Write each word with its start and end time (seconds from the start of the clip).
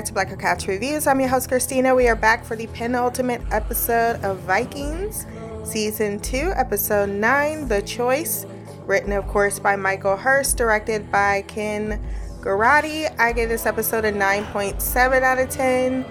back 0.00 0.06
to 0.06 0.12
Black 0.14 0.38
Couch 0.38 0.66
Reviews. 0.66 1.06
I'm 1.06 1.20
your 1.20 1.28
host, 1.28 1.48
Christina. 1.48 1.94
We 1.94 2.08
are 2.08 2.16
back 2.16 2.42
for 2.46 2.56
the 2.56 2.66
penultimate 2.68 3.42
episode 3.50 4.18
of 4.24 4.38
Vikings, 4.38 5.26
Season 5.62 6.18
2, 6.18 6.54
Episode 6.56 7.10
9, 7.10 7.68
The 7.68 7.82
Choice. 7.82 8.46
Written, 8.86 9.12
of 9.12 9.28
course, 9.28 9.58
by 9.58 9.76
Michael 9.76 10.16
Hirst, 10.16 10.56
directed 10.56 11.12
by 11.12 11.42
Ken 11.42 12.02
Girotti. 12.40 13.14
I 13.20 13.34
gave 13.34 13.50
this 13.50 13.66
episode 13.66 14.06
a 14.06 14.12
9.7 14.12 15.22
out 15.22 15.38
of 15.38 15.50
10. 15.50 16.06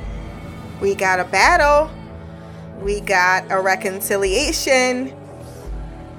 We 0.82 0.94
got 0.94 1.20
a 1.20 1.24
battle, 1.24 1.90
we 2.84 3.00
got 3.00 3.46
a 3.50 3.60
reconciliation, 3.60 5.16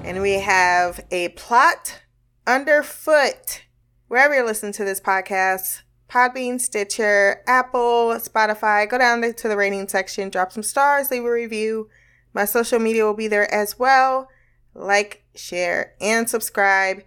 and 0.03 0.21
we 0.21 0.33
have 0.33 0.99
a 1.09 1.29
plot 1.29 2.01
underfoot. 2.45 3.63
Wherever 4.09 4.35
you're 4.35 4.45
listening 4.45 4.73
to 4.73 4.83
this 4.83 4.99
podcast, 4.99 5.83
Podbean, 6.11 6.59
Stitcher, 6.59 7.41
Apple, 7.47 8.09
Spotify. 8.17 8.89
Go 8.89 8.97
down 8.97 9.21
to 9.21 9.47
the 9.47 9.55
rating 9.55 9.87
section, 9.87 10.29
drop 10.29 10.51
some 10.51 10.63
stars, 10.63 11.09
leave 11.09 11.23
a 11.23 11.31
review. 11.31 11.89
My 12.33 12.45
social 12.45 12.79
media 12.79 13.05
will 13.05 13.13
be 13.13 13.29
there 13.29 13.51
as 13.53 13.79
well. 13.79 14.27
Like, 14.73 15.23
share, 15.35 15.93
and 16.01 16.29
subscribe. 16.29 17.03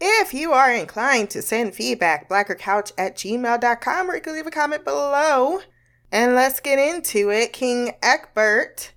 If 0.00 0.32
you 0.32 0.52
are 0.52 0.72
inclined 0.72 1.30
to 1.30 1.42
send 1.42 1.74
feedback, 1.74 2.28
blackercouch 2.28 2.92
at 2.96 3.16
gmail.com, 3.16 4.10
or 4.10 4.14
you 4.14 4.20
can 4.20 4.34
leave 4.34 4.46
a 4.46 4.52
comment 4.52 4.84
below. 4.84 5.60
And 6.12 6.36
let's 6.36 6.60
get 6.60 6.78
into 6.78 7.30
it. 7.30 7.52
King 7.52 7.92
Egbert 8.02 8.92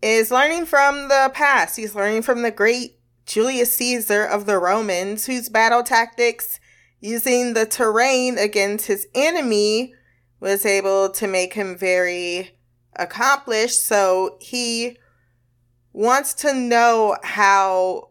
is 0.00 0.30
learning 0.30 0.66
from 0.66 1.08
the 1.08 1.32
past. 1.34 1.76
He's 1.76 1.96
learning 1.96 2.22
from 2.22 2.42
the 2.42 2.52
great 2.52 3.00
Julius 3.26 3.74
Caesar 3.76 4.24
of 4.24 4.46
the 4.46 4.58
Romans, 4.58 5.26
whose 5.26 5.48
battle 5.48 5.82
tactics 5.82 6.59
using 7.00 7.54
the 7.54 7.66
terrain 7.66 8.38
against 8.38 8.86
his 8.86 9.06
enemy 9.14 9.94
was 10.38 10.64
able 10.64 11.10
to 11.10 11.26
make 11.26 11.54
him 11.54 11.76
very 11.76 12.56
accomplished. 12.96 13.84
So 13.84 14.36
he 14.40 14.98
wants 15.92 16.34
to 16.34 16.54
know 16.54 17.16
how 17.22 18.08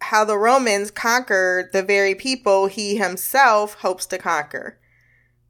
how 0.00 0.24
the 0.24 0.36
Romans 0.36 0.90
conquered 0.90 1.72
the 1.72 1.82
very 1.82 2.14
people 2.14 2.66
he 2.66 2.96
himself 2.96 3.74
hopes 3.74 4.04
to 4.06 4.18
conquer, 4.18 4.80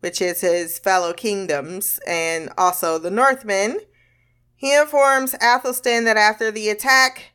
which 0.01 0.21
is 0.21 0.43
his 0.43 0.79
fellow 0.79 1.15
kingdoms 1.15 1.99
and 2.07 2.51
also 2.59 2.99
the 2.99 3.11
Northmen. 3.11 3.81
He 4.55 4.77
informs 4.77 5.35
Athelstan 5.41 6.05
that 6.05 6.19
after 6.19 6.51
the 6.51 6.69
attack 6.69 7.33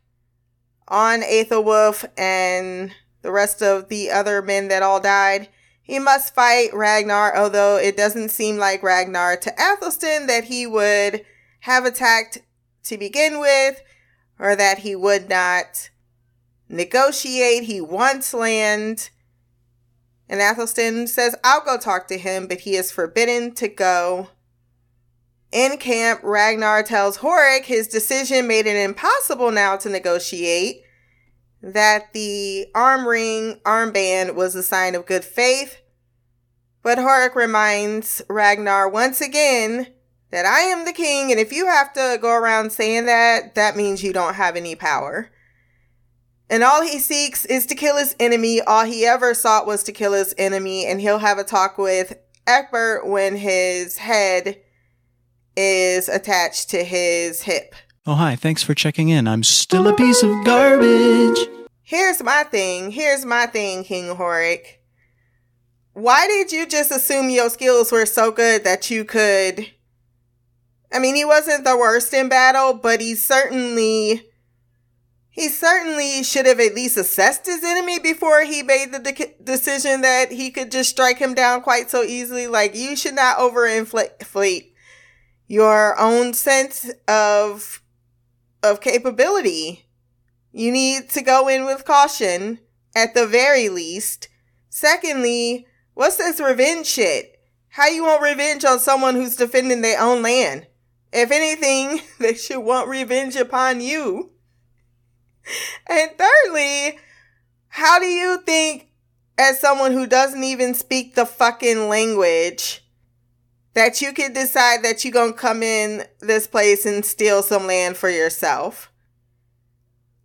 on 0.87 1.21
Aethelwulf 1.21 2.05
and 2.17 2.91
the 3.27 3.33
rest 3.33 3.61
of 3.61 3.89
the 3.89 4.09
other 4.09 4.41
men 4.41 4.69
that 4.69 4.81
all 4.81 5.01
died. 5.01 5.49
He 5.83 5.99
must 5.99 6.33
fight 6.33 6.73
Ragnar, 6.73 7.35
although 7.35 7.75
it 7.75 7.97
doesn't 7.97 8.29
seem 8.29 8.55
like 8.55 8.81
Ragnar 8.81 9.35
to 9.35 9.61
Athelstan 9.61 10.27
that 10.27 10.45
he 10.45 10.65
would 10.65 11.25
have 11.59 11.83
attacked 11.83 12.37
to 12.83 12.97
begin 12.97 13.41
with, 13.41 13.83
or 14.39 14.55
that 14.55 14.77
he 14.79 14.95
would 14.95 15.27
not 15.27 15.89
negotiate. 16.69 17.63
He 17.63 17.81
wants 17.81 18.33
land. 18.33 19.09
And 20.29 20.39
Athelstan 20.39 21.05
says, 21.07 21.35
I'll 21.43 21.65
go 21.65 21.77
talk 21.77 22.07
to 22.07 22.17
him, 22.17 22.47
but 22.47 22.61
he 22.61 22.77
is 22.77 22.93
forbidden 22.93 23.53
to 23.55 23.67
go. 23.67 24.29
In 25.51 25.75
camp, 25.75 26.21
Ragnar 26.23 26.81
tells 26.81 27.17
Horik 27.17 27.65
his 27.65 27.89
decision 27.89 28.47
made 28.47 28.67
it 28.67 28.77
impossible 28.77 29.51
now 29.51 29.75
to 29.75 29.89
negotiate 29.89 30.83
that 31.61 32.13
the 32.13 32.67
arm 32.75 33.07
ring 33.07 33.59
armband 33.65 34.35
was 34.35 34.55
a 34.55 34.63
sign 34.63 34.95
of 34.95 35.05
good 35.05 35.25
faith. 35.25 35.77
But 36.83 36.97
Horik 36.97 37.35
reminds 37.35 38.21
Ragnar 38.29 38.87
once 38.87 39.19
again 39.19 39.87
that 40.31 40.45
I 40.45 40.61
am 40.61 40.85
the 40.85 40.93
king, 40.93 41.31
and 41.31 41.39
if 41.39 41.51
you 41.51 41.67
have 41.67 41.93
to 41.93 42.17
go 42.21 42.33
around 42.33 42.71
saying 42.71 43.05
that, 43.05 43.55
that 43.55 43.75
means 43.75 44.03
you 44.03 44.13
don't 44.13 44.35
have 44.35 44.55
any 44.55 44.75
power. 44.75 45.29
And 46.49 46.63
all 46.63 46.81
he 46.81 46.99
seeks 46.99 47.43
is 47.45 47.65
to 47.67 47.75
kill 47.75 47.97
his 47.97 48.15
enemy. 48.19 48.61
All 48.61 48.85
he 48.85 49.05
ever 49.05 49.33
sought 49.33 49.67
was 49.67 49.83
to 49.83 49.91
kill 49.91 50.13
his 50.13 50.33
enemy, 50.37 50.85
and 50.85 51.01
he'll 51.01 51.19
have 51.19 51.37
a 51.37 51.43
talk 51.43 51.77
with 51.77 52.17
Egbert 52.45 53.05
when 53.05 53.35
his 53.35 53.97
head 53.97 54.61
is 55.57 56.07
attached 56.07 56.69
to 56.69 56.83
his 56.83 57.41
hip. 57.41 57.75
Oh, 58.09 58.15
hi. 58.15 58.37
Thanks 58.37 58.63
for 58.63 58.73
checking 58.73 59.09
in. 59.09 59.27
I'm 59.27 59.43
still 59.43 59.85
a 59.85 59.93
piece 59.93 60.23
of 60.23 60.45
garbage. 60.45 61.37
Here's 61.83 62.23
my 62.23 62.43
thing. 62.43 62.91
Here's 62.91 63.25
my 63.25 63.47
thing, 63.47 63.83
King 63.83 64.15
Horik. 64.15 64.77
Why 65.91 66.25
did 66.25 66.53
you 66.53 66.65
just 66.65 66.89
assume 66.89 67.29
your 67.29 67.49
skills 67.49 67.91
were 67.91 68.05
so 68.05 68.31
good 68.31 68.63
that 68.63 68.89
you 68.89 69.03
could? 69.03 69.69
I 70.89 70.99
mean, 70.99 71.15
he 71.15 71.25
wasn't 71.25 71.65
the 71.65 71.75
worst 71.75 72.13
in 72.13 72.29
battle, 72.29 72.75
but 72.75 73.01
he 73.01 73.13
certainly. 73.13 74.23
He 75.29 75.49
certainly 75.49 76.23
should 76.23 76.45
have 76.45 76.61
at 76.61 76.75
least 76.75 76.95
assessed 76.95 77.45
his 77.45 77.61
enemy 77.61 77.99
before 77.99 78.43
he 78.43 78.63
made 78.63 78.93
the 78.93 78.99
de- 78.99 79.35
decision 79.43 79.99
that 80.01 80.31
he 80.31 80.49
could 80.49 80.71
just 80.71 80.91
strike 80.91 81.19
him 81.19 81.33
down 81.33 81.61
quite 81.61 81.91
so 81.91 82.03
easily. 82.03 82.47
Like, 82.47 82.73
you 82.73 82.95
should 82.95 83.15
not 83.15 83.37
overinflate 83.37 84.71
your 85.47 85.99
own 85.99 86.33
sense 86.33 86.89
of 87.07 87.83
of 88.63 88.81
capability. 88.81 89.85
You 90.51 90.71
need 90.71 91.09
to 91.11 91.21
go 91.21 91.47
in 91.47 91.65
with 91.65 91.85
caution 91.85 92.59
at 92.95 93.13
the 93.13 93.27
very 93.27 93.69
least. 93.69 94.27
Secondly, 94.69 95.67
what's 95.93 96.17
this 96.17 96.39
revenge 96.39 96.87
shit? 96.87 97.39
How 97.69 97.87
you 97.87 98.03
want 98.03 98.23
revenge 98.23 98.65
on 98.65 98.79
someone 98.79 99.15
who's 99.15 99.35
defending 99.35 99.81
their 99.81 100.01
own 100.01 100.21
land? 100.21 100.67
If 101.13 101.31
anything, 101.31 102.01
they 102.19 102.33
should 102.33 102.59
want 102.59 102.89
revenge 102.89 103.35
upon 103.35 103.81
you. 103.81 104.31
And 105.87 106.11
thirdly, 106.17 106.99
how 107.69 107.99
do 107.99 108.05
you 108.05 108.41
think, 108.41 108.87
as 109.37 109.59
someone 109.59 109.91
who 109.91 110.07
doesn't 110.07 110.43
even 110.43 110.73
speak 110.73 111.15
the 111.15 111.25
fucking 111.25 111.87
language, 111.87 112.83
that 113.77 114.01
you 114.01 114.11
could 114.11 114.33
decide 114.33 114.81
that 114.81 115.05
you're 115.05 115.13
going 115.13 115.33
to 115.33 115.37
come 115.37 115.61
in 115.61 116.03
this 116.19 116.47
place 116.47 116.83
and 116.83 117.05
steal 117.05 117.43
some 117.43 117.67
land 117.67 117.95
for 117.95 118.09
yourself. 118.09 118.91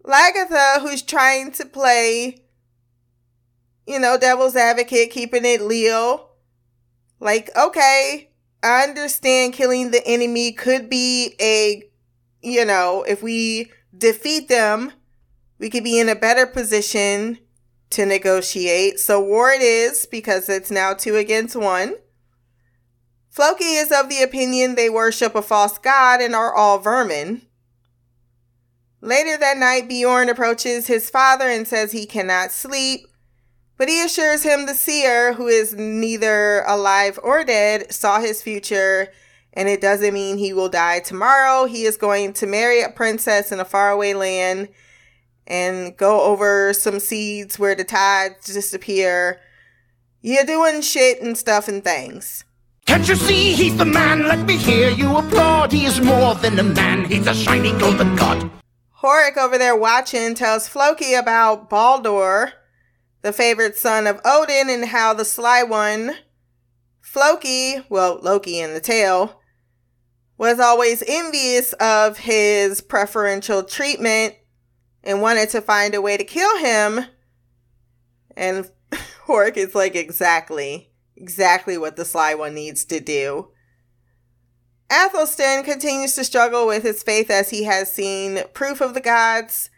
Lagertha, 0.05 0.81
who's 0.81 1.03
trying 1.03 1.53
to 1.53 1.67
play, 1.67 2.47
you 3.87 3.99
know, 3.99 4.17
devil's 4.19 4.57
advocate, 4.57 5.11
keeping 5.11 5.45
it 5.45 5.61
Leo. 5.61 6.31
Like, 7.21 7.51
okay, 7.55 8.31
I 8.63 8.85
understand 8.85 9.53
killing 9.53 9.91
the 9.91 10.03
enemy 10.07 10.53
could 10.53 10.89
be 10.89 11.35
a, 11.39 11.83
you 12.41 12.65
know, 12.65 13.05
if 13.07 13.23
we 13.23 13.71
defeat 13.95 14.49
them, 14.49 14.93
we 15.59 15.69
could 15.69 15.85
be 15.85 16.01
in 16.01 16.09
a 16.09 16.17
better 16.17 16.47
position 16.47 17.39
to 17.91 18.07
negotiate. 18.07 18.99
So 18.99 19.21
war 19.21 19.51
it 19.51 19.61
is 19.61 20.07
because 20.07 20.49
it's 20.49 20.71
now 20.71 20.95
two 20.95 21.17
against 21.17 21.55
one. 21.55 21.97
Floki 23.33 23.77
is 23.77 23.91
of 23.91 24.11
the 24.11 24.23
opinion 24.23 24.75
they 24.75 24.91
worship 24.91 25.35
a 25.35 25.41
false 25.41 25.79
god 25.79 26.21
and 26.21 26.35
are 26.35 26.55
all 26.55 26.79
vermin. 26.79 27.41
Later 29.01 29.39
that 29.39 29.57
night, 29.57 29.89
Bjorn 29.89 30.29
approaches 30.29 30.87
his 30.87 31.09
father 31.09 31.49
and 31.49 31.67
says 31.67 31.93
he 31.93 32.05
cannot 32.05 32.53
sleep, 32.53 33.07
but 33.79 33.89
he 33.89 34.05
assures 34.05 34.43
him 34.43 34.67
the 34.67 34.75
seer, 34.75 35.33
who 35.33 35.47
is 35.47 35.73
neither 35.73 36.61
alive 36.67 37.19
or 37.23 37.43
dead, 37.43 37.91
saw 37.91 38.21
his 38.21 38.43
future, 38.43 39.11
and 39.55 39.67
it 39.67 39.81
doesn't 39.81 40.13
mean 40.13 40.37
he 40.37 40.53
will 40.53 40.69
die 40.69 41.01
tomorrow. 41.01 41.65
He 41.65 41.85
is 41.85 41.97
going 41.97 42.35
to 42.35 42.47
marry 42.47 42.83
a 42.83 42.91
princess 42.91 43.51
in 43.51 43.61
a 43.61 43.65
faraway 43.65 44.13
land 44.13 44.69
and 45.47 45.97
go 45.97 46.21
over 46.21 46.75
some 46.75 47.01
seeds 47.01 47.59
where 47.59 47.75
the 47.75 47.83
tides 47.83 48.53
disappear. 48.53 49.41
You're 50.21 50.45
doing 50.45 50.83
shit 50.83 51.23
and 51.23 51.37
stuff 51.37 51.67
and 51.67 51.83
things. 51.83 52.45
Can't 52.87 53.09
you 53.09 53.17
see 53.17 53.53
he's 53.53 53.77
the 53.77 53.85
man? 53.85 54.29
Let 54.29 54.47
me 54.47 54.57
hear 54.57 54.91
you 54.91 55.17
applaud. 55.17 55.73
He 55.73 55.87
is 55.87 56.01
more 56.01 56.35
than 56.35 56.59
a 56.59 56.63
man, 56.63 57.05
he's 57.05 57.27
a 57.27 57.35
shiny 57.35 57.73
golden 57.79 58.15
god. 58.17 58.51
Horik 59.03 59.37
over 59.37 59.59
there 59.59 59.75
watching 59.75 60.35
tells 60.35 60.69
Floki 60.69 61.15
about 61.15 61.69
Baldur, 61.69 62.53
the 63.23 63.33
favorite 63.33 63.77
son 63.77 64.07
of 64.07 64.21
Odin, 64.25 64.71
and 64.71 64.85
how 64.85 65.15
the 65.15 65.25
sly 65.25 65.63
one, 65.65 66.17
Floki, 67.01 67.85
well, 67.89 68.21
Loki 68.23 68.61
in 68.61 68.75
the 68.75 68.81
tale, 68.81 69.41
was 70.39 70.61
always 70.61 71.03
envious 71.09 71.73
of 71.75 72.19
his 72.19 72.81
preferential 72.81 73.65
treatment 73.65 74.35
and 75.03 75.21
wanted 75.21 75.49
to 75.51 75.61
find 75.61 75.95
a 75.95 76.01
way 76.01 76.17
to 76.17 76.25
kill 76.25 76.59
him. 76.59 77.07
And 78.37 78.71
Horik 79.27 79.57
is 79.57 79.75
like, 79.75 79.97
exactly 79.97 80.92
exactly 81.23 81.79
what 81.79 81.97
the 81.97 82.05
sly 82.05 82.35
one 82.35 82.55
needs 82.55 82.85
to 82.85 83.01
do. 83.01 83.49
Athelstan 84.91 85.65
continues 85.65 86.15
to 86.17 86.25
struggle 86.25 86.67
with 86.67 86.83
his 86.83 87.03
faith 87.03 87.31
as 87.31 87.49
he 87.51 87.65
has 87.65 87.91
seen 87.91 88.43
proof 88.53 88.81
of 88.83 88.93
the 88.93 89.01
gods 89.01 89.71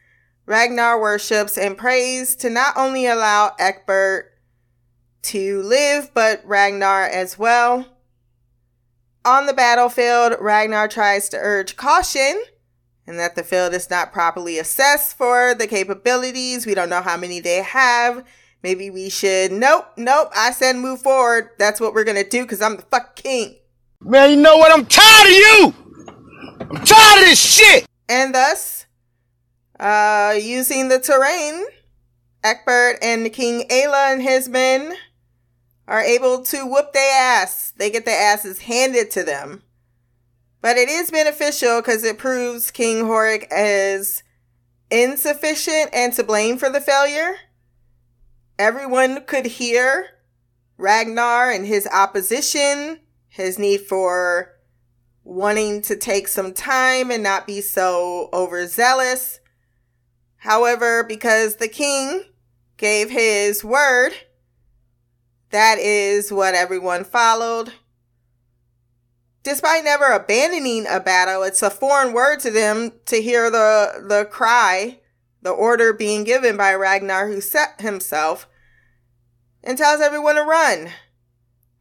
Ragnar 0.46 1.00
worships 1.00 1.56
and 1.56 1.78
prays 1.78 2.34
to 2.36 2.50
not 2.50 2.76
only 2.76 3.06
allow 3.06 3.54
Egbert 3.58 4.32
to 5.22 5.62
live, 5.62 6.10
but 6.12 6.44
Ragnar 6.44 7.04
as 7.04 7.38
well. 7.38 7.86
On 9.24 9.46
the 9.46 9.54
battlefield, 9.54 10.36
Ragnar 10.38 10.86
tries 10.86 11.30
to 11.30 11.38
urge 11.38 11.76
caution 11.76 12.42
and 13.06 13.18
that 13.18 13.36
the 13.36 13.42
field 13.42 13.72
is 13.72 13.88
not 13.88 14.12
properly 14.12 14.58
assessed 14.58 15.16
for 15.16 15.54
the 15.54 15.66
capabilities. 15.66 16.66
We 16.66 16.74
don't 16.74 16.90
know 16.90 17.02
how 17.02 17.16
many 17.16 17.40
they 17.40 17.62
have. 17.62 18.24
Maybe 18.64 18.88
we 18.88 19.10
should. 19.10 19.52
Nope, 19.52 19.88
nope. 19.98 20.30
I 20.34 20.50
said 20.50 20.76
move 20.76 21.02
forward. 21.02 21.50
That's 21.58 21.82
what 21.82 21.92
we're 21.92 22.04
gonna 22.04 22.26
do 22.26 22.44
because 22.44 22.62
I'm 22.62 22.76
the 22.76 22.82
fuck 22.84 23.14
king. 23.14 23.56
Man, 24.00 24.30
you 24.30 24.36
know 24.36 24.56
what? 24.56 24.72
I'm 24.72 24.86
tired 24.86 25.26
of 25.26 25.32
you! 25.32 25.74
I'm 26.60 26.82
tired 26.82 27.18
of 27.18 27.26
this 27.26 27.38
shit! 27.38 27.86
And 28.08 28.34
thus, 28.34 28.86
uh, 29.78 30.38
using 30.40 30.88
the 30.88 30.98
terrain, 30.98 31.66
Egbert 32.42 33.00
and 33.02 33.30
King 33.34 33.68
Aelle 33.68 34.14
and 34.14 34.22
his 34.22 34.48
men 34.48 34.94
are 35.86 36.00
able 36.00 36.42
to 36.44 36.64
whoop 36.64 36.94
their 36.94 37.42
ass. 37.42 37.74
They 37.76 37.90
get 37.90 38.06
their 38.06 38.32
asses 38.32 38.60
handed 38.60 39.10
to 39.10 39.24
them. 39.24 39.62
But 40.62 40.78
it 40.78 40.88
is 40.88 41.10
beneficial 41.10 41.82
because 41.82 42.02
it 42.02 42.16
proves 42.16 42.70
King 42.70 43.04
Horik 43.04 43.46
is 43.54 44.22
insufficient 44.90 45.90
and 45.92 46.14
to 46.14 46.24
blame 46.24 46.56
for 46.56 46.70
the 46.70 46.80
failure. 46.80 47.36
Everyone 48.58 49.24
could 49.24 49.46
hear 49.46 50.10
Ragnar 50.76 51.50
and 51.50 51.66
his 51.66 51.88
opposition, 51.88 53.00
his 53.28 53.58
need 53.58 53.80
for 53.80 54.52
wanting 55.24 55.82
to 55.82 55.96
take 55.96 56.28
some 56.28 56.52
time 56.52 57.10
and 57.10 57.22
not 57.22 57.46
be 57.46 57.60
so 57.60 58.28
overzealous. 58.32 59.40
However, 60.36 61.02
because 61.02 61.56
the 61.56 61.68
king 61.68 62.22
gave 62.76 63.10
his 63.10 63.64
word, 63.64 64.12
that 65.50 65.78
is 65.78 66.30
what 66.30 66.54
everyone 66.54 67.04
followed. 67.04 67.72
Despite 69.42 69.84
never 69.84 70.12
abandoning 70.12 70.86
a 70.88 71.00
battle, 71.00 71.42
it's 71.42 71.62
a 71.62 71.70
foreign 71.70 72.12
word 72.12 72.40
to 72.40 72.50
them 72.50 72.92
to 73.06 73.20
hear 73.20 73.50
the, 73.50 74.04
the 74.06 74.26
cry, 74.26 75.00
the 75.44 75.50
order 75.50 75.92
being 75.92 76.24
given 76.24 76.56
by 76.56 76.74
Ragnar, 76.74 77.28
who 77.28 77.40
set 77.40 77.80
himself 77.80 78.48
and 79.62 79.78
tells 79.78 80.00
everyone 80.00 80.34
to 80.34 80.42
run. 80.42 80.88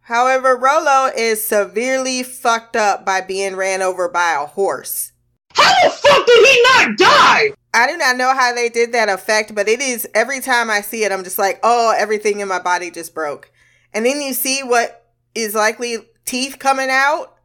However, 0.02 0.58
Rollo 0.58 1.10
is 1.16 1.44
severely 1.44 2.24
fucked 2.24 2.76
up 2.76 3.06
by 3.06 3.22
being 3.22 3.56
ran 3.56 3.82
over 3.82 4.10
by 4.10 4.34
a 4.34 4.46
horse. 4.46 5.14
How 5.54 5.72
the 5.84 5.90
fuck 5.90 6.26
did 6.26 6.46
he 6.46 6.62
not 6.64 6.98
die? 6.98 7.54
I 7.74 7.88
do 7.88 7.98
not 7.98 8.18
know 8.18 8.36
how 8.36 8.54
they 8.54 8.68
did 8.68 8.92
that 8.92 9.08
effect, 9.08 9.56
but 9.56 9.70
it 9.70 9.82
is 9.82 10.08
every 10.14 10.42
time 10.42 10.70
I 10.70 10.82
see 10.82 11.06
it, 11.06 11.12
I'm 11.12 11.24
just 11.24 11.40
like, 11.40 11.60
oh, 11.64 11.96
everything 11.98 12.42
in 12.42 12.50
my 12.50 12.60
body 12.60 12.92
just 12.92 13.16
broke. 13.16 13.50
And 13.94 14.06
then 14.06 14.22
you 14.22 14.34
see 14.34 14.62
what 14.62 15.10
is 15.34 15.56
likely 15.56 15.98
teeth 16.26 16.60
coming 16.60 16.90
out. 16.90 17.38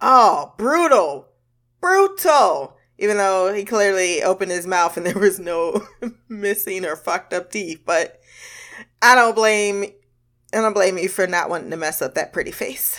Oh, 0.00 0.54
brutal. 0.58 1.28
Brutal. 1.80 2.76
Even 3.00 3.16
though 3.16 3.52
he 3.52 3.64
clearly 3.64 4.22
opened 4.22 4.52
his 4.52 4.66
mouth 4.66 4.96
and 4.96 5.06
there 5.06 5.18
was 5.18 5.40
no 5.40 5.86
missing 6.28 6.84
or 6.84 6.94
fucked 6.94 7.32
up 7.32 7.50
teeth, 7.50 7.80
but 7.84 8.20
I 9.02 9.14
don't 9.14 9.34
blame 9.34 9.86
I 10.52 10.60
don't 10.60 10.74
blame 10.74 10.98
you 10.98 11.08
for 11.08 11.26
not 11.26 11.48
wanting 11.48 11.70
to 11.70 11.76
mess 11.76 12.02
up 12.02 12.14
that 12.14 12.32
pretty 12.32 12.50
face. 12.50 12.98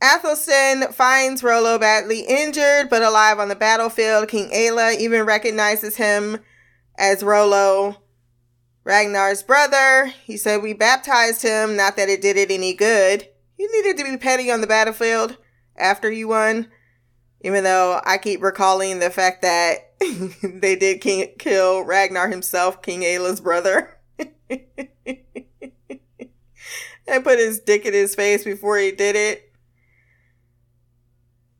Athelstan 0.00 0.92
finds 0.92 1.42
Rollo 1.42 1.78
badly 1.78 2.20
injured 2.20 2.88
but 2.88 3.02
alive 3.02 3.38
on 3.38 3.48
the 3.48 3.56
battlefield. 3.56 4.28
King 4.28 4.50
Aelle 4.50 4.96
even 4.98 5.24
recognizes 5.26 5.96
him 5.96 6.38
as 6.96 7.22
Rollo, 7.22 7.96
Ragnar's 8.84 9.42
brother. 9.42 10.06
He 10.24 10.36
said, 10.36 10.62
We 10.62 10.72
baptized 10.72 11.42
him, 11.42 11.76
not 11.76 11.96
that 11.96 12.08
it 12.08 12.22
did 12.22 12.36
it 12.36 12.50
any 12.50 12.74
good. 12.74 13.28
You 13.58 13.70
needed 13.72 13.96
to 13.98 14.04
be 14.04 14.16
petty 14.16 14.50
on 14.50 14.60
the 14.60 14.66
battlefield 14.66 15.36
after 15.76 16.10
you 16.10 16.28
won. 16.28 16.68
Even 17.42 17.64
though 17.64 18.00
I 18.04 18.18
keep 18.18 18.42
recalling 18.42 18.98
the 18.98 19.10
fact 19.10 19.42
that 19.42 19.92
they 20.42 20.76
did 20.76 21.00
king- 21.00 21.32
kill 21.38 21.82
Ragnar 21.82 22.28
himself, 22.28 22.82
King 22.82 23.02
Aelle's 23.02 23.40
brother. 23.40 23.98
and 27.06 27.24
put 27.24 27.38
his 27.38 27.60
dick 27.60 27.84
in 27.84 27.92
his 27.92 28.14
face 28.14 28.44
before 28.44 28.78
he 28.78 28.90
did 28.90 29.16
it. 29.16 29.52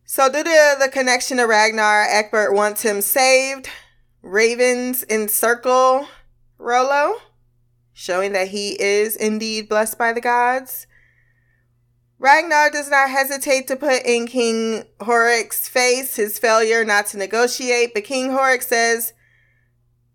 So, 0.04 0.30
due 0.30 0.44
to 0.44 0.76
the 0.80 0.88
connection 0.90 1.38
to 1.38 1.44
Ragnar, 1.44 2.06
Egbert 2.08 2.54
wants 2.54 2.82
him 2.82 3.00
saved. 3.00 3.68
Ravens 4.22 5.04
encircle 5.04 6.08
Rollo, 6.58 7.16
showing 7.92 8.32
that 8.32 8.48
he 8.48 8.80
is 8.80 9.14
indeed 9.14 9.68
blessed 9.68 9.98
by 9.98 10.12
the 10.12 10.20
gods. 10.20 10.86
Ragnar 12.18 12.70
does 12.70 12.88
not 12.88 13.10
hesitate 13.10 13.68
to 13.68 13.76
put 13.76 14.04
in 14.04 14.26
King 14.26 14.84
Horik's 15.00 15.68
face 15.68 16.16
his 16.16 16.38
failure 16.38 16.84
not 16.84 17.06
to 17.08 17.18
negotiate, 17.18 17.92
but 17.92 18.04
King 18.04 18.30
Horik 18.30 18.62
says 18.62 19.12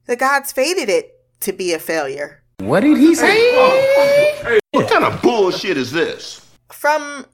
the 0.08 0.16
gods 0.16 0.52
fated 0.52 0.90
it 0.90 1.20
to 1.42 1.54
be 1.54 1.74
a 1.74 1.80
failure. 1.80 2.44
What 2.60 2.82
did 2.82 2.98
he 2.98 3.14
say? 3.16 3.38
Oh. 3.54 4.60
What 4.72 4.90
kind 4.90 5.04
of 5.04 5.22
bullshit 5.22 5.78
is 5.78 5.92
this? 5.92 6.46
From 6.72 7.26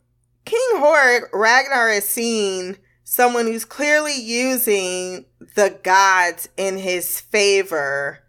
King 0.45 0.59
Horik, 0.75 1.23
Ragnar 1.33 1.89
is 1.89 2.07
seen 2.07 2.77
someone 3.03 3.45
who's 3.45 3.65
clearly 3.65 4.19
using 4.19 5.25
the 5.55 5.77
gods 5.83 6.49
in 6.57 6.77
his 6.77 7.21
favor. 7.21 8.23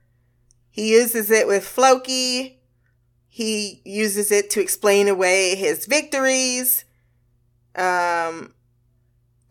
He 0.71 0.93
uses 0.93 1.31
it 1.31 1.49
with 1.49 1.65
Floki. 1.65 2.58
He 3.39 3.83
uses 3.85 4.33
it 4.33 4.51
to 4.51 4.61
explain 4.61 5.07
away 5.07 5.55
his 5.55 5.87
victories 5.87 6.85
um, 7.77 8.53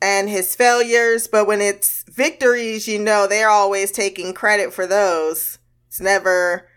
and 0.01 0.27
his 0.27 0.57
failures. 0.57 1.29
But 1.29 1.47
when 1.47 1.61
it's 1.61 2.03
victories, 2.03 2.85
you 2.89 2.99
know, 2.99 3.27
they're 3.27 3.47
always 3.49 3.93
taking 3.93 4.33
credit 4.33 4.73
for 4.73 4.87
those. 4.87 5.59
It's 5.87 6.01
never 6.01 6.67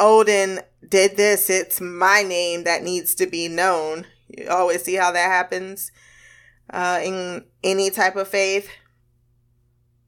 Odin 0.00 0.60
did 0.88 1.18
this. 1.18 1.50
It's 1.50 1.82
my 1.82 2.22
name 2.22 2.64
that 2.64 2.82
needs 2.82 3.14
to 3.16 3.26
be 3.26 3.46
known. 3.46 4.06
You 4.28 4.48
always 4.48 4.84
see 4.84 4.94
how 4.94 5.12
that 5.12 5.26
happens 5.26 5.92
uh, 6.70 6.98
in 7.04 7.44
any 7.62 7.90
type 7.90 8.16
of 8.16 8.26
faith. 8.26 8.70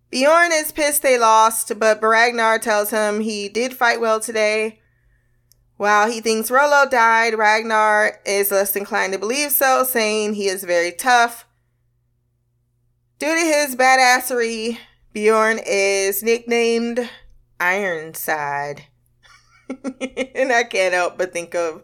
Bjorn 0.08 0.53
is 0.53 0.73
pissed 0.73 1.03
they 1.03 1.19
lost, 1.19 1.79
but 1.79 2.03
Ragnar 2.03 2.58
tells 2.58 2.88
him 2.88 3.20
he 3.20 3.50
did 3.50 3.75
fight 3.75 4.00
well 4.00 4.20
today. 4.20 4.81
While 5.76 6.11
he 6.11 6.20
thinks 6.20 6.50
Rollo 6.50 6.89
died, 6.89 7.34
Ragnar 7.34 8.20
is 8.24 8.51
less 8.51 8.74
inclined 8.77 9.12
to 9.12 9.19
believe 9.19 9.53
so, 9.53 9.84
saying 9.84 10.34
he 10.34 10.48
is 10.48 10.65
very 10.65 10.93
tough. 10.93 11.46
Due 13.19 13.34
to 13.34 13.41
his 13.41 13.77
badassery, 13.77 14.79
Bjorn 15.12 15.60
is 15.67 16.22
nicknamed 16.22 17.10
Ironside. 17.60 18.84
and 19.69 20.53
I 20.53 20.65
can't 20.65 20.94
help 20.94 21.19
but 21.19 21.32
think 21.32 21.55
of 21.55 21.82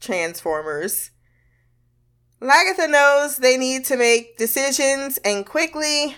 Transformers. 0.00 1.10
Lagertha 2.40 2.90
knows 2.90 3.36
they 3.36 3.56
need 3.56 3.84
to 3.86 3.96
make 3.96 4.38
decisions 4.38 5.18
and 5.18 5.46
quickly. 5.46 6.16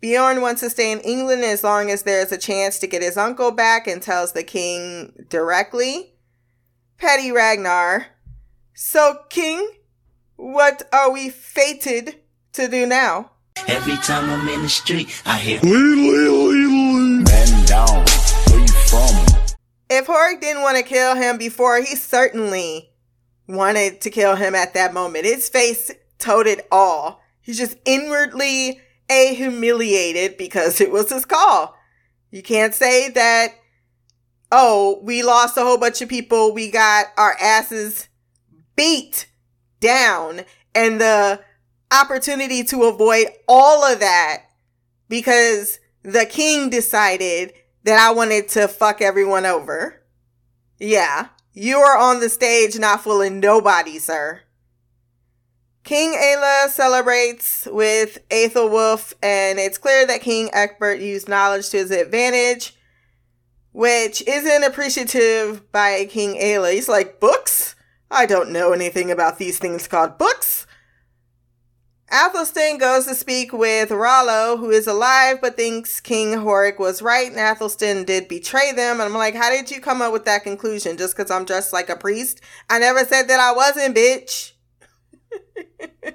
Bjorn 0.00 0.42
wants 0.42 0.60
to 0.60 0.68
stay 0.68 0.92
in 0.92 1.00
England 1.00 1.42
as 1.42 1.64
long 1.64 1.90
as 1.90 2.02
there's 2.02 2.32
a 2.32 2.38
chance 2.38 2.78
to 2.78 2.86
get 2.86 3.02
his 3.02 3.16
uncle 3.16 3.50
back 3.50 3.86
and 3.86 4.02
tells 4.02 4.32
the 4.32 4.42
king 4.42 5.26
directly. 5.30 6.13
Petty 6.98 7.30
Ragnar. 7.30 8.06
So, 8.74 9.20
King, 9.28 9.68
what 10.36 10.82
are 10.92 11.10
we 11.10 11.30
fated 11.30 12.16
to 12.52 12.68
do 12.68 12.86
now? 12.86 13.30
Every 13.68 13.96
time 13.96 14.28
I'm 14.30 14.48
in 14.48 14.62
the 14.62 14.68
street, 14.68 15.22
I 15.24 15.38
hear 15.38 15.60
Man 15.62 17.24
down. 17.66 18.04
Where 18.48 18.60
you 18.60 18.66
from? 18.66 19.26
If 19.88 20.06
Horik 20.06 20.40
didn't 20.40 20.62
want 20.62 20.76
to 20.76 20.82
kill 20.82 21.14
him 21.14 21.38
before, 21.38 21.78
he 21.78 21.94
certainly 21.94 22.90
wanted 23.46 24.00
to 24.00 24.10
kill 24.10 24.36
him 24.36 24.54
at 24.54 24.74
that 24.74 24.92
moment. 24.92 25.24
His 25.24 25.48
face 25.48 25.90
told 26.18 26.46
it 26.46 26.66
all. 26.72 27.22
He's 27.40 27.58
just 27.58 27.76
inwardly 27.84 28.80
a 29.08 29.34
humiliated 29.34 30.36
because 30.36 30.80
it 30.80 30.90
was 30.90 31.10
his 31.10 31.24
call. 31.24 31.76
You 32.30 32.42
can't 32.42 32.74
say 32.74 33.10
that, 33.10 33.54
oh, 34.56 35.00
we 35.02 35.24
lost 35.24 35.56
a 35.56 35.62
whole 35.62 35.78
bunch 35.78 36.00
of 36.00 36.08
people. 36.08 36.54
We 36.54 36.70
got 36.70 37.06
our 37.18 37.36
asses 37.40 38.08
beat 38.76 39.26
down 39.80 40.42
and 40.74 41.00
the 41.00 41.40
opportunity 41.92 42.62
to 42.64 42.84
avoid 42.84 43.26
all 43.48 43.84
of 43.84 43.98
that 43.98 44.44
because 45.08 45.80
the 46.02 46.24
king 46.24 46.70
decided 46.70 47.52
that 47.82 47.98
I 47.98 48.12
wanted 48.12 48.48
to 48.50 48.68
fuck 48.68 49.02
everyone 49.02 49.44
over. 49.44 50.00
Yeah, 50.78 51.28
you 51.52 51.78
are 51.78 51.98
on 51.98 52.20
the 52.20 52.28
stage 52.28 52.78
not 52.78 53.02
fooling 53.02 53.40
nobody, 53.40 53.98
sir. 53.98 54.42
King 55.82 56.12
Aelle 56.14 56.70
celebrates 56.70 57.68
with 57.70 58.26
Aethelwulf, 58.30 59.12
and 59.22 59.58
it's 59.58 59.78
clear 59.78 60.06
that 60.06 60.22
King 60.22 60.48
Egbert 60.52 61.00
used 61.00 61.28
knowledge 61.28 61.68
to 61.70 61.78
his 61.78 61.90
advantage. 61.90 62.73
Which 63.74 64.22
isn't 64.26 64.62
appreciative 64.62 65.70
by 65.72 66.06
King 66.08 66.36
Aelle. 66.40 66.72
He's 66.72 66.88
like, 66.88 67.20
Books? 67.20 67.74
I 68.08 68.24
don't 68.24 68.50
know 68.50 68.72
anything 68.72 69.10
about 69.10 69.38
these 69.38 69.58
things 69.58 69.88
called 69.88 70.16
books. 70.16 70.68
Athelstan 72.12 72.78
goes 72.78 73.06
to 73.06 73.14
speak 73.16 73.52
with 73.52 73.90
Rollo, 73.90 74.56
who 74.56 74.70
is 74.70 74.86
alive 74.86 75.38
but 75.40 75.56
thinks 75.56 75.98
King 76.00 76.34
Horik 76.34 76.78
was 76.78 77.02
right 77.02 77.28
and 77.28 77.40
Athelstan 77.40 78.04
did 78.04 78.28
betray 78.28 78.70
them. 78.70 79.00
And 79.00 79.02
I'm 79.02 79.14
like, 79.14 79.34
how 79.34 79.50
did 79.50 79.68
you 79.68 79.80
come 79.80 80.00
up 80.00 80.12
with 80.12 80.24
that 80.26 80.44
conclusion? 80.44 80.96
Just 80.96 81.16
because 81.16 81.28
I'm 81.28 81.44
dressed 81.44 81.72
like 81.72 81.88
a 81.88 81.96
priest? 81.96 82.40
I 82.70 82.78
never 82.78 83.04
said 83.04 83.26
that 83.26 83.40
I 83.40 83.50
wasn't, 83.52 83.96
bitch. 83.96 84.52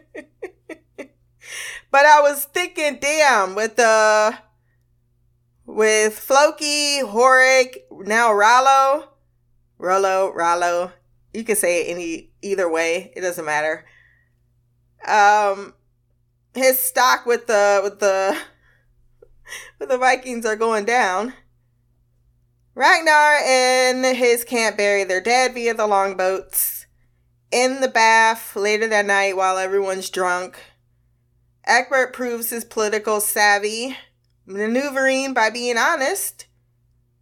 but 1.92 2.06
I 2.06 2.22
was 2.22 2.46
thinking, 2.46 3.00
damn, 3.02 3.56
with 3.56 3.76
the 3.76 4.38
with 5.70 6.18
Floki, 6.18 7.00
Horik, 7.02 7.78
now 7.92 8.34
Rollo, 8.34 9.10
Rollo, 9.78 10.34
Rollo. 10.34 10.92
You 11.32 11.44
can 11.44 11.56
say 11.56 11.82
it 11.82 11.92
any 11.92 12.32
either 12.42 12.70
way. 12.70 13.14
It 13.16 13.22
doesn't 13.22 13.46
matter. 13.46 13.86
Um, 15.08 15.76
his 16.56 16.80
stock 16.80 17.28
with 17.28 17.46
the 17.46 17.82
with 17.84 18.00
the 18.00 18.36
with 19.80 19.90
the 19.90 19.98
Vikings 19.98 20.46
are 20.46 20.56
going 20.56 20.86
down. 20.86 21.34
Ragnar 22.74 23.38
and 23.46 24.04
his 24.18 24.44
camp 24.44 24.78
bury 24.78 25.04
their 25.04 25.22
dead 25.22 25.54
via 25.54 25.76
the 25.76 25.86
longboats. 25.86 26.88
In 27.52 27.82
the 27.82 27.88
bath 27.88 28.56
later 28.56 28.88
that 28.88 29.06
night 29.06 29.36
while 29.36 29.58
everyone's 29.58 30.10
drunk, 30.10 30.60
Egbert 31.66 32.14
proves 32.14 32.50
his 32.50 32.64
political 32.66 33.20
savvy, 33.20 33.98
maneuvering 34.50 35.34
by 35.34 35.50
being 35.50 35.78
honest. 35.78 36.48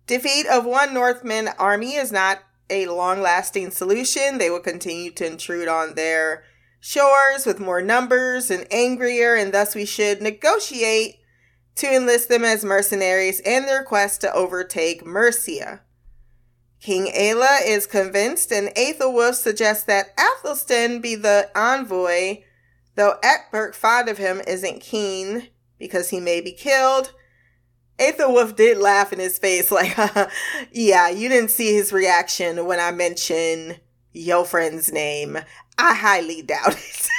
Defeat 0.07 0.47
of 0.47 0.65
one 0.65 0.93
Northman 0.93 1.49
army 1.59 1.95
is 1.95 2.11
not 2.11 2.39
a 2.69 2.87
long 2.87 3.21
lasting 3.21 3.71
solution. 3.71 4.37
They 4.37 4.49
will 4.49 4.61
continue 4.61 5.11
to 5.11 5.27
intrude 5.27 5.67
on 5.67 5.95
their 5.95 6.43
shores 6.79 7.45
with 7.45 7.59
more 7.59 7.81
numbers 7.81 8.49
and 8.49 8.65
angrier, 8.71 9.35
and 9.35 9.53
thus 9.53 9.75
we 9.75 9.85
should 9.85 10.21
negotiate 10.21 11.17
to 11.75 11.93
enlist 11.93 12.29
them 12.29 12.43
as 12.43 12.63
mercenaries 12.63 13.39
in 13.41 13.65
their 13.65 13.83
quest 13.83 14.21
to 14.21 14.33
overtake 14.33 15.05
Mercia. 15.05 15.81
King 16.79 17.07
Aelle 17.07 17.59
is 17.65 17.87
convinced, 17.87 18.51
and 18.51 18.69
Aethelwulf 18.69 19.35
suggests 19.35 19.83
that 19.85 20.17
Athelstan 20.17 21.01
be 21.01 21.15
the 21.15 21.49
envoy, 21.55 22.43
though 22.95 23.17
Egbert, 23.23 23.75
fond 23.75 24.07
of 24.07 24.17
him, 24.17 24.41
isn't 24.47 24.81
keen 24.81 25.49
because 25.77 26.09
he 26.09 26.19
may 26.19 26.39
be 26.39 26.51
killed. 26.51 27.13
Aethelwulf 27.99 28.55
did 28.55 28.77
laugh 28.77 29.11
in 29.11 29.19
his 29.19 29.37
face, 29.37 29.71
like, 29.71 29.97
yeah, 30.71 31.09
you 31.09 31.29
didn't 31.29 31.51
see 31.51 31.73
his 31.73 31.91
reaction 31.91 32.65
when 32.65 32.79
I 32.79 32.91
mentioned 32.91 33.79
your 34.13 34.45
friend's 34.45 34.91
name. 34.91 35.37
I 35.77 35.93
highly 35.93 36.41
doubt 36.41 36.75
it. 36.75 37.09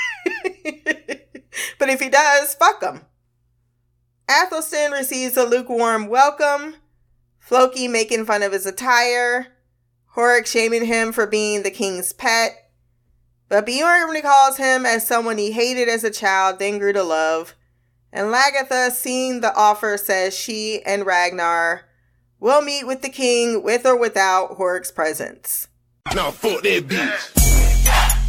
but 1.78 1.88
if 1.88 2.00
he 2.00 2.08
does, 2.08 2.54
fuck 2.54 2.82
him. 2.82 3.02
Athelstan 4.28 4.92
receives 4.92 5.36
a 5.36 5.44
lukewarm 5.44 6.08
welcome, 6.08 6.74
Floki 7.38 7.88
making 7.88 8.26
fun 8.26 8.42
of 8.42 8.52
his 8.52 8.66
attire, 8.66 9.46
Horik 10.14 10.46
shaming 10.46 10.84
him 10.84 11.12
for 11.12 11.26
being 11.26 11.62
the 11.62 11.70
king's 11.70 12.12
pet. 12.12 12.52
But 13.48 13.64
Bjorn 13.64 14.10
recalls 14.10 14.58
him 14.58 14.84
as 14.84 15.06
someone 15.06 15.38
he 15.38 15.52
hated 15.52 15.88
as 15.88 16.04
a 16.04 16.10
child, 16.10 16.58
then 16.58 16.78
grew 16.78 16.92
to 16.92 17.02
love. 17.02 17.54
And 18.12 18.32
Lagertha, 18.32 18.90
seeing 18.90 19.40
the 19.40 19.54
offer, 19.54 19.96
says 19.98 20.36
she 20.36 20.82
and 20.84 21.04
Ragnar 21.04 21.82
will 22.40 22.62
meet 22.62 22.86
with 22.86 23.02
the 23.02 23.08
king 23.08 23.62
with 23.62 23.84
or 23.84 23.96
without 23.96 24.58
Horik's 24.58 24.90
presence. 24.90 25.68
Now 26.14 26.30
fuck 26.30 26.62
that 26.62 26.86
bitch. 26.86 27.16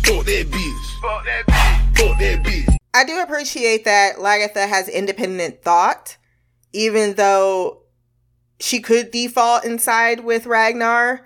Fuck 0.06 0.26
that 0.26 0.48
bitch. 0.48 1.02
Fuck 1.02 1.26
that 1.26 1.46
bitch. 1.48 1.98
Fuck 1.98 2.20
that 2.20 2.44
bitch. 2.44 2.78
I 2.94 3.06
do 3.06 3.22
appreciate 3.22 3.86
that 3.86 4.16
Lagertha 4.18 4.68
has 4.68 4.90
independent 4.90 5.62
thought, 5.62 6.18
even 6.74 7.14
though 7.14 7.84
she 8.60 8.82
could 8.82 9.12
default 9.12 9.64
inside 9.64 10.22
with 10.22 10.46
Ragnar. 10.46 11.26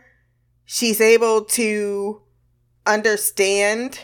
She's 0.65 1.01
able 1.01 1.45
to 1.45 2.21
understand 2.85 3.99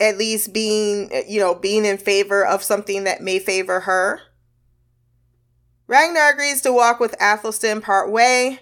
at 0.00 0.18
least 0.18 0.52
being, 0.52 1.12
eh, 1.12 1.24
you 1.28 1.40
know, 1.40 1.54
being 1.54 1.84
in 1.84 1.98
favor 1.98 2.44
of 2.46 2.62
something 2.62 3.04
that 3.04 3.20
may 3.20 3.38
favor 3.38 3.80
her. 3.80 4.20
Ragnar 5.86 6.30
agrees 6.30 6.60
to 6.62 6.72
walk 6.72 7.00
with 7.00 7.20
Athelstan 7.20 7.80
part 7.80 8.10
way 8.10 8.60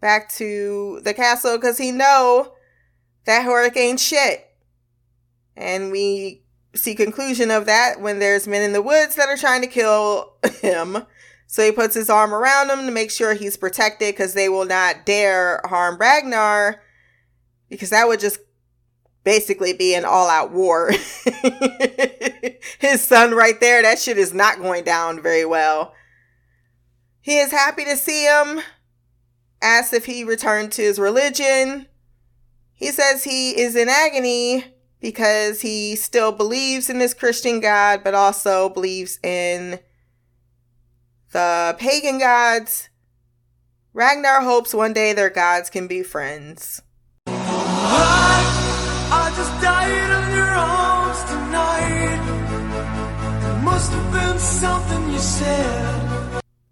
back 0.00 0.30
to 0.30 1.00
the 1.04 1.12
castle 1.12 1.56
because 1.56 1.78
he 1.78 1.90
know 1.90 2.54
that 3.26 3.44
hurricane 3.44 3.96
shit. 3.96 4.46
And 5.56 5.90
we 5.90 6.44
see 6.74 6.94
conclusion 6.94 7.50
of 7.50 7.66
that 7.66 8.00
when 8.00 8.18
there's 8.18 8.46
men 8.46 8.62
in 8.62 8.72
the 8.72 8.82
woods 8.82 9.16
that 9.16 9.28
are 9.28 9.36
trying 9.36 9.60
to 9.62 9.66
kill 9.66 10.34
him. 10.62 10.98
So 11.46 11.64
he 11.64 11.72
puts 11.72 11.96
his 11.96 12.08
arm 12.08 12.32
around 12.32 12.70
him 12.70 12.86
to 12.86 12.92
make 12.92 13.10
sure 13.10 13.34
he's 13.34 13.56
protected 13.56 14.14
because 14.14 14.34
they 14.34 14.48
will 14.48 14.66
not 14.66 15.04
dare 15.04 15.60
harm 15.64 15.98
Ragnar 15.98 16.80
because 17.68 17.90
that 17.90 18.06
would 18.06 18.20
just 18.20 18.38
basically 19.30 19.72
be 19.72 19.94
an 19.94 20.04
all 20.04 20.28
out 20.28 20.50
war. 20.50 20.90
his 22.80 23.00
son 23.00 23.30
right 23.30 23.60
there, 23.60 23.80
that 23.80 24.00
shit 24.00 24.18
is 24.18 24.34
not 24.34 24.58
going 24.58 24.82
down 24.82 25.22
very 25.22 25.44
well. 25.44 25.94
He 27.20 27.38
is 27.38 27.52
happy 27.52 27.84
to 27.84 27.96
see 27.96 28.24
him, 28.24 28.60
asks 29.62 29.92
if 29.92 30.06
he 30.06 30.24
returned 30.24 30.72
to 30.72 30.82
his 30.82 30.98
religion. 30.98 31.86
He 32.74 32.90
says 32.90 33.22
he 33.22 33.50
is 33.56 33.76
in 33.76 33.88
agony 33.88 34.64
because 35.00 35.60
he 35.60 35.94
still 35.94 36.32
believes 36.32 36.90
in 36.90 36.98
this 36.98 37.14
Christian 37.14 37.60
God, 37.60 38.02
but 38.02 38.14
also 38.14 38.68
believes 38.68 39.20
in 39.22 39.78
the 41.30 41.76
pagan 41.78 42.18
gods. 42.18 42.88
Ragnar 43.92 44.40
hopes 44.40 44.74
one 44.74 44.92
day 44.92 45.12
their 45.12 45.30
gods 45.30 45.70
can 45.70 45.86
be 45.86 46.02
friends. 46.02 46.82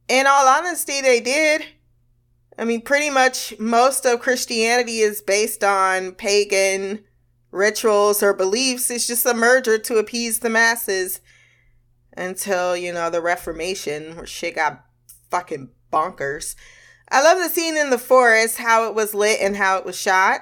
In 0.09 0.27
all 0.27 0.49
honesty, 0.49 1.01
they 1.03 1.21
did. 1.21 1.65
I 2.59 2.65
mean, 2.65 2.81
pretty 2.81 3.11
much 3.11 3.55
most 3.59 4.07
of 4.07 4.21
Christianity 4.21 5.01
is 5.01 5.23
based 5.23 5.63
on 5.63 6.13
pagan 6.13 7.05
rituals 7.51 8.23
or 8.23 8.33
beliefs. 8.33 8.91
It's 8.91 9.07
just 9.07 9.27
a 9.27 9.35
merger 9.35 9.79
to 9.79 9.97
appease 9.97 10.39
the 10.39 10.51
masses 10.51 11.21
until, 12.17 12.77
you 12.77 12.93
know, 12.93 13.11
the 13.11 13.21
Reformation 13.21 14.17
where 14.17 14.27
shit 14.27 14.57
got 14.57 14.85
fucking 15.31 15.71
bonkers. 15.93 16.57
I 17.11 17.23
love 17.23 17.39
the 17.39 17.49
scene 17.49 17.77
in 17.77 17.91
the 17.91 17.99
forest, 17.99 18.59
how 18.59 18.89
it 18.89 18.95
was 18.95 19.15
lit 19.15 19.41
and 19.41 19.57
how 19.57 19.77
it 19.77 19.85
was 19.85 19.99
shot. 19.99 20.41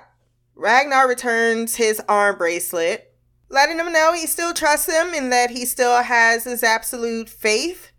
Ragnar 0.54 1.06
returns 1.06 1.74
his 1.74 2.00
arm 2.08 2.38
bracelet, 2.38 3.12
letting 3.50 3.78
him 3.78 3.92
know 3.92 4.14
he 4.14 4.26
still 4.26 4.54
trusts 4.54 4.90
him 4.90 5.12
and 5.12 5.30
that 5.32 5.50
he 5.50 5.66
still 5.66 6.02
has 6.02 6.44
his 6.44 6.62
absolute 6.62 7.28
faith 7.28 7.92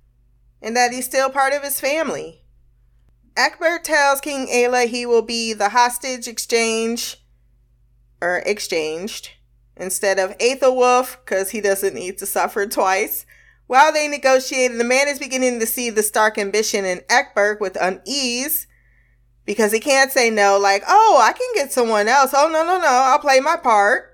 and 0.61 0.75
that 0.75 0.91
he's 0.91 1.05
still 1.05 1.29
part 1.29 1.53
of 1.53 1.63
his 1.63 1.79
family. 1.79 2.43
Egbert 3.35 3.83
tells 3.83 4.21
King 4.21 4.47
Aelle 4.47 4.87
he 4.87 5.05
will 5.05 5.21
be 5.21 5.53
the 5.53 5.69
hostage 5.69 6.27
exchange 6.27 7.17
or 8.19 8.41
exchanged 8.45 9.31
instead 9.75 10.17
of 10.17 10.37
Aethelwulf 10.39 11.17
because 11.23 11.51
he 11.51 11.61
doesn't 11.61 11.93
need 11.93 12.17
to 12.17 12.25
suffer 12.25 12.65
twice. 12.65 13.25
While 13.67 13.91
they 13.93 14.07
negotiate, 14.07 14.75
the 14.77 14.83
man 14.83 15.07
is 15.07 15.19
beginning 15.19 15.59
to 15.59 15.65
see 15.65 15.89
the 15.89 16.01
Stark 16.01 16.37
ambition 16.37 16.85
in 16.85 17.01
Egbert 17.09 17.59
with 17.59 17.77
unease 17.79 18.65
because 19.45 19.71
he 19.71 19.79
can't 19.79 20.11
say 20.11 20.29
no, 20.29 20.57
like, 20.57 20.83
oh, 20.87 21.19
I 21.21 21.33
can 21.33 21.47
get 21.53 21.71
someone 21.71 22.07
else. 22.07 22.33
Oh, 22.35 22.49
no, 22.51 22.65
no, 22.65 22.79
no, 22.79 22.87
I'll 22.87 23.19
play 23.19 23.39
my 23.39 23.55
part. 23.55 24.13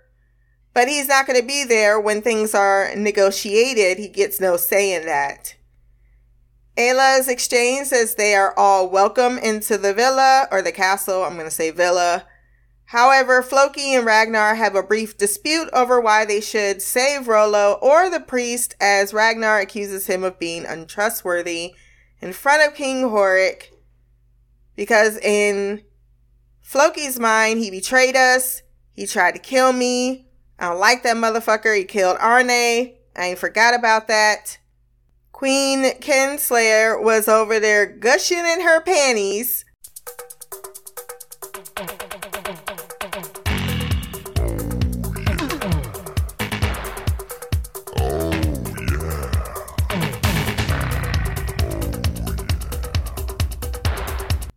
But 0.74 0.88
he's 0.88 1.08
not 1.08 1.28
going 1.28 1.40
to 1.40 1.46
be 1.46 1.64
there 1.64 2.00
when 2.00 2.22
things 2.22 2.56
are 2.56 2.90
negotiated. 2.96 4.00
He 4.00 4.10
gets 4.10 4.42
no 4.42 4.58
say 4.58 4.94
in 4.94 5.06
that. 5.06 5.56
Aelle's 6.78 7.28
exchange 7.28 7.88
says 7.88 8.16
they 8.16 8.34
are 8.36 8.58
all 8.58 8.90
welcome 8.90 9.38
into 9.38 9.78
the 9.78 9.94
villa 9.94 10.48
or 10.52 10.62
the 10.62 10.72
castle. 10.72 11.24
I'm 11.24 11.34
going 11.34 11.46
to 11.46 11.52
say 11.52 11.72
villa. 11.72 12.26
However, 12.86 13.42
Floki 13.42 13.94
and 13.94 14.06
Ragnar 14.06 14.56
have 14.56 14.76
a 14.76 14.84
brief 14.84 15.18
dispute 15.18 15.70
over 15.74 16.00
why 16.00 16.26
they 16.26 16.42
should 16.42 16.82
save 16.82 17.28
Rollo 17.28 17.80
or 17.82 18.10
the 18.10 18.20
priest, 18.20 18.76
as 18.80 19.14
Ragnar 19.14 19.60
accuses 19.60 20.08
him 20.08 20.24
of 20.24 20.40
being 20.40 20.66
untrustworthy 20.66 21.74
in 22.22 22.34
front 22.34 22.68
of 22.68 22.76
King 22.76 23.04
Horik 23.04 23.70
because 24.76 25.18
in 25.18 25.84
Floki's 26.62 27.20
mind, 27.20 27.60
he 27.60 27.70
betrayed 27.70 28.16
us. 28.16 28.62
He 28.94 29.06
tried 29.06 29.34
to 29.34 29.40
kill 29.40 29.74
me. 29.74 30.28
I 30.60 30.70
don't 30.70 30.80
like 30.80 31.04
that 31.04 31.18
motherfucker. 31.18 31.78
He 31.78 31.84
killed 31.84 32.18
Arne. 32.20 32.50
I 32.50 32.96
ain't 33.18 33.40
forgot 33.40 33.76
about 33.76 34.08
that. 34.08 34.58
Queen 35.44 35.84
Kinslayer 36.00 37.04
was 37.04 37.28
over 37.28 37.60
there 37.60 37.86
gushing 37.86 38.38
in 38.38 38.62
her 38.62 38.80
panties. 38.80 39.66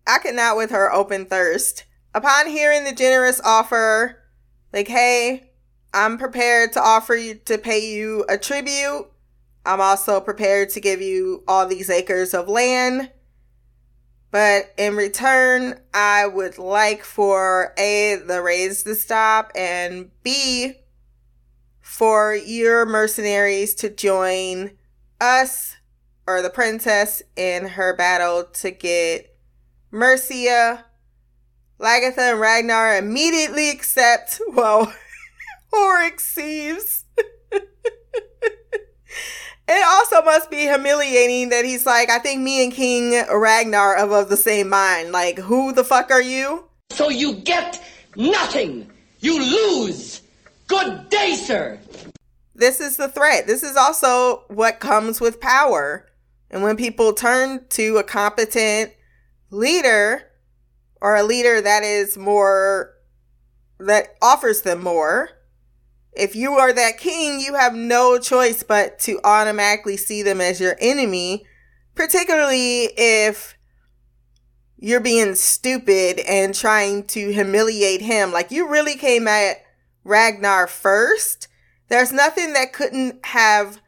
I 0.07 0.19
could 0.23 0.37
not 0.37 0.57
with 0.57 0.71
her 0.71 0.93
open 0.93 1.27
thirst. 1.27 1.83
Upon 2.15 2.47
hearing 2.47 2.85
the 2.85 2.95
generous 2.95 3.41
offer, 3.45 4.23
like, 4.73 4.87
hey, 4.87 5.51
I'm 5.93 6.17
prepared 6.17 6.73
to 6.75 6.81
offer 6.81 7.17
you 7.17 7.35
to 7.47 7.59
pay 7.59 7.93
you 7.93 8.25
a 8.29 8.39
tribute 8.39 9.11
I'm 9.67 9.81
also 9.81 10.21
prepared 10.21 10.71
to 10.71 10.81
give 10.81 11.03
you 11.03 11.43
all 11.49 11.67
these 11.67 11.91
acres 11.91 12.33
of 12.33 12.49
land. 12.49 13.11
But 14.31 14.73
in 14.79 14.95
return, 14.97 15.81
I 15.93 16.27
would 16.27 16.57
like 16.57 17.03
for 17.03 17.75
A, 17.77 18.15
the 18.15 18.43
raids 18.43 18.85
to 18.85 18.95
stop, 18.95 19.51
and 19.57 20.11
B, 20.23 20.75
for 21.81 22.35
your 22.35 22.87
mercenaries 22.87 23.75
to 23.77 23.91
join 23.91 24.73
us 25.21 25.77
or 26.27 26.43
the 26.43 26.51
princess 26.51 27.23
in 27.35 27.67
her 27.69 27.97
battle 27.97 28.45
to 28.45 28.71
get 28.71 29.37
Mercia. 29.91 30.85
Lagertha 31.81 32.33
and 32.33 32.41
Ragnar 32.41 32.97
immediately 32.97 33.71
accept, 33.71 34.41
well, 34.49 34.93
Horik 35.75 36.21
sees. 36.21 37.05
It 39.69 39.85
also 39.85 40.23
must 40.23 40.51
be 40.51 40.61
humiliating 40.61 41.49
that 41.49 41.65
he's 41.65 41.87
like, 41.87 42.09
I 42.09 42.21
think 42.21 42.41
me 42.41 42.63
and 42.63 42.73
King 42.73 43.25
Ragnar 43.33 43.97
are 43.97 44.21
of 44.21 44.29
the 44.29 44.37
same 44.37 44.69
mind. 44.69 45.11
Like, 45.11 45.39
who 45.39 45.73
the 45.73 45.83
fuck 45.83 46.11
are 46.13 46.23
you? 46.23 46.65
So 46.91 47.09
you 47.09 47.35
get 47.35 47.83
nothing. 48.15 48.89
You 49.21 49.41
lose. 49.41 50.23
Good 50.69 51.09
day, 51.11 51.35
sir. 51.35 51.81
This 52.55 52.81
is 52.81 52.97
the 52.97 53.09
threat. 53.09 53.47
This 53.47 53.63
is 53.63 53.77
also 53.77 54.45
what 54.49 54.79
comes 54.79 55.21
with 55.21 55.41
power. 55.41 56.07
And 56.51 56.63
when 56.63 56.77
people 56.77 57.13
turn 57.13 57.67
to 57.71 57.99
a 57.99 58.05
competent 58.05 58.93
leader 59.51 60.23
or 61.01 61.17
a 61.17 61.25
leader 61.25 61.61
that 61.61 61.83
is 61.83 62.17
more, 62.17 62.95
that 63.81 64.15
offers 64.23 64.63
them 64.63 64.83
more, 64.83 65.31
if 66.17 66.35
you 66.35 66.53
are 66.53 66.73
that 66.73 66.99
king, 66.99 67.41
you 67.41 67.55
have 67.55 67.75
no 67.75 68.19
choice 68.19 68.63
but 68.63 68.99
to 69.01 69.21
automatically 69.25 69.97
see 69.97 70.23
them 70.23 70.41
as 70.41 70.61
your 70.61 70.77
enemy, 70.81 71.47
particularly 71.95 72.91
if 72.97 73.57
you're 74.79 75.01
being 75.01 75.35
stupid 75.35 76.21
and 76.29 76.55
trying 76.55 77.05
to 77.05 77.33
humiliate 77.33 78.03
him. 78.03 78.33
Like 78.33 78.51
you 78.51 78.69
really 78.69 78.97
came 78.97 79.27
at 79.27 79.57
Ragnar 80.05 80.67
first. 80.67 81.49
There's 81.89 82.13
nothing 82.13 82.53
that 82.53 82.73
couldn't 82.73 83.25
have 83.27 83.81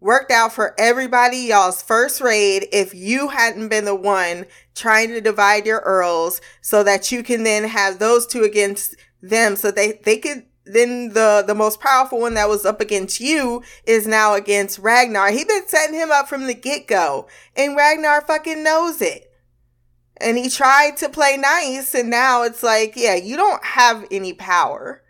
worked 0.00 0.30
out 0.30 0.52
for 0.52 0.74
everybody 0.78 1.38
y'all's 1.38 1.80
first 1.80 2.20
raid 2.20 2.66
if 2.72 2.94
you 2.94 3.28
hadn't 3.28 3.68
been 3.68 3.86
the 3.86 3.94
one 3.94 4.44
trying 4.74 5.08
to 5.08 5.20
divide 5.20 5.64
your 5.64 5.80
earls 5.80 6.42
so 6.60 6.82
that 6.82 7.10
you 7.10 7.22
can 7.22 7.42
then 7.42 7.64
have 7.64 7.98
those 7.98 8.26
two 8.26 8.42
against 8.42 8.94
them 9.22 9.56
so 9.56 9.70
they, 9.70 9.98
they 10.04 10.18
could 10.18 10.44
then 10.64 11.10
the 11.10 11.44
the 11.46 11.54
most 11.54 11.80
powerful 11.80 12.20
one 12.20 12.34
that 12.34 12.48
was 12.48 12.64
up 12.64 12.80
against 12.80 13.20
you 13.20 13.62
is 13.84 14.06
now 14.06 14.34
against 14.34 14.78
Ragnar. 14.78 15.30
He 15.30 15.44
been 15.44 15.68
setting 15.68 15.94
him 15.94 16.10
up 16.10 16.28
from 16.28 16.46
the 16.46 16.54
get 16.54 16.86
go, 16.86 17.28
and 17.56 17.76
Ragnar 17.76 18.22
fucking 18.22 18.62
knows 18.62 19.02
it. 19.02 19.30
And 20.16 20.38
he 20.38 20.48
tried 20.48 20.96
to 20.98 21.08
play 21.08 21.36
nice, 21.36 21.94
and 21.94 22.08
now 22.08 22.44
it's 22.44 22.62
like, 22.62 22.94
yeah, 22.96 23.16
you 23.16 23.36
don't 23.36 23.64
have 23.64 24.06
any 24.10 24.32
power. 24.32 25.02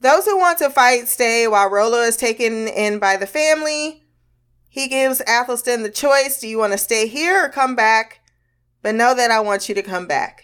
Those 0.00 0.24
who 0.24 0.38
want 0.38 0.58
to 0.58 0.70
fight 0.70 1.08
stay 1.08 1.46
while 1.46 1.70
Rollo 1.70 2.00
is 2.00 2.16
taken 2.16 2.68
in 2.68 2.98
by 2.98 3.16
the 3.16 3.26
family. 3.26 4.02
He 4.68 4.88
gives 4.88 5.22
Athelstan 5.26 5.82
the 5.82 5.90
choice: 5.90 6.40
Do 6.40 6.48
you 6.48 6.58
want 6.58 6.72
to 6.72 6.78
stay 6.78 7.06
here 7.06 7.44
or 7.44 7.48
come 7.48 7.76
back? 7.76 8.20
But 8.82 8.96
know 8.96 9.14
that 9.14 9.30
I 9.30 9.40
want 9.40 9.68
you 9.68 9.74
to 9.76 9.82
come 9.82 10.06
back. 10.06 10.43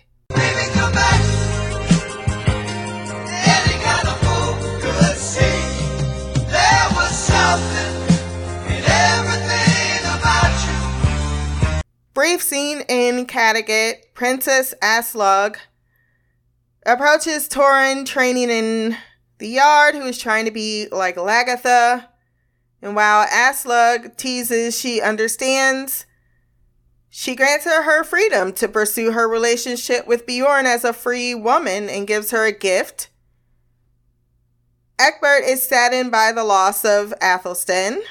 Brief 12.20 12.42
scene 12.42 12.82
in 12.86 13.24
Kattegat. 13.24 14.12
Princess 14.12 14.74
Aslaug 14.82 15.56
approaches 16.84 17.48
Torin 17.48 18.04
training 18.04 18.50
in 18.50 18.98
the 19.38 19.48
yard, 19.48 19.94
who 19.94 20.02
is 20.02 20.18
trying 20.18 20.44
to 20.44 20.50
be 20.50 20.86
like 20.92 21.16
Lagertha. 21.16 22.08
And 22.82 22.94
while 22.94 23.26
Aslaug 23.26 24.18
teases 24.18 24.78
she 24.78 25.00
understands, 25.00 26.04
she 27.08 27.34
grants 27.34 27.64
her 27.64 27.84
her 27.84 28.04
freedom 28.04 28.52
to 28.52 28.68
pursue 28.68 29.12
her 29.12 29.26
relationship 29.26 30.06
with 30.06 30.26
Bjorn 30.26 30.66
as 30.66 30.84
a 30.84 30.92
free 30.92 31.34
woman 31.34 31.88
and 31.88 32.06
gives 32.06 32.32
her 32.32 32.44
a 32.44 32.52
gift. 32.52 33.08
Egbert 34.98 35.44
is 35.44 35.66
saddened 35.66 36.10
by 36.10 36.32
the 36.32 36.44
loss 36.44 36.84
of 36.84 37.14
Athelstan. 37.22 38.02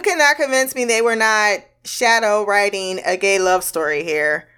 You 0.00 0.12
cannot 0.12 0.36
convince 0.36 0.74
me 0.74 0.86
they 0.86 1.02
were 1.02 1.14
not 1.14 1.58
shadow 1.84 2.46
writing 2.46 3.00
a 3.04 3.18
gay 3.18 3.38
love 3.38 3.62
story 3.62 4.02
here. 4.02 4.48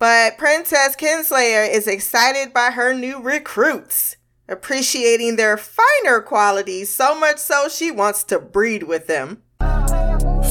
But 0.00 0.36
Princess 0.36 0.96
Kinslayer 0.96 1.72
is 1.72 1.86
excited 1.86 2.52
by 2.52 2.72
her 2.72 2.92
new 2.92 3.22
recruits, 3.22 4.16
appreciating 4.48 5.36
their 5.36 5.56
finer 5.56 6.20
qualities 6.20 6.92
so 6.92 7.16
much 7.16 7.38
so 7.38 7.68
she 7.68 7.92
wants 7.92 8.24
to 8.24 8.40
breed 8.40 8.82
with 8.82 9.06
them. 9.06 9.44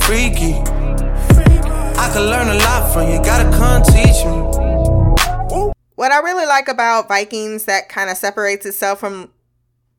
Freaky. 0.04 0.54
I 2.00 2.10
could 2.14 2.30
learn 2.30 2.48
a 2.48 2.56
lot 2.60 2.94
from 2.94 3.12
you. 3.12 3.22
Gotta 3.22 3.52
come 3.58 3.84
teach 3.84 4.24
me. 4.24 5.74
What 5.96 6.14
I 6.14 6.22
really 6.24 6.46
like 6.46 6.70
about 6.70 7.10
Vikings 7.10 7.66
that 7.66 7.90
kind 7.90 8.10
of 8.10 8.16
separates 8.16 8.66
itself 8.66 9.02
from 9.02 9.32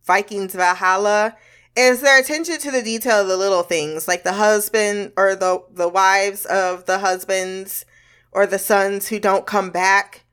Vikings 0.07 0.55
Valhalla 0.55 1.37
is 1.77 2.01
their 2.01 2.21
attention 2.21 2.59
to 2.59 2.71
the 2.71 2.83
detail 2.83 3.21
of 3.23 3.29
the 3.29 3.37
little 3.37 3.63
things, 3.63 4.07
like 4.07 4.25
the 4.25 4.35
husband 4.35 5.13
or 5.17 5.35
the 5.35 5.63
the 5.71 5.89
wives 5.89 6.45
of 6.47 6.87
the 6.87 6.99
husbands 6.99 7.85
or 8.31 8.47
the 8.47 8.59
sons 8.59 9.09
who 9.09 9.19
don't 9.19 9.47
come 9.47 9.71
back. 9.71 10.25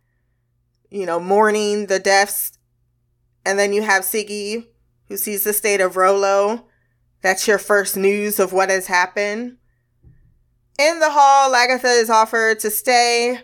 You 0.89 1.06
know, 1.06 1.19
mourning 1.19 1.86
the 1.86 1.99
deaths, 1.99 2.58
and 3.45 3.60
then 3.60 3.73
you 3.73 3.84
have 3.84 4.04
Siggy 4.04 4.65
who 5.08 5.17
sees 5.17 5.43
the 5.43 5.54
state 5.54 5.82
of 5.82 5.97
Rollo. 5.97 6.65
That's 7.21 7.47
your 7.47 7.58
first 7.58 7.97
news 7.97 8.39
of 8.39 8.54
what 8.54 8.69
has 8.69 8.88
happened. 8.88 9.58
In 10.80 10.99
the 10.99 11.10
hall, 11.10 11.52
Lagertha 11.52 12.02
is 12.02 12.10
offered 12.10 12.60
to 12.60 12.71
stay 12.71 13.41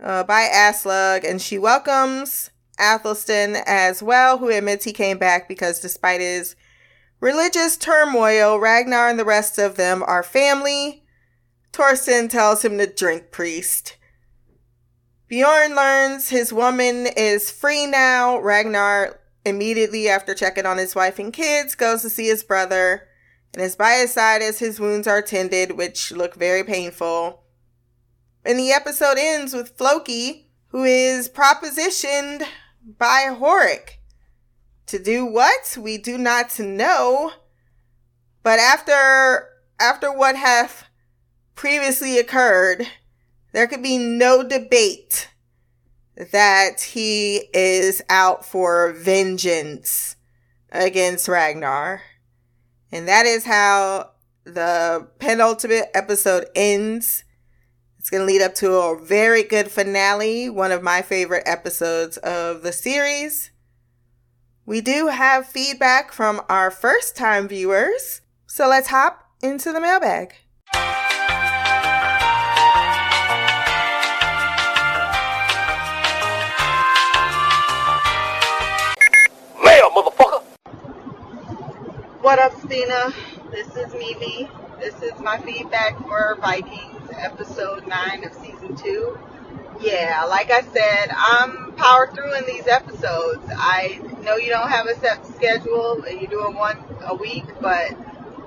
uh, 0.00 0.22
by 0.24 0.48
Aslaug, 0.52 1.28
and 1.28 1.42
she 1.42 1.58
welcomes 1.58 2.50
Athelstan 2.78 3.56
as 3.66 4.02
well, 4.02 4.38
who 4.38 4.48
admits 4.48 4.84
he 4.84 4.92
came 4.92 5.18
back 5.18 5.48
because 5.48 5.80
despite 5.80 6.20
his 6.20 6.56
religious 7.20 7.76
turmoil, 7.76 8.58
Ragnar 8.58 9.08
and 9.08 9.18
the 9.18 9.24
rest 9.24 9.58
of 9.58 9.76
them 9.76 10.02
are 10.06 10.22
family. 10.22 11.04
Torsten 11.72 12.30
tells 12.30 12.64
him 12.64 12.78
to 12.78 12.86
drink 12.86 13.30
priest. 13.30 13.96
Bjorn 15.28 15.74
learns 15.74 16.28
his 16.28 16.52
woman 16.52 17.08
is 17.16 17.50
free 17.50 17.86
now. 17.86 18.38
Ragnar, 18.38 19.20
immediately 19.44 20.08
after 20.08 20.34
checking 20.34 20.66
on 20.66 20.78
his 20.78 20.94
wife 20.94 21.18
and 21.18 21.32
kids, 21.32 21.74
goes 21.74 22.02
to 22.02 22.10
see 22.10 22.26
his 22.26 22.44
brother 22.44 23.08
and 23.52 23.62
is 23.62 23.74
by 23.74 23.94
his 23.94 24.12
side 24.12 24.42
as 24.42 24.58
his 24.58 24.78
wounds 24.78 25.06
are 25.06 25.22
tended, 25.22 25.76
which 25.76 26.12
look 26.12 26.34
very 26.34 26.62
painful. 26.62 27.42
And 28.44 28.58
the 28.58 28.70
episode 28.70 29.16
ends 29.18 29.52
with 29.52 29.76
Floki, 29.76 30.50
who 30.68 30.84
is 30.84 31.28
propositioned 31.28 32.46
by 32.86 33.26
Horik. 33.30 33.98
To 34.86 34.98
do 34.98 35.26
what? 35.26 35.76
We 35.80 35.98
do 35.98 36.16
not 36.16 36.58
know. 36.58 37.32
But 38.42 38.60
after 38.60 39.48
after 39.80 40.12
what 40.12 40.36
hath 40.36 40.84
previously 41.54 42.18
occurred, 42.18 42.86
there 43.52 43.66
could 43.66 43.82
be 43.82 43.98
no 43.98 44.42
debate 44.46 45.28
that 46.32 46.80
he 46.80 47.48
is 47.52 48.00
out 48.08 48.44
for 48.44 48.92
vengeance 48.92 50.16
against 50.70 51.28
Ragnar. 51.28 52.02
And 52.92 53.08
that 53.08 53.26
is 53.26 53.44
how 53.44 54.12
the 54.44 55.08
penultimate 55.18 55.90
episode 55.92 56.46
ends. 56.54 57.24
It's 58.06 58.10
going 58.12 58.24
to 58.24 58.32
lead 58.32 58.40
up 58.40 58.54
to 58.54 58.72
a 58.72 58.96
very 58.96 59.42
good 59.42 59.68
finale, 59.68 60.48
one 60.48 60.70
of 60.70 60.80
my 60.80 61.02
favorite 61.02 61.42
episodes 61.44 62.16
of 62.18 62.62
the 62.62 62.70
series. 62.70 63.50
We 64.64 64.80
do 64.80 65.08
have 65.08 65.48
feedback 65.48 66.12
from 66.12 66.40
our 66.48 66.70
first 66.70 67.16
time 67.16 67.48
viewers, 67.48 68.20
so 68.46 68.68
let's 68.68 68.86
hop 68.90 69.28
into 69.42 69.72
the 69.72 69.80
mailbag. 69.80 70.34
Mail, 79.64 79.90
motherfucker! 79.90 80.44
What 82.20 82.38
up, 82.38 82.54
Stina? 82.60 83.12
This 83.50 83.66
is 83.74 83.92
Mimi. 83.94 84.48
This 84.78 84.94
is 85.02 85.18
my 85.18 85.38
feedback 85.38 85.98
for 85.98 86.36
Vikings. 86.40 86.95
Episode 87.18 87.86
9 87.86 88.24
of 88.24 88.32
season 88.34 88.76
2. 88.76 89.18
Yeah, 89.80 90.24
like 90.28 90.50
I 90.50 90.62
said, 90.62 91.10
I'm 91.14 91.72
power 91.72 92.10
through 92.14 92.34
in 92.34 92.46
these 92.46 92.66
episodes. 92.66 93.44
I 93.50 94.00
know 94.22 94.36
you 94.36 94.48
don't 94.48 94.68
have 94.68 94.86
a 94.86 94.98
set 94.98 95.26
schedule 95.26 96.02
and 96.02 96.20
you're 96.20 96.30
doing 96.30 96.54
one 96.54 96.78
a 97.02 97.14
week, 97.14 97.44
but 97.60 97.94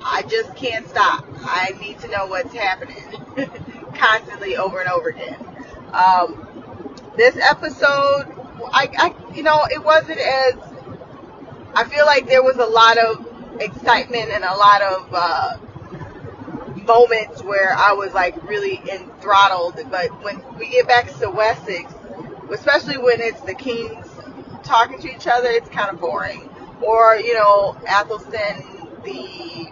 I 0.03 0.23
just 0.23 0.55
can't 0.55 0.87
stop. 0.89 1.25
I 1.41 1.75
need 1.79 1.99
to 1.99 2.07
know 2.07 2.25
what's 2.27 2.53
happening 2.53 3.03
constantly 3.95 4.57
over 4.57 4.81
and 4.81 4.89
over 4.89 5.09
again. 5.09 5.37
Um, 5.93 6.45
this 7.15 7.35
episode, 7.37 8.35
I, 8.71 8.89
I, 8.97 9.35
you 9.35 9.43
know, 9.43 9.65
it 9.69 9.83
wasn't 9.83 10.19
as, 10.19 10.55
I 11.75 11.83
feel 11.83 12.05
like 12.05 12.27
there 12.27 12.43
was 12.43 12.57
a 12.57 12.65
lot 12.65 12.97
of 12.97 13.61
excitement 13.61 14.29
and 14.31 14.43
a 14.43 14.55
lot 14.55 14.81
of, 14.81 15.09
uh, 15.13 15.57
moments 16.89 17.43
where 17.43 17.73
I 17.75 17.93
was 17.93 18.13
like 18.13 18.35
really 18.43 18.81
enthralled. 18.91 19.79
But 19.89 20.09
when 20.23 20.43
we 20.57 20.69
get 20.69 20.87
back 20.87 21.07
to 21.19 21.29
Wessex, 21.29 21.93
especially 22.51 22.97
when 22.97 23.21
it's 23.21 23.41
the 23.41 23.53
kings 23.53 24.07
talking 24.63 24.99
to 24.99 25.15
each 25.15 25.27
other, 25.27 25.47
it's 25.49 25.69
kind 25.69 25.91
of 25.91 26.01
boring. 26.01 26.49
Or 26.81 27.15
you 27.15 27.35
know, 27.35 27.77
Athelstan, 27.87 28.63
the 29.03 29.69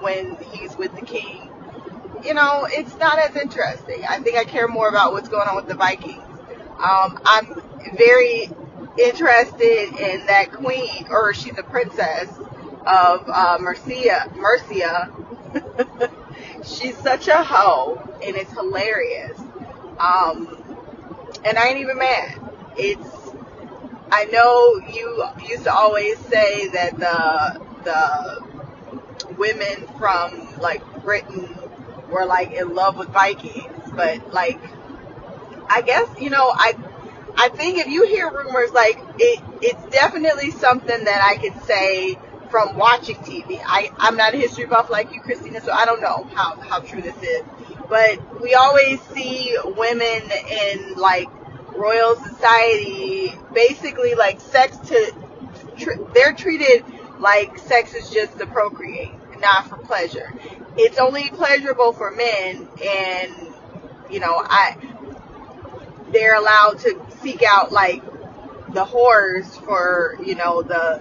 when 0.00 0.36
he's 0.52 0.76
with 0.76 0.94
the 0.94 1.04
king, 1.04 1.50
you 2.24 2.34
know, 2.34 2.66
it's 2.70 2.96
not 2.98 3.18
as 3.18 3.34
interesting. 3.36 4.04
I 4.08 4.18
think 4.20 4.38
I 4.38 4.44
care 4.44 4.68
more 4.68 4.88
about 4.88 5.12
what's 5.12 5.28
going 5.28 5.48
on 5.48 5.56
with 5.56 5.66
the 5.66 5.74
Vikings. 5.74 6.22
Um, 6.78 7.20
I'm 7.24 7.60
very 7.96 8.48
interested 8.98 9.88
in 9.98 10.26
that 10.26 10.52
queen, 10.52 11.06
or 11.10 11.34
she's 11.34 11.58
a 11.58 11.62
princess 11.62 12.28
of 12.86 13.28
uh, 13.28 13.58
Mercia, 13.60 14.30
Mercia. 14.36 15.10
she's 16.64 16.96
such 16.98 17.28
a 17.28 17.42
hoe, 17.42 18.00
and 18.24 18.36
it's 18.36 18.52
hilarious. 18.52 19.38
Um, 19.98 20.56
and 21.44 21.58
I 21.58 21.68
ain't 21.68 21.78
even 21.78 21.98
mad. 21.98 22.40
It's 22.76 23.30
I 24.12 24.24
know 24.26 24.80
you 24.92 25.24
used 25.48 25.64
to 25.64 25.72
always 25.72 26.18
say 26.18 26.68
that 26.68 26.98
the 26.98 27.60
the 27.84 29.34
women 29.36 29.86
from 29.98 30.60
like 30.60 30.82
Britain 31.02 31.56
were 32.10 32.26
like 32.26 32.52
in 32.52 32.74
love 32.74 32.96
with 32.96 33.08
Vikings, 33.08 33.90
but 33.94 34.32
like 34.32 34.60
I 35.68 35.82
guess 35.82 36.08
you 36.20 36.30
know 36.30 36.50
I 36.52 36.74
I 37.36 37.48
think 37.50 37.78
if 37.78 37.86
you 37.86 38.06
hear 38.06 38.30
rumors 38.30 38.72
like 38.72 38.98
it 39.18 39.42
it's 39.62 39.84
definitely 39.94 40.50
something 40.50 41.04
that 41.04 41.22
I 41.22 41.36
could 41.36 41.62
say 41.64 42.18
from 42.50 42.76
watching 42.76 43.16
TV. 43.16 43.60
I, 43.64 43.90
I'm 43.98 44.16
not 44.16 44.34
a 44.34 44.36
history 44.36 44.66
buff 44.66 44.90
like 44.90 45.12
you, 45.12 45.20
Christina, 45.20 45.60
so 45.60 45.72
I 45.72 45.84
don't 45.84 46.00
know 46.00 46.28
how, 46.34 46.56
how 46.60 46.80
true 46.80 47.00
this 47.00 47.16
is. 47.22 47.42
But 47.88 48.40
we 48.40 48.54
always 48.54 49.00
see 49.02 49.56
women 49.64 50.22
in 50.50 50.94
like 50.94 51.28
royal 51.74 52.16
society 52.16 53.32
basically 53.54 54.14
like 54.14 54.40
sex 54.40 54.76
to, 54.88 55.14
tr- 55.78 56.02
they're 56.14 56.34
treated 56.34 56.84
like 57.18 57.58
sex 57.58 57.94
is 57.94 58.10
just 58.10 58.38
to 58.38 58.46
procreate, 58.46 59.12
not 59.38 59.68
for 59.68 59.76
pleasure. 59.78 60.32
It's 60.76 60.98
only 60.98 61.28
pleasurable 61.30 61.92
for 61.92 62.10
men 62.10 62.68
and, 62.84 63.32
you 64.10 64.20
know, 64.20 64.34
I, 64.36 64.76
they're 66.12 66.36
allowed 66.36 66.78
to 66.80 67.00
seek 67.22 67.42
out 67.42 67.72
like 67.72 68.02
the 68.72 68.84
horrors 68.84 69.56
for, 69.58 70.16
you 70.24 70.34
know, 70.34 70.62
the 70.62 71.00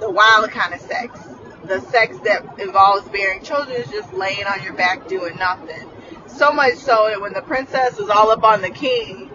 the 0.00 0.10
wild 0.10 0.50
kind 0.50 0.74
of 0.74 0.80
sex. 0.80 1.18
The 1.64 1.80
sex 1.80 2.18
that 2.24 2.58
involves 2.58 3.08
bearing 3.08 3.42
children 3.42 3.76
is 3.76 3.88
just 3.88 4.12
laying 4.12 4.46
on 4.46 4.62
your 4.62 4.72
back 4.72 5.06
doing 5.08 5.36
nothing. 5.36 5.88
So 6.26 6.52
much 6.52 6.74
so 6.74 7.08
that 7.10 7.20
when 7.20 7.32
the 7.32 7.42
princess 7.42 7.98
was 7.98 8.08
all 8.08 8.30
up 8.30 8.42
on 8.42 8.62
the 8.62 8.70
king, 8.70 9.30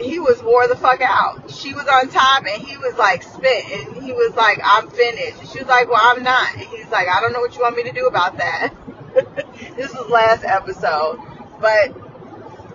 he 0.00 0.18
was 0.18 0.42
wore 0.42 0.68
the 0.68 0.76
fuck 0.76 1.00
out. 1.00 1.50
She 1.50 1.72
was 1.72 1.86
on 1.86 2.08
top 2.08 2.44
and 2.46 2.62
he 2.62 2.76
was 2.76 2.96
like 2.96 3.22
spent 3.22 3.70
and 3.70 4.02
he 4.02 4.12
was 4.12 4.34
like, 4.34 4.60
I'm 4.62 4.88
finished. 4.90 5.40
And 5.40 5.48
she 5.48 5.58
was 5.58 5.68
like, 5.68 5.88
Well, 5.88 6.00
I'm 6.02 6.22
not. 6.22 6.54
And 6.54 6.62
he's 6.62 6.88
like, 6.90 7.08
I 7.08 7.20
don't 7.20 7.32
know 7.32 7.40
what 7.40 7.54
you 7.54 7.62
want 7.62 7.76
me 7.76 7.84
to 7.84 7.92
do 7.92 8.06
about 8.06 8.36
that. 8.38 8.74
this 9.76 9.92
was 9.94 10.10
last 10.10 10.44
episode. 10.44 11.20
But, 11.60 11.96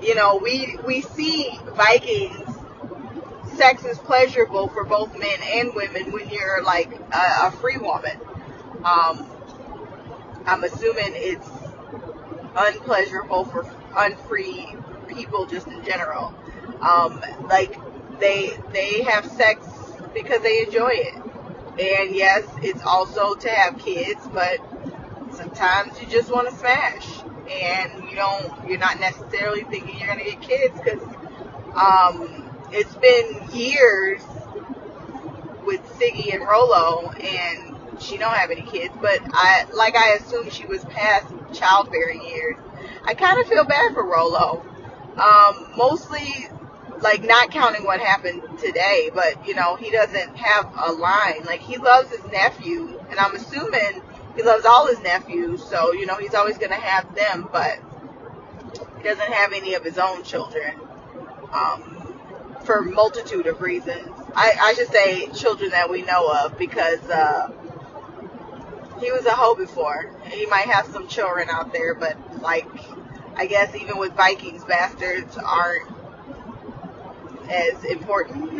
you 0.01 0.15
know, 0.15 0.37
we 0.37 0.77
we 0.85 1.01
see 1.01 1.49
Vikings 1.75 2.58
sex 3.59 3.83
is 3.83 3.97
pleasurable 3.99 4.69
for 4.69 4.85
both 4.85 5.11
men 5.19 5.37
and 5.43 5.75
women 5.75 6.13
when 6.13 6.29
you're 6.29 6.63
like 6.63 6.89
a, 7.11 7.47
a 7.47 7.51
free 7.59 7.75
woman. 7.75 8.17
Um, 8.85 9.29
I'm 10.45 10.63
assuming 10.63 11.11
it's 11.11 11.45
unpleasurable 12.55 13.43
for 13.43 13.63
unfree 13.97 14.77
people 15.09 15.45
just 15.45 15.67
in 15.67 15.83
general. 15.83 16.33
Um, 16.79 17.21
like 17.49 17.75
they 18.21 18.53
they 18.71 19.03
have 19.03 19.25
sex 19.29 19.67
because 20.13 20.41
they 20.41 20.61
enjoy 20.61 20.91
it, 20.93 21.15
and 21.15 22.15
yes, 22.15 22.45
it's 22.61 22.81
also 22.83 23.35
to 23.35 23.49
have 23.49 23.77
kids, 23.77 24.25
but 24.33 24.59
sometimes 25.33 25.99
you 26.01 26.07
just 26.07 26.31
want 26.31 26.49
to 26.49 26.55
smash, 26.55 27.05
and 27.51 28.09
you 28.09 28.15
don't. 28.15 28.69
You're 28.69 28.79
not 28.79 29.01
necessarily 29.01 29.63
thinking 29.65 29.99
you're 29.99 30.07
gonna 30.07 30.23
get 30.23 30.41
kids 30.41 30.79
because. 30.81 31.03
Um, 31.75 32.48
it's 32.71 32.95
been 32.95 33.49
years 33.51 34.21
with 35.65 35.81
Siggy 35.99 36.33
and 36.33 36.43
Rollo, 36.43 37.11
and 37.11 38.01
she 38.01 38.17
don't 38.17 38.33
have 38.33 38.51
any 38.51 38.61
kids. 38.61 38.93
But 39.01 39.19
I, 39.31 39.65
like, 39.73 39.95
I 39.95 40.13
assume 40.13 40.49
she 40.49 40.65
was 40.65 40.83
past 40.85 41.27
childbearing 41.53 42.21
years. 42.23 42.57
I 43.03 43.13
kind 43.13 43.39
of 43.39 43.47
feel 43.47 43.65
bad 43.65 43.93
for 43.93 44.03
Rollo. 44.05 44.65
Um, 45.17 45.71
mostly, 45.75 46.47
like, 47.01 47.23
not 47.23 47.51
counting 47.51 47.85
what 47.85 47.99
happened 47.99 48.41
today, 48.59 49.09
but 49.13 49.47
you 49.47 49.55
know, 49.55 49.75
he 49.75 49.91
doesn't 49.91 50.35
have 50.35 50.71
a 50.77 50.91
line. 50.91 51.43
Like, 51.45 51.61
he 51.61 51.77
loves 51.77 52.09
his 52.09 52.23
nephew, 52.31 52.99
and 53.09 53.19
I'm 53.19 53.35
assuming 53.35 54.01
he 54.35 54.43
loves 54.43 54.65
all 54.65 54.87
his 54.87 55.01
nephews. 55.01 55.63
So 55.63 55.93
you 55.93 56.05
know, 56.05 56.15
he's 56.15 56.33
always 56.33 56.57
gonna 56.57 56.75
have 56.75 57.13
them, 57.15 57.49
but 57.51 57.79
he 58.97 59.03
doesn't 59.03 59.33
have 59.33 59.53
any 59.53 59.73
of 59.73 59.83
his 59.83 59.97
own 59.97 60.23
children. 60.23 60.79
Um, 61.51 61.98
for 62.69 62.77
a 62.77 62.83
multitude 62.83 63.47
of 63.47 63.61
reasons. 63.61 64.07
I, 64.35 64.53
I 64.61 64.73
should 64.75 64.89
say 64.89 65.25
children 65.29 65.71
that 65.71 65.89
we 65.89 66.03
know 66.03 66.31
of 66.31 66.55
because 66.55 67.01
uh, 67.09 67.51
he 68.99 69.11
was 69.11 69.25
a 69.25 69.31
hoe 69.31 69.55
before. 69.55 70.13
He 70.29 70.45
might 70.45 70.67
have 70.67 70.85
some 70.85 71.07
children 71.07 71.49
out 71.49 71.73
there, 71.73 71.95
but 71.95 72.15
like 72.43 72.67
I 73.35 73.47
guess 73.47 73.73
even 73.73 73.97
with 73.97 74.13
Vikings, 74.13 74.63
bastards 74.65 75.35
aren't 75.35 75.91
as 77.49 77.83
important. 77.85 78.51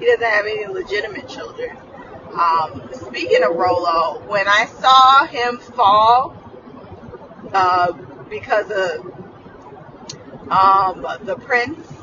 he 0.00 0.06
doesn't 0.06 0.22
have 0.22 0.46
any 0.46 0.66
legitimate 0.68 1.28
children. 1.28 1.76
Um, 2.32 2.88
speaking 2.94 3.44
of 3.44 3.54
Rollo, 3.54 4.22
when 4.28 4.48
I 4.48 4.64
saw 4.64 5.26
him 5.26 5.58
fall 5.58 6.34
uh, 7.52 7.92
because 8.30 8.70
of 8.70 9.12
um, 10.50 11.06
the 11.26 11.36
prince 11.36 11.99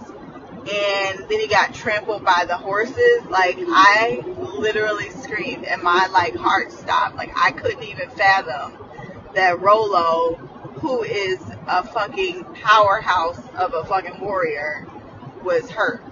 and 0.70 1.20
then 1.30 1.40
he 1.40 1.48
got 1.48 1.74
trampled 1.74 2.24
by 2.24 2.46
the 2.48 2.58
horses. 2.58 3.24
Like 3.30 3.58
I 3.60 4.24
literally 4.58 5.10
screamed 5.12 5.66
and 5.66 5.82
my 5.82 6.08
like 6.08 6.36
heart 6.36 6.72
stopped. 6.72 7.16
Like 7.16 7.32
I 7.36 7.52
couldn't 7.52 7.84
even 7.84 8.10
fathom 8.10 8.78
that 9.34 9.60
Rollo, 9.60 10.36
who 10.80 11.04
is 11.04 11.40
a 11.68 11.86
fucking 11.88 12.44
powerhouse 12.56 13.40
of 13.56 13.74
a 13.74 13.84
fucking 13.86 14.20
warrior, 14.20 14.88
was 15.44 15.70
hurt 15.70 16.04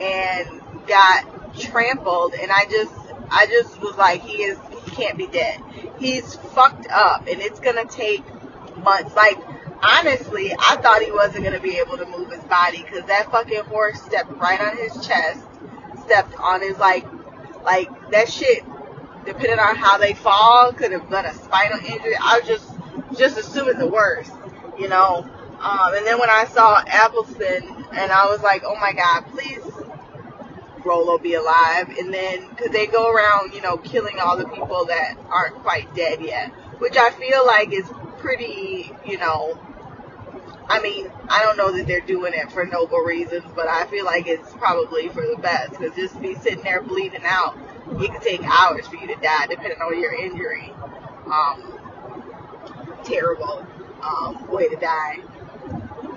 and 0.00 0.60
got 0.86 1.58
trampled. 1.58 2.34
And 2.34 2.50
I 2.50 2.66
just, 2.70 2.94
I 3.30 3.46
just 3.46 3.80
was 3.80 3.96
like, 3.96 4.22
he 4.22 4.42
is, 4.42 4.58
he 4.84 4.90
can't 4.90 5.16
be 5.16 5.26
dead. 5.26 5.60
He's 5.98 6.34
fucked 6.34 6.86
up, 6.90 7.26
and 7.28 7.40
it's 7.40 7.60
gonna 7.60 7.86
take 7.86 8.22
months. 8.78 9.14
Like 9.14 9.38
honestly, 9.82 10.52
I 10.58 10.76
thought 10.76 11.02
he 11.02 11.10
wasn't 11.10 11.44
going 11.44 11.56
to 11.56 11.62
be 11.62 11.78
able 11.78 11.96
to 11.98 12.06
move 12.06 12.30
his 12.30 12.42
body 12.44 12.82
because 12.82 13.04
that 13.06 13.30
fucking 13.30 13.64
horse 13.64 14.00
stepped 14.02 14.30
right 14.32 14.60
on 14.60 14.76
his 14.76 15.06
chest, 15.06 15.44
stepped 16.04 16.34
on 16.38 16.60
his, 16.60 16.78
like, 16.78 17.06
like, 17.64 17.88
that 18.10 18.28
shit, 18.30 18.64
depending 19.24 19.58
on 19.58 19.76
how 19.76 19.98
they 19.98 20.14
fall, 20.14 20.72
could 20.72 20.92
have 20.92 21.08
done 21.10 21.26
a 21.26 21.34
spinal 21.34 21.78
injury. 21.78 22.14
I 22.20 22.38
was 22.38 22.48
just, 22.48 22.70
just 23.18 23.38
assuming 23.38 23.78
the 23.78 23.88
worst, 23.88 24.32
you 24.78 24.88
know. 24.88 25.28
Um, 25.60 25.94
and 25.94 26.06
then 26.06 26.18
when 26.18 26.30
I 26.30 26.44
saw 26.44 26.82
Appleton, 26.86 27.84
and 27.92 28.12
I 28.12 28.26
was 28.26 28.42
like, 28.42 28.62
oh 28.64 28.76
my 28.76 28.92
god, 28.92 29.24
please, 29.32 29.62
Rollo 30.84 31.18
be 31.18 31.34
alive. 31.34 31.88
And 31.98 32.12
then, 32.12 32.48
because 32.50 32.70
they 32.70 32.86
go 32.86 33.10
around, 33.10 33.54
you 33.54 33.62
know, 33.62 33.76
killing 33.78 34.18
all 34.20 34.36
the 34.36 34.46
people 34.46 34.84
that 34.86 35.16
aren't 35.28 35.56
quite 35.56 35.92
dead 35.94 36.22
yet, 36.22 36.50
which 36.78 36.96
I 36.96 37.10
feel 37.10 37.44
like 37.46 37.72
is 37.72 37.90
pretty, 38.18 38.92
you 39.04 39.18
know, 39.18 39.58
I 40.68 40.80
mean, 40.80 41.10
I 41.28 41.42
don't 41.42 41.56
know 41.56 41.70
that 41.72 41.86
they're 41.86 42.00
doing 42.00 42.32
it 42.34 42.50
for 42.50 42.64
noble 42.66 42.98
reasons, 42.98 43.44
but 43.54 43.68
I 43.68 43.86
feel 43.86 44.04
like 44.04 44.26
it's 44.26 44.52
probably 44.54 45.08
for 45.08 45.26
the 45.26 45.36
best 45.36 45.70
because 45.70 45.94
just 45.94 46.20
be 46.20 46.34
sitting 46.34 46.64
there 46.64 46.82
bleeding 46.82 47.24
out 47.24 47.56
it 47.90 48.12
could 48.12 48.22
take 48.22 48.42
hours 48.44 48.86
for 48.86 48.96
you 48.96 49.06
to 49.06 49.14
die, 49.16 49.46
depending 49.46 49.80
on 49.80 49.98
your 50.00 50.12
injury. 50.12 50.72
Um, 51.26 51.78
terrible 53.04 53.66
um, 54.02 54.50
way 54.50 54.68
to 54.68 54.76
die 54.76 55.18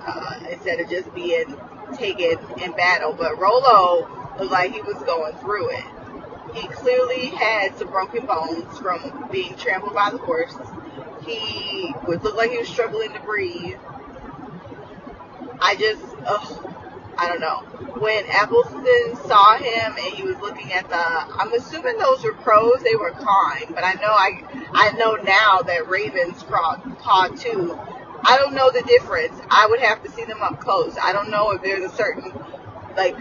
uh, 0.05 0.39
instead 0.51 0.79
of 0.79 0.89
just 0.89 1.13
being 1.13 1.55
taken 1.95 2.37
in 2.61 2.71
battle. 2.73 3.13
But 3.13 3.39
Rollo 3.39 4.07
looked 4.39 4.51
like 4.51 4.73
he 4.73 4.81
was 4.81 5.01
going 5.03 5.35
through 5.37 5.69
it. 5.71 5.85
He 6.53 6.67
clearly 6.67 7.27
had 7.27 7.77
some 7.77 7.89
broken 7.89 8.25
bones 8.25 8.77
from 8.79 9.29
being 9.31 9.55
trampled 9.55 9.93
by 9.93 10.09
the 10.09 10.17
horse. 10.17 10.55
He 11.25 11.93
would 12.07 12.23
look 12.23 12.35
like 12.35 12.51
he 12.51 12.57
was 12.57 12.67
struggling 12.67 13.13
to 13.13 13.19
breathe. 13.19 13.77
I 15.61 15.75
just, 15.75 16.03
ugh, 16.25 16.75
I 17.17 17.27
don't 17.27 17.41
know. 17.41 17.59
When 17.99 18.25
Appleton 18.29 19.15
saw 19.27 19.57
him 19.57 19.93
and 19.97 20.13
he 20.15 20.23
was 20.23 20.37
looking 20.39 20.71
at 20.71 20.87
the, 20.89 20.95
I'm 20.95 21.53
assuming 21.53 21.97
those 21.97 22.23
were 22.23 22.33
crows. 22.33 22.81
They 22.81 22.95
were 22.95 23.11
cawing, 23.11 23.65
but 23.69 23.83
I 23.83 23.93
know 23.93 24.07
I, 24.07 24.41
I 24.71 24.91
know 24.93 25.15
now 25.15 25.59
that 25.63 25.89
ravens 25.89 26.43
caw, 26.43 26.77
caw 26.99 27.27
too. 27.27 27.77
I 28.23 28.37
don't 28.37 28.53
know 28.53 28.71
the 28.71 28.83
difference. 28.83 29.37
I 29.49 29.67
would 29.67 29.79
have 29.79 30.03
to 30.03 30.11
see 30.11 30.23
them 30.25 30.41
up 30.41 30.61
close. 30.61 30.97
I 31.01 31.13
don't 31.13 31.29
know 31.29 31.51
if 31.51 31.61
there's 31.61 31.91
a 31.91 31.95
certain 31.95 32.31
like 32.95 33.15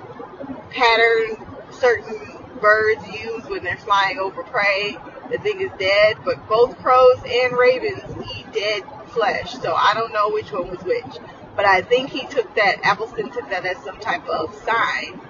pattern 0.70 1.44
certain 1.70 2.38
birds 2.60 3.06
use 3.08 3.44
when 3.44 3.62
they're 3.64 3.76
flying 3.78 4.18
over 4.18 4.42
prey. 4.42 4.96
The 5.30 5.38
thing 5.38 5.60
is 5.60 5.70
dead, 5.78 6.16
but 6.24 6.48
both 6.48 6.78
crows 6.78 7.18
and 7.26 7.56
ravens 7.56 8.02
eat 8.34 8.52
dead 8.52 8.82
flesh, 9.08 9.52
so 9.52 9.74
I 9.74 9.94
don't 9.94 10.12
know 10.12 10.30
which 10.30 10.52
one 10.52 10.70
was 10.70 10.82
which. 10.82 11.37
But 11.58 11.66
I 11.66 11.82
think 11.82 12.10
he 12.10 12.24
took 12.24 12.54
that, 12.54 12.76
Appleton 12.84 13.32
took 13.32 13.50
that 13.50 13.66
as 13.66 13.76
some 13.82 13.98
type 13.98 14.24
of 14.28 14.54
sign. 14.54 15.20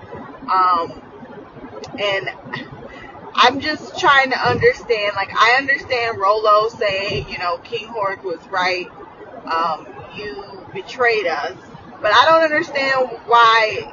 Um, 0.52 1.00
and 1.98 2.28
I'm 3.32 3.60
just 3.60 3.98
trying 3.98 4.32
to 4.32 4.38
understand, 4.38 5.16
like, 5.16 5.30
I 5.34 5.56
understand 5.56 6.18
Rollo 6.18 6.68
saying, 6.68 7.30
you 7.30 7.38
know, 7.38 7.56
King 7.64 7.88
Hort 7.88 8.22
was 8.22 8.40
right, 8.48 8.86
um, 9.46 9.86
you 10.16 10.66
betrayed 10.74 11.26
us, 11.26 11.56
but 12.02 12.12
I 12.12 12.26
don't 12.26 12.44
understand 12.44 13.08
why 13.24 13.90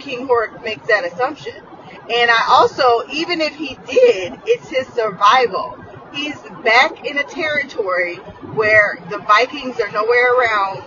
King 0.00 0.26
Hort 0.26 0.64
makes 0.64 0.88
that 0.88 1.04
assumption. 1.04 1.54
And 1.54 2.28
I 2.28 2.46
also, 2.48 3.04
even 3.12 3.40
if 3.40 3.54
he 3.54 3.78
did, 3.86 4.40
it's 4.46 4.68
his 4.68 4.88
survival. 4.88 5.78
He's 6.12 6.40
back 6.64 7.06
in 7.06 7.18
a 7.18 7.24
territory 7.24 8.16
where 8.16 8.98
the 9.10 9.18
Vikings 9.18 9.78
are 9.78 9.92
nowhere 9.92 10.34
around. 10.34 10.82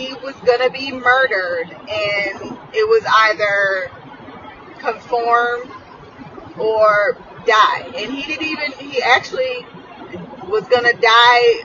He 0.00 0.14
was 0.14 0.34
going 0.46 0.60
to 0.60 0.70
be 0.70 0.92
murdered, 0.92 1.70
and 1.70 2.58
it 2.72 2.88
was 2.88 3.04
either 3.06 3.90
conform 4.78 5.70
or 6.58 7.18
die. 7.46 7.82
And 7.96 8.14
he 8.14 8.22
didn't 8.22 8.46
even, 8.46 8.72
he 8.72 9.02
actually 9.02 9.66
was 10.48 10.66
going 10.68 10.84
to 10.84 10.98
die 11.00 11.64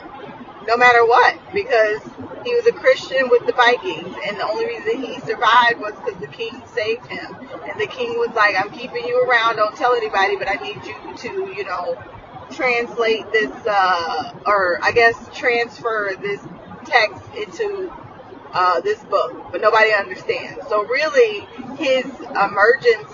no 0.67 0.75
matter 0.77 1.05
what 1.05 1.37
because 1.53 2.01
he 2.43 2.53
was 2.55 2.65
a 2.67 2.71
Christian 2.73 3.29
with 3.29 3.45
the 3.45 3.53
Vikings, 3.53 4.15
and 4.27 4.37
the 4.37 4.45
only 4.45 4.65
reason 4.65 5.01
he 5.01 5.19
survived 5.21 5.79
was 5.79 5.93
because 6.03 6.19
the 6.19 6.27
king 6.27 6.61
saved 6.73 7.07
him. 7.07 7.35
And 7.69 7.79
the 7.79 7.87
king 7.87 8.17
was 8.19 8.31
like, 8.35 8.55
"I'm 8.59 8.71
keeping 8.71 9.05
you 9.05 9.23
around. 9.23 9.55
Don't 9.55 9.75
tell 9.75 9.93
anybody, 9.95 10.35
but 10.35 10.49
I 10.49 10.55
need 10.55 10.77
you 10.85 11.17
to, 11.17 11.53
you 11.55 11.63
know, 11.63 11.97
translate 12.51 13.31
this, 13.31 13.51
uh, 13.65 14.33
or 14.45 14.79
I 14.83 14.91
guess 14.91 15.15
transfer 15.33 16.11
this 16.21 16.41
text 16.85 17.23
into 17.35 17.91
uh, 18.55 18.81
this 18.81 18.99
book." 19.03 19.51
But 19.51 19.61
nobody 19.61 19.93
understands. 19.93 20.67
So 20.69 20.83
really, 20.85 21.47
his 21.77 22.05
emergence, 22.31 23.11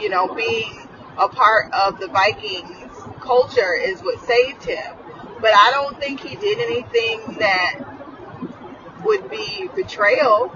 you 0.00 0.10
know, 0.10 0.34
being 0.34 0.88
a 1.18 1.28
part 1.28 1.72
of 1.72 2.00
the 2.00 2.08
Vikings 2.08 2.92
culture 3.20 3.74
is 3.74 4.00
what 4.00 4.20
saved 4.26 4.64
him. 4.64 4.96
But 5.40 5.52
I 5.54 5.70
don't 5.72 5.98
think 5.98 6.20
he 6.20 6.36
did 6.36 6.58
anything 6.58 7.36
that 7.38 7.80
would 9.04 9.30
be 9.30 9.68
betrayal. 9.74 10.52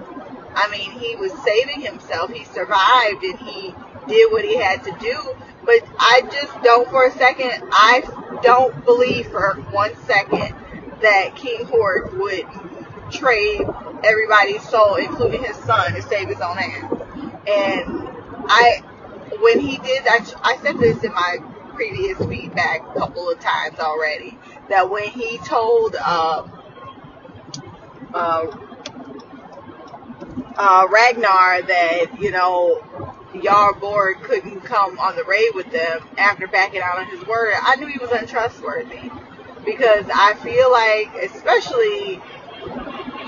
I 0.55 0.69
mean, 0.69 0.91
he 0.91 1.15
was 1.15 1.31
saving 1.43 1.81
himself. 1.81 2.31
He 2.31 2.45
survived 2.45 3.23
and 3.23 3.37
he 3.39 3.75
did 4.07 4.31
what 4.31 4.45
he 4.45 4.55
had 4.57 4.83
to 4.85 4.95
do. 4.99 5.35
But 5.65 5.83
I 5.99 6.21
just 6.31 6.63
don't 6.63 6.89
for 6.89 7.05
a 7.05 7.11
second, 7.11 7.51
I 7.71 8.03
don't 8.41 8.85
believe 8.85 9.27
for 9.27 9.55
one 9.71 9.95
second 10.05 10.55
that 11.01 11.35
King 11.35 11.65
Hort 11.65 12.17
would 12.17 12.45
trade 13.11 13.61
everybody's 14.03 14.67
soul, 14.67 14.95
including 14.95 15.43
his 15.43 15.55
son, 15.57 15.93
to 15.93 16.01
save 16.01 16.27
his 16.27 16.39
own 16.41 16.57
ass. 16.57 16.91
And 17.47 18.09
I, 18.47 18.83
when 19.39 19.59
he 19.59 19.77
did, 19.77 20.03
I, 20.07 20.25
I 20.43 20.57
said 20.61 20.77
this 20.79 21.03
in 21.03 21.13
my 21.13 21.37
previous 21.73 22.17
feedback 22.17 22.81
a 22.81 22.99
couple 22.99 23.29
of 23.29 23.39
times 23.39 23.79
already, 23.79 24.37
that 24.69 24.89
when 24.89 25.09
he 25.09 25.37
told, 25.39 25.95
uh, 25.95 26.47
uh, 28.13 28.57
uh, 30.57 30.87
Ragnar 30.89 31.61
that, 31.61 32.19
you 32.19 32.31
know, 32.31 32.83
Jarl 33.43 33.75
Borg 33.75 34.21
couldn't 34.23 34.61
come 34.61 34.97
on 34.99 35.15
the 35.15 35.23
raid 35.23 35.51
with 35.53 35.71
them 35.71 36.01
after 36.17 36.47
backing 36.47 36.81
out 36.81 36.97
on 36.97 37.05
his 37.07 37.25
word, 37.27 37.53
I 37.61 37.75
knew 37.75 37.87
he 37.87 37.99
was 37.99 38.11
untrustworthy. 38.11 39.11
Because 39.65 40.05
I 40.13 40.33
feel 40.35 40.71
like, 40.71 41.29
especially, 41.29 42.21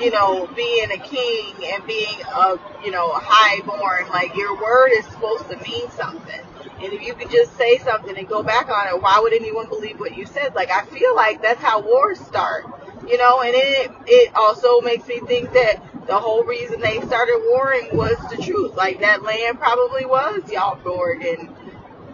you 0.02 0.12
know, 0.12 0.47
being 0.56 0.91
a 0.91 0.97
king 0.97 1.54
and 1.73 1.86
being 1.86 2.21
a, 2.34 2.60
you 2.84 2.91
know, 2.91 3.12
highborn, 3.13 4.10
like 4.10 4.36
your 4.36 4.56
word 4.62 4.89
is 4.93 5.06
supposed 5.06 5.49
to 5.49 5.58
mean 5.58 5.89
something. 5.91 6.41
And 6.82 6.93
if 6.93 7.02
you 7.06 7.13
could 7.13 7.30
just 7.30 7.58
say 7.58 7.78
something 7.80 8.17
and 8.17 8.28
go 8.28 8.41
back 8.41 8.69
on 8.69 8.88
it, 8.88 9.02
why 9.02 9.19
would 9.19 9.34
anyone 9.34 9.67
believe 9.67 9.99
what 9.99 10.15
you 10.15 10.25
said? 10.25 10.56
Like, 10.56 10.71
I 10.71 10.86
feel 10.86 11.15
like 11.15 11.41
that's 11.41 11.62
how 11.62 11.82
wars 11.82 12.19
start 12.19 12.65
you 13.10 13.17
know, 13.17 13.41
and 13.41 13.54
it 13.56 13.91
it 14.06 14.32
also 14.36 14.82
makes 14.82 15.08
me 15.08 15.19
think 15.21 15.52
that 15.54 15.82
the 16.08 16.19
whole 16.19 16.43
reason 16.43 16.80
they 16.80 16.99
started 17.02 17.41
warring 17.49 17.89
was 17.93 18.17
the 18.30 18.41
truth. 18.41 18.75
Like 18.75 18.99
that 19.02 19.23
land 19.23 19.60
probably 19.60 20.06
was 20.06 20.41
Jarl 20.52 20.80
Borg, 20.84 21.23
and 21.23 21.56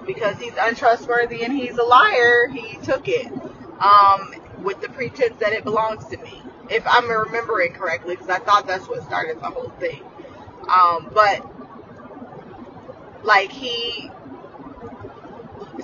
because 0.05 0.39
he's 0.39 0.53
untrustworthy 0.59 1.43
and 1.43 1.53
he's 1.53 1.77
a 1.77 1.83
liar, 1.83 2.47
he 2.47 2.77
took 2.83 3.07
it 3.07 3.27
um, 3.79 4.33
with 4.63 4.79
the 4.81 4.89
pretense 4.89 5.37
that 5.39 5.51
it 5.53 5.63
belongs 5.63 6.05
to 6.05 6.17
me. 6.17 6.41
If 6.69 6.83
I'm 6.87 7.09
remembering 7.09 7.73
correctly, 7.73 8.15
because 8.15 8.29
I 8.29 8.39
thought 8.39 8.67
that's 8.67 8.87
what 8.87 9.03
started 9.03 9.39
the 9.39 9.49
whole 9.49 9.71
thing. 9.79 10.01
Um, 10.69 11.11
but 11.13 11.45
like 13.23 13.51
he 13.51 14.09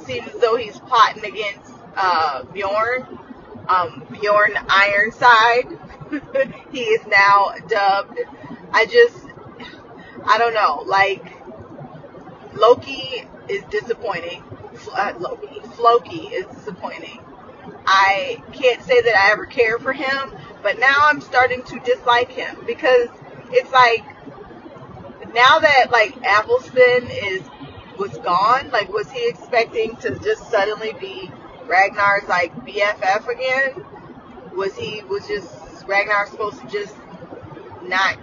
seems 0.03 0.27
as 0.27 0.41
though 0.41 0.55
he's 0.55 0.79
plotting 0.79 1.25
against 1.25 1.71
uh, 1.95 2.43
Bjorn 2.45 3.19
um, 3.67 4.05
Bjorn 4.11 4.53
Ironside. 4.69 5.67
he 6.71 6.81
is 6.81 7.05
now 7.07 7.53
dubbed. 7.67 8.19
I 8.73 8.85
just, 8.85 9.25
I 10.25 10.37
don't 10.37 10.53
know. 10.53 10.83
Like 10.85 11.23
Loki 12.53 13.23
is 13.47 13.63
disappointing. 13.69 14.43
Uh, 14.93 15.13
Loki, 15.19 15.59
Floki 15.75 16.27
is 16.27 16.45
disappointing. 16.55 17.19
I 17.85 18.41
can't 18.53 18.81
say 18.83 19.01
that 19.01 19.15
I 19.15 19.31
ever 19.31 19.45
cared 19.45 19.81
for 19.81 19.93
him, 19.93 20.35
but 20.61 20.79
now 20.79 20.95
I'm 20.99 21.21
starting 21.21 21.63
to 21.63 21.79
dislike 21.79 22.31
him 22.31 22.57
because 22.65 23.09
it's 23.51 23.71
like 23.71 24.03
now 25.33 25.59
that 25.59 25.91
like 25.91 26.15
Appleton 26.23 27.09
is 27.09 27.41
was 27.97 28.17
gone, 28.19 28.69
like 28.71 28.89
was 28.91 29.09
he 29.11 29.27
expecting 29.27 29.95
to 29.97 30.17
just 30.19 30.49
suddenly 30.49 30.93
be 30.99 31.31
Ragnar's 31.65 32.27
like 32.27 32.53
BFF 32.65 33.27
again? 33.27 33.85
Was 34.55 34.75
he 34.75 35.01
was 35.03 35.27
just 35.27 35.49
Ragnar 35.87 36.27
supposed 36.27 36.61
to 36.61 36.67
just 36.67 36.95
not 37.83 38.17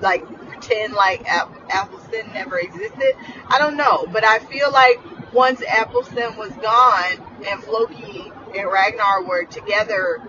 like 0.00 0.26
pretend 0.48 0.94
like 0.94 1.24
Appleton 1.26 2.32
never 2.32 2.58
existed? 2.58 3.14
I 3.48 3.58
don't 3.58 3.76
know, 3.76 4.06
but 4.12 4.24
I 4.24 4.38
feel 4.40 4.70
like 4.72 5.00
once 5.32 5.62
Appleton 5.62 6.36
was 6.36 6.52
gone 6.52 7.44
and 7.46 7.62
Floki 7.62 8.32
and 8.56 8.70
Ragnar 8.70 9.24
were 9.24 9.44
together, 9.44 10.22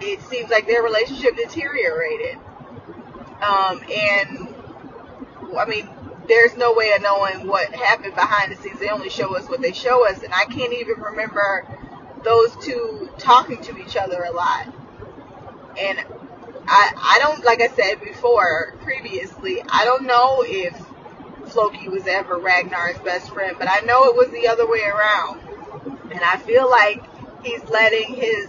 it 0.00 0.20
seems 0.22 0.50
like 0.50 0.66
their 0.66 0.82
relationship 0.82 1.36
deteriorated. 1.36 2.38
Um, 3.42 3.82
and 3.90 4.54
I 5.56 5.64
mean, 5.66 5.88
there's 6.28 6.56
no 6.56 6.72
way 6.72 6.92
of 6.92 7.02
knowing 7.02 7.46
what 7.46 7.74
happened 7.74 8.14
behind 8.14 8.52
the 8.52 8.56
scenes. 8.56 8.80
They 8.80 8.88
only 8.88 9.10
show 9.10 9.36
us 9.36 9.48
what 9.48 9.60
they 9.60 9.72
show 9.72 10.06
us, 10.08 10.22
and 10.22 10.32
I 10.34 10.44
can't 10.44 10.72
even 10.72 11.00
remember 11.00 11.66
those 12.24 12.56
two 12.56 13.10
talking 13.18 13.60
to 13.62 13.78
each 13.78 13.96
other 13.96 14.24
a 14.24 14.32
lot. 14.32 14.66
And 15.78 15.98
I, 16.66 16.92
I 16.96 17.18
don't, 17.22 17.44
like 17.44 17.60
I 17.60 17.68
said 17.68 18.02
before, 18.02 18.74
previously, 18.82 19.62
I 19.68 19.84
don't 19.84 20.04
know 20.04 20.44
if 20.44 20.74
Floki 21.52 21.88
was 21.88 22.06
ever 22.06 22.38
Ragnar's 22.38 22.98
best 22.98 23.30
friend, 23.30 23.56
but 23.58 23.68
I 23.70 23.80
know 23.80 24.04
it 24.04 24.16
was 24.16 24.30
the 24.30 24.48
other 24.48 24.68
way 24.68 24.82
around. 24.82 25.40
And 26.10 26.20
I 26.20 26.38
feel 26.38 26.68
like 26.68 27.04
he's 27.46 27.64
letting 27.70 28.14
his, 28.14 28.48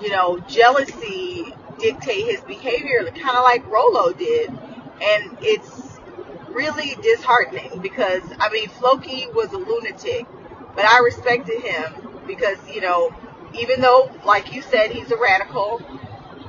you 0.00 0.10
know, 0.10 0.38
jealousy 0.48 1.54
dictate 1.78 2.26
his 2.26 2.40
behavior, 2.42 3.04
kind 3.06 3.36
of 3.36 3.44
like 3.44 3.66
Rollo 3.66 4.12
did 4.12 4.50
and 5.00 5.38
it's 5.40 5.98
really 6.50 6.94
disheartening 7.02 7.80
because 7.80 8.22
I 8.38 8.50
mean 8.50 8.68
Floki 8.68 9.26
was 9.34 9.52
a 9.52 9.58
lunatic, 9.58 10.26
but 10.74 10.84
I 10.84 10.98
respected 11.00 11.60
him 11.62 12.08
because 12.26 12.58
you 12.72 12.80
know 12.80 13.14
even 13.58 13.80
though 13.80 14.10
like 14.24 14.52
you 14.54 14.62
said 14.62 14.90
he's 14.90 15.10
a 15.10 15.16
radical, 15.16 15.80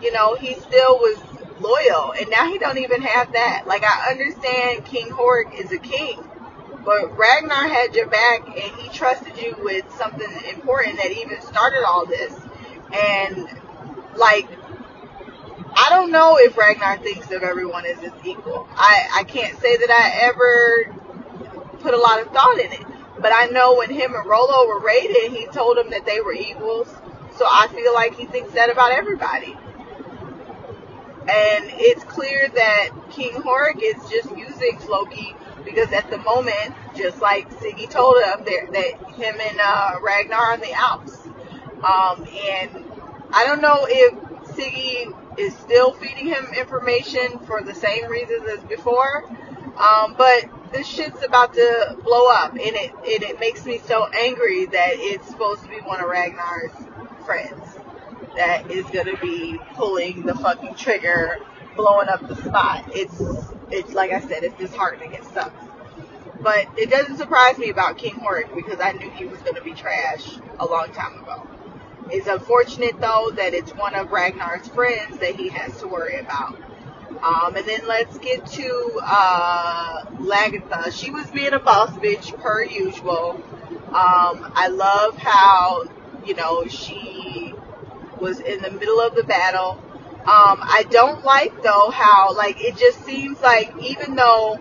you 0.02 0.12
know 0.12 0.36
he 0.36 0.56
still 0.56 0.98
was 0.98 1.18
loyal, 1.60 2.14
and 2.20 2.30
now 2.30 2.52
he 2.52 2.58
don't 2.58 2.80
even 2.80 3.02
have 3.02 3.32
that. 3.34 3.68
Like 3.68 3.84
I 3.84 4.12
understand 4.12 4.86
King 4.86 5.10
Horik 5.10 5.54
is 5.60 5.72
a 5.72 5.80
king, 5.80 6.20
but 6.84 7.18
Ragnar 7.18 7.68
had 7.68 7.96
your 7.96 8.08
back 8.08 8.48
and 8.48 8.82
he 8.82 8.90
trusted 8.90 9.38
you 9.38 9.56
with 9.60 9.86
something 9.98 10.30
important 10.50 10.98
that 10.98 11.12
even 11.12 11.42
started 11.42 11.84
all 11.86 12.06
this. 12.06 12.34
And 12.94 13.48
like 14.16 14.48
I 15.74 15.88
don't 15.90 16.12
know 16.12 16.38
if 16.38 16.58
Ragnar 16.58 16.98
thinks 16.98 17.32
of 17.32 17.44
everyone 17.44 17.86
as 17.86 18.00
his 18.00 18.12
equal. 18.26 18.68
I, 18.72 19.08
I 19.16 19.24
can't 19.24 19.58
say 19.60 19.78
that 19.78 19.90
I 19.90 20.26
ever 20.28 20.96
put 21.80 21.94
a 21.94 21.98
lot 21.98 22.22
of 22.22 22.28
thought 22.28 22.60
in 22.60 22.72
it. 22.72 22.86
But 23.20 23.32
I 23.34 23.46
know 23.48 23.78
when 23.78 23.90
him 23.90 24.14
and 24.14 24.26
Rollo 24.26 24.68
were 24.68 24.80
raided, 24.80 25.32
he 25.32 25.48
told 25.48 25.78
them 25.78 25.92
that 25.92 26.06
they 26.06 26.20
were 26.20 26.34
equals. 26.34 26.88
So 27.38 27.46
I 27.46 27.68
feel 27.74 27.94
like 27.94 28.16
he 28.16 28.26
thinks 28.26 28.54
that 28.54 28.70
about 28.70 28.92
everybody. 28.92 29.56
And 31.22 31.66
it's 31.78 32.04
clear 32.04 32.50
that 32.50 32.90
King 33.12 33.34
Horik 33.34 33.80
is 33.82 33.96
just 34.10 34.36
using 34.36 34.78
Floki 34.80 35.36
because 35.64 35.92
at 35.94 36.10
the 36.10 36.18
moment, 36.20 36.74
just 36.96 37.22
like 37.22 37.50
Siggy 37.60 37.90
told 37.90 38.16
him, 38.24 38.46
that 38.46 39.14
him 39.16 39.36
and 39.40 39.60
uh, 39.62 39.96
Ragnar 40.02 40.40
are 40.40 40.54
in 40.56 40.62
the 40.62 40.74
Alps. 40.74 41.26
Um, 41.84 42.28
and 42.46 42.86
I 43.32 43.46
don't 43.46 43.62
know 43.62 43.86
if 43.90 44.14
Siggy 44.56 45.16
is 45.38 45.56
still 45.58 45.94
feeding 45.94 46.28
him 46.28 46.48
information 46.58 47.40
for 47.46 47.62
the 47.62 47.74
same 47.74 48.10
reasons 48.10 48.46
as 48.48 48.64
before. 48.66 49.26
Um, 49.78 50.16
but 50.18 50.46
this 50.72 50.88
shit's 50.88 51.24
about 51.24 51.54
to 51.54 51.98
blow 52.04 52.30
up, 52.30 52.52
and 52.52 52.62
it, 52.62 52.92
and 52.92 53.24
it 53.24 53.40
makes 53.40 53.66
me 53.66 53.80
so 53.80 54.06
angry 54.08 54.66
that 54.66 54.92
it's 54.96 55.28
supposed 55.28 55.64
to 55.64 55.70
be 55.70 55.78
one 55.78 56.02
of 56.02 56.10
Ragnar's 56.10 56.72
friends 57.26 57.78
that 58.36 58.70
is 58.72 58.86
gonna 58.88 59.18
be 59.18 59.60
pulling 59.76 60.24
the 60.26 60.36
fucking 60.36 60.76
trigger, 60.76 61.40
blowing 61.76 62.10
up 62.10 62.28
the 62.28 62.36
spot. 62.36 62.86
It's 62.94 63.22
it's 63.70 63.94
like 63.94 64.12
I 64.12 64.20
said, 64.22 64.44
it's 64.44 64.58
disheartening. 64.58 65.14
It 65.14 65.24
sucks. 65.26 65.66
But 66.42 66.68
it 66.78 66.90
doesn't 66.90 67.18
surprise 67.18 67.58
me 67.58 67.70
about 67.70 67.98
King 67.98 68.16
Horik 68.16 68.54
because 68.56 68.80
I 68.80 68.94
knew 68.94 69.10
he 69.12 69.26
was 69.26 69.40
gonna 69.42 69.62
be 69.62 69.74
trash 69.74 70.38
a 70.60 70.66
long 70.66 70.92
time 70.94 71.22
ago. 71.22 71.48
It's 72.10 72.28
unfortunate 72.28 73.00
though 73.00 73.32
that 73.36 73.54
it's 73.54 73.72
one 73.72 73.96
of 73.96 74.12
Ragnar's 74.12 74.68
friends 74.70 75.20
that 75.20 75.36
he 75.36 75.50
has 75.50 75.80
to 75.82 75.88
worry 75.88 76.20
about. 76.20 76.60
Um, 77.24 77.56
and 77.56 77.66
then 77.68 77.82
let's 77.88 78.18
get 78.18 78.46
to 78.48 79.00
uh, 79.04 80.06
Lagertha. 80.18 80.92
She 80.92 81.12
was 81.12 81.30
being 81.30 81.54
a 81.54 81.60
boss 81.60 81.92
bitch 81.92 82.38
per 82.42 82.64
usual. 82.64 83.42
Um, 83.90 84.52
I 84.56 84.70
love 84.70 85.18
how 85.18 85.84
you 86.26 86.34
know 86.34 86.66
she 86.68 87.54
was 88.20 88.40
in 88.40 88.62
the 88.62 88.72
middle 88.72 89.00
of 89.00 89.16
the 89.16 89.24
battle. 89.24 89.84
Um, 90.22 90.60
I 90.62 90.86
don't 90.90 91.24
like 91.26 91.64
though 91.64 91.90
how 91.90 92.36
like 92.36 92.62
it 92.62 92.78
just 92.78 93.04
seems 93.04 93.42
like 93.42 93.74
even 93.82 94.16
though 94.16 94.60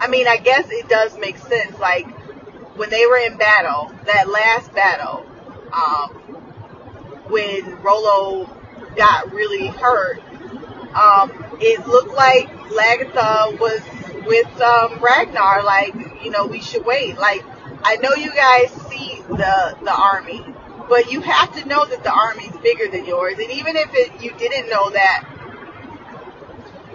I 0.00 0.08
mean 0.08 0.26
I 0.26 0.38
guess 0.38 0.66
it 0.70 0.88
does 0.88 1.18
make 1.18 1.36
sense 1.36 1.78
like 1.78 2.08
when 2.76 2.88
they 2.90 3.06
were 3.06 3.18
in 3.18 3.36
battle 3.36 3.92
that 4.06 4.28
last 4.28 4.72
battle 4.74 5.26
um, 5.72 6.10
when 7.28 7.82
Rollo 7.82 8.50
got 8.96 9.32
really 9.32 9.66
hurt, 9.66 10.20
um, 10.94 11.30
it 11.60 11.86
looked 11.86 12.14
like 12.14 12.48
Lagertha 12.70 13.58
was 13.58 13.80
with 14.26 14.60
um, 14.60 14.98
Ragnar. 15.00 15.62
Like, 15.62 15.94
you 16.22 16.30
know, 16.30 16.46
we 16.46 16.60
should 16.60 16.84
wait. 16.84 17.18
Like, 17.18 17.44
I 17.82 17.96
know 17.96 18.14
you 18.14 18.32
guys 18.32 18.70
see 18.88 19.22
the 19.28 19.76
the 19.82 19.92
army, 19.92 20.44
but 20.88 21.10
you 21.10 21.20
have 21.20 21.54
to 21.56 21.66
know 21.66 21.84
that 21.84 22.02
the 22.02 22.12
army's 22.12 22.56
bigger 22.62 22.88
than 22.88 23.04
yours. 23.04 23.38
And 23.38 23.50
even 23.50 23.76
if 23.76 23.90
it, 23.92 24.22
you 24.22 24.32
didn't 24.38 24.68
know 24.68 24.90
that, 24.90 25.24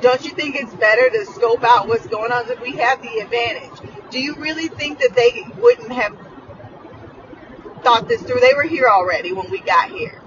don't 0.02 0.24
you 0.24 0.32
think 0.32 0.56
it's 0.56 0.74
better 0.74 1.10
to 1.10 1.26
scope 1.26 1.64
out 1.64 1.88
what's 1.88 2.08
going 2.08 2.32
on? 2.32 2.48
That 2.48 2.62
we 2.62 2.78
have 2.78 3.02
the 3.02 3.20
advantage. 3.20 3.90
Do 4.10 4.20
you 4.20 4.36
really 4.36 4.68
think 4.68 5.00
that 5.00 5.16
they 5.16 5.46
wouldn't 5.62 5.92
have 5.92 6.18
thought 7.84 8.08
this 8.08 8.22
through. 8.22 8.40
They 8.40 8.54
were 8.54 8.64
here 8.64 8.88
already 8.88 9.34
when 9.34 9.50
we 9.50 9.60
got 9.60 9.90
here. 9.90 10.20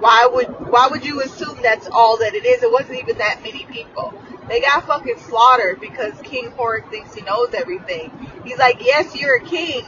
Why 0.00 0.28
would 0.30 0.46
why 0.70 0.88
would 0.88 1.04
you 1.04 1.22
assume 1.22 1.60
that's 1.62 1.88
all 1.88 2.18
that 2.18 2.34
it 2.34 2.44
is? 2.44 2.62
It 2.62 2.72
wasn't 2.72 3.00
even 3.00 3.18
that 3.18 3.42
many 3.42 3.64
people. 3.64 4.14
They 4.48 4.60
got 4.60 4.86
fucking 4.86 5.18
slaughtered 5.18 5.80
because 5.80 6.12
King 6.22 6.50
Horik 6.50 6.90
thinks 6.90 7.14
he 7.14 7.22
knows 7.22 7.54
everything. 7.54 8.10
He's 8.44 8.58
like, 8.58 8.84
yes, 8.84 9.16
you're 9.16 9.36
a 9.36 9.44
king, 9.44 9.84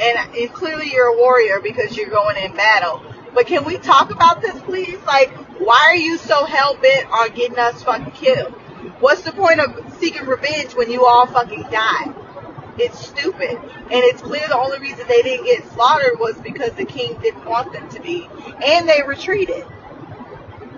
and, 0.00 0.36
and 0.36 0.52
clearly 0.52 0.90
you're 0.92 1.14
a 1.14 1.16
warrior 1.16 1.60
because 1.60 1.96
you're 1.96 2.10
going 2.10 2.36
in 2.36 2.54
battle. 2.54 3.02
But 3.34 3.46
can 3.46 3.64
we 3.64 3.78
talk 3.78 4.10
about 4.10 4.42
this, 4.42 4.60
please? 4.62 4.98
Like, 5.06 5.30
why 5.60 5.86
are 5.88 5.96
you 5.96 6.18
so 6.18 6.44
hell 6.44 6.76
bent 6.76 7.10
on 7.10 7.30
getting 7.34 7.58
us 7.58 7.82
fucking 7.82 8.12
killed? 8.12 8.52
What's 9.00 9.22
the 9.22 9.32
point 9.32 9.60
of 9.60 9.94
seeking 9.98 10.26
revenge 10.26 10.74
when 10.74 10.90
you 10.90 11.04
all 11.04 11.26
fucking 11.26 11.62
die? 11.70 12.14
It's 12.78 12.98
stupid. 12.98 13.50
And 13.50 13.90
it's 13.90 14.22
clear 14.22 14.46
the 14.48 14.56
only 14.56 14.78
reason 14.78 15.06
they 15.06 15.22
didn't 15.22 15.46
get 15.46 15.70
slaughtered 15.72 16.18
was 16.18 16.36
because 16.38 16.72
the 16.72 16.84
king 16.84 17.18
didn't 17.20 17.44
want 17.44 17.72
them 17.72 17.88
to 17.90 18.00
be. 18.00 18.28
And 18.64 18.88
they 18.88 19.02
retreated. 19.06 19.66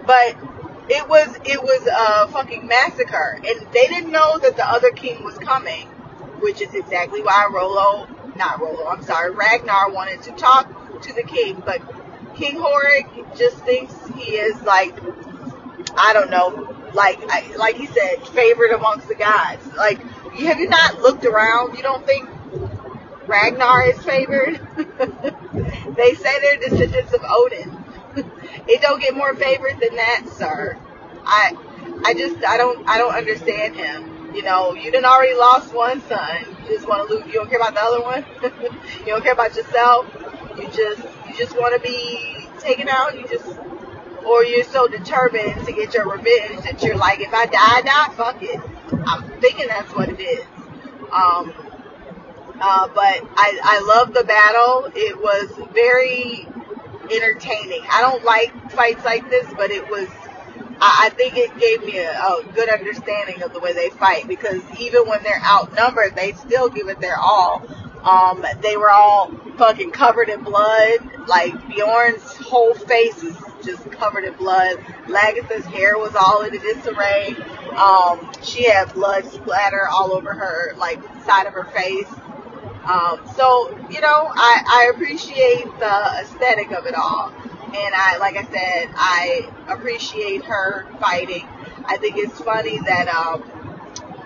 But 0.05 0.37
it 0.89 1.09
was 1.09 1.29
it 1.45 1.63
was 1.63 1.87
a 1.87 2.29
fucking 2.33 2.67
massacre. 2.67 3.41
And 3.45 3.67
they 3.73 3.87
didn't 3.87 4.11
know 4.11 4.39
that 4.39 4.57
the 4.57 4.69
other 4.69 4.91
king 4.91 5.23
was 5.23 5.39
coming, 5.39 5.89
which 6.42 6.61
is 6.61 6.74
exactly 6.74 7.22
why 7.22 7.48
Rollo 7.52 8.09
not 8.37 8.61
Rollo, 8.61 8.87
I'm 8.87 9.02
sorry, 9.02 9.31
Ragnar 9.33 9.90
wanted 9.90 10.22
to 10.22 10.33
talk 10.33 11.02
to 11.02 11.12
the 11.12 11.22
king, 11.22 11.62
but 11.64 11.81
King 12.35 12.57
Horik 12.57 13.37
just 13.37 13.57
thinks 13.59 13.94
he 14.16 14.33
is 14.33 14.61
like 14.62 14.94
I 15.96 16.12
don't 16.12 16.31
know, 16.31 16.74
like 16.94 17.18
I, 17.28 17.55
like 17.57 17.76
he 17.76 17.87
said, 17.87 18.26
favorite 18.28 18.72
amongst 18.74 19.09
the 19.09 19.14
gods. 19.14 19.66
Like 19.76 20.00
have 20.00 20.59
you 20.59 20.68
not 20.68 21.00
looked 21.00 21.24
around? 21.24 21.76
You 21.76 21.83
don't 21.83 22.07
think 22.07 22.28
Ragnar 23.26 23.83
is 23.88 24.02
favored? 24.02 24.61
they 25.96 26.14
say 26.14 26.40
they're 26.40 26.68
descendants 26.68 27.12
of 27.12 27.20
Odin. 27.28 27.85
it 28.68 28.81
don't 28.81 29.00
get 29.00 29.14
more 29.14 29.35
favored 29.35 29.78
than 29.81 29.96
that, 29.96 30.24
sir. 30.33 30.78
I 31.24 31.55
I 32.05 32.14
just 32.14 32.42
I 32.44 32.57
don't 32.57 32.88
I 32.88 32.98
don't 32.98 33.14
understand 33.14 33.76
him. 33.76 34.12
You 34.35 34.42
know, 34.42 34.75
you 34.75 34.90
didn't 34.90 35.05
already 35.05 35.35
lost 35.35 35.75
one 35.75 36.01
son. 36.03 36.47
You 36.62 36.75
just 36.77 36.88
want 36.88 37.09
to 37.09 37.14
lose. 37.14 37.27
You 37.27 37.35
don't 37.35 37.51
care 37.51 37.59
about 37.59 37.75
the 37.75 37.83
other 37.83 38.03
one. 38.03 38.25
you 39.01 39.07
don't 39.07 39.23
care 39.23 39.35
about 39.35 39.55
yourself. 39.55 40.07
You 40.57 40.64
just 40.66 41.03
you 41.29 41.37
just 41.37 41.57
want 41.59 41.75
to 41.75 41.81
be 41.81 42.49
taken 42.59 42.88
out. 42.88 43.14
You 43.18 43.27
just 43.29 43.47
or 44.25 44.45
you're 44.45 44.64
so 44.64 44.88
determined 44.88 45.66
to 45.66 45.73
get 45.73 45.92
your 45.95 46.09
revenge 46.09 46.64
that 46.64 46.83
you're 46.83 46.97
like, 46.97 47.21
if 47.21 47.33
I 47.35 47.47
die, 47.47 47.59
I 47.59 47.83
die. 47.83 48.14
Fuck 48.14 48.42
it. 48.42 48.61
I'm 49.07 49.40
thinking 49.40 49.68
that's 49.68 49.92
what 49.95 50.09
it 50.09 50.21
is. 50.21 50.45
Um, 51.12 51.53
uh, 52.61 52.88
but 52.88 53.21
I, 53.37 53.59
I 53.62 53.85
love 53.87 54.14
the 54.14 54.25
battle. 54.25 54.91
It 54.95 55.20
was 55.20 55.51
very 55.74 56.47
entertaining. 57.12 57.83
I 57.91 58.01
don't 58.01 58.24
like 58.24 58.70
fights 58.70 59.05
like 59.05 59.28
this, 59.28 59.47
but 59.57 59.70
it 59.70 59.89
was. 59.91 60.09
I, 60.83 61.07
I 61.07 61.09
think 61.11 61.37
it 61.37 61.57
gave 61.59 61.85
me 61.85 61.99
a, 61.99 62.11
a 62.11 62.43
good 62.55 62.68
understanding 62.68 63.43
of 63.43 63.53
the 63.53 63.61
way 63.61 63.72
they 63.72 63.91
fight 63.91 64.26
because 64.26 64.61
even 64.80 65.07
when 65.09 65.22
they're 65.22 65.43
outnumbered, 65.45 66.16
they 66.16 66.33
still 66.33 66.68
give 66.68 66.89
it 66.89 67.01
their 67.01 67.16
all. 67.16 67.62
Um, 68.03 68.45
they 68.62 68.76
were 68.76 68.91
all 68.91 69.30
fucking 69.57 69.93
covered 69.93 70.28
in 70.28 70.43
blood. 70.43 70.99
Like 71.28 71.55
Bjorn's 71.68 72.22
whole 72.39 72.74
face 72.74 73.22
is 73.22 73.37
just 73.64 73.89
covered 73.93 74.24
in 74.24 74.35
blood. 74.35 74.78
Lagertha's 75.07 75.64
hair 75.66 75.97
was 75.99 76.16
all 76.16 76.43
in 76.43 76.53
a 76.53 76.59
disarray. 76.59 77.37
Um, 77.76 78.33
she 78.43 78.64
had 78.64 78.93
blood 78.93 79.24
splatter 79.26 79.87
all 79.89 80.12
over 80.12 80.35
her, 80.35 80.74
like 80.76 81.01
side 81.24 81.47
of 81.47 81.53
her 81.53 81.64
face. 81.66 82.09
Um, 82.85 83.20
so 83.37 83.70
you 83.89 84.01
know, 84.01 84.33
I, 84.35 84.62
I 84.66 84.93
appreciate 84.93 85.64
the 85.78 86.22
aesthetic 86.22 86.72
of 86.72 86.87
it 86.87 86.95
all, 86.97 87.33
and 87.75 87.95
I, 87.95 88.18
like 88.18 88.37
I 88.37 88.45
said, 88.45 88.91
I 88.95 89.51
appreciate 89.68 90.45
her 90.45 90.87
fighting. 91.01 91.47
I 91.87 91.97
think 91.97 92.16
it's 92.16 92.39
funny 92.41 92.79
that 92.81 93.09
um, 93.09 93.43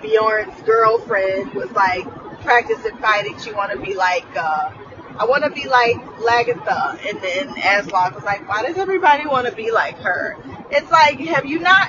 Bjorn's 0.02 0.60
girlfriend 0.62 1.54
was 1.54 1.70
like 1.72 2.04
practicing 2.42 2.96
fighting. 2.98 3.38
She 3.40 3.52
want 3.52 3.72
to 3.72 3.78
be 3.78 3.94
like. 3.94 4.26
Uh, 4.36 4.72
I 5.18 5.24
want 5.24 5.44
to 5.44 5.50
be 5.50 5.66
like 5.66 5.96
Lagertha. 6.18 6.98
And 7.08 7.22
then 7.22 7.48
Aslaug 7.56 8.14
was 8.14 8.24
like, 8.24 8.46
why 8.48 8.62
does 8.62 8.76
everybody 8.76 9.26
want 9.26 9.46
to 9.46 9.52
be 9.54 9.70
like 9.70 9.96
her? 10.00 10.36
It's 10.70 10.90
like, 10.90 11.18
have 11.20 11.46
you 11.46 11.58
not, 11.58 11.88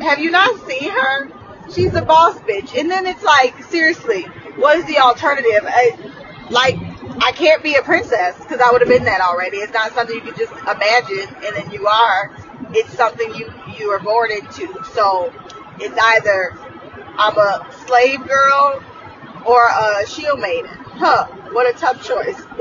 have 0.00 0.20
you 0.20 0.30
not 0.30 0.64
seen 0.68 0.90
her? 0.90 1.28
She's 1.74 1.94
a 1.94 2.02
boss 2.02 2.38
bitch. 2.40 2.78
And 2.78 2.90
then 2.90 3.06
it's 3.06 3.22
like, 3.24 3.64
seriously, 3.64 4.22
what 4.56 4.78
is 4.78 4.84
the 4.86 4.98
alternative? 4.98 5.64
I, 5.64 5.98
like, 6.50 6.76
I 7.20 7.32
can't 7.32 7.62
be 7.62 7.74
a 7.74 7.82
princess 7.82 8.36
because 8.38 8.60
I 8.60 8.70
would 8.70 8.80
have 8.80 8.88
been 8.88 9.04
that 9.04 9.20
already. 9.20 9.58
It's 9.58 9.72
not 9.72 9.92
something 9.92 10.14
you 10.14 10.22
can 10.22 10.36
just 10.36 10.52
imagine 10.52 11.34
and 11.44 11.56
then 11.56 11.70
you 11.72 11.86
are. 11.86 12.36
It's 12.72 12.92
something 12.92 13.34
you, 13.34 13.52
you 13.78 13.90
are 13.90 13.98
born 13.98 14.30
into. 14.30 14.68
So 14.94 15.32
it's 15.80 15.98
either 15.98 16.56
I'm 17.16 17.36
a 17.36 17.66
slave 17.86 18.26
girl 18.26 18.82
or 19.44 19.68
a 19.68 20.06
shield 20.06 20.40
maiden. 20.40 20.70
Huh, 20.70 21.26
what 21.52 21.72
a 21.72 21.78
tough 21.78 22.06
choice. 22.06 22.40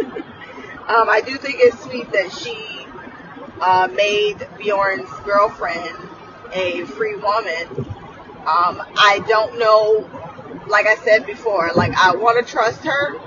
um, 0.88 1.10
I 1.10 1.22
do 1.26 1.38
think 1.38 1.58
it's 1.60 1.82
sweet 1.84 2.12
that 2.12 2.32
she 2.32 2.88
uh, 3.62 3.88
made 3.93 4.38
Bjorn's 4.58 5.10
girlfriend 5.26 5.95
a 6.53 6.86
free 6.86 7.16
woman. 7.16 7.86
Um, 8.47 8.82
I 8.95 9.24
don't 9.28 9.60
know, 9.60 10.10
like 10.68 10.88
I 10.88 10.95
said 11.03 11.26
before, 11.26 11.72
like 11.76 11.93
I 11.95 12.16
want 12.16 12.45
to 12.45 12.51
trust 12.51 12.84
her. 12.86 13.20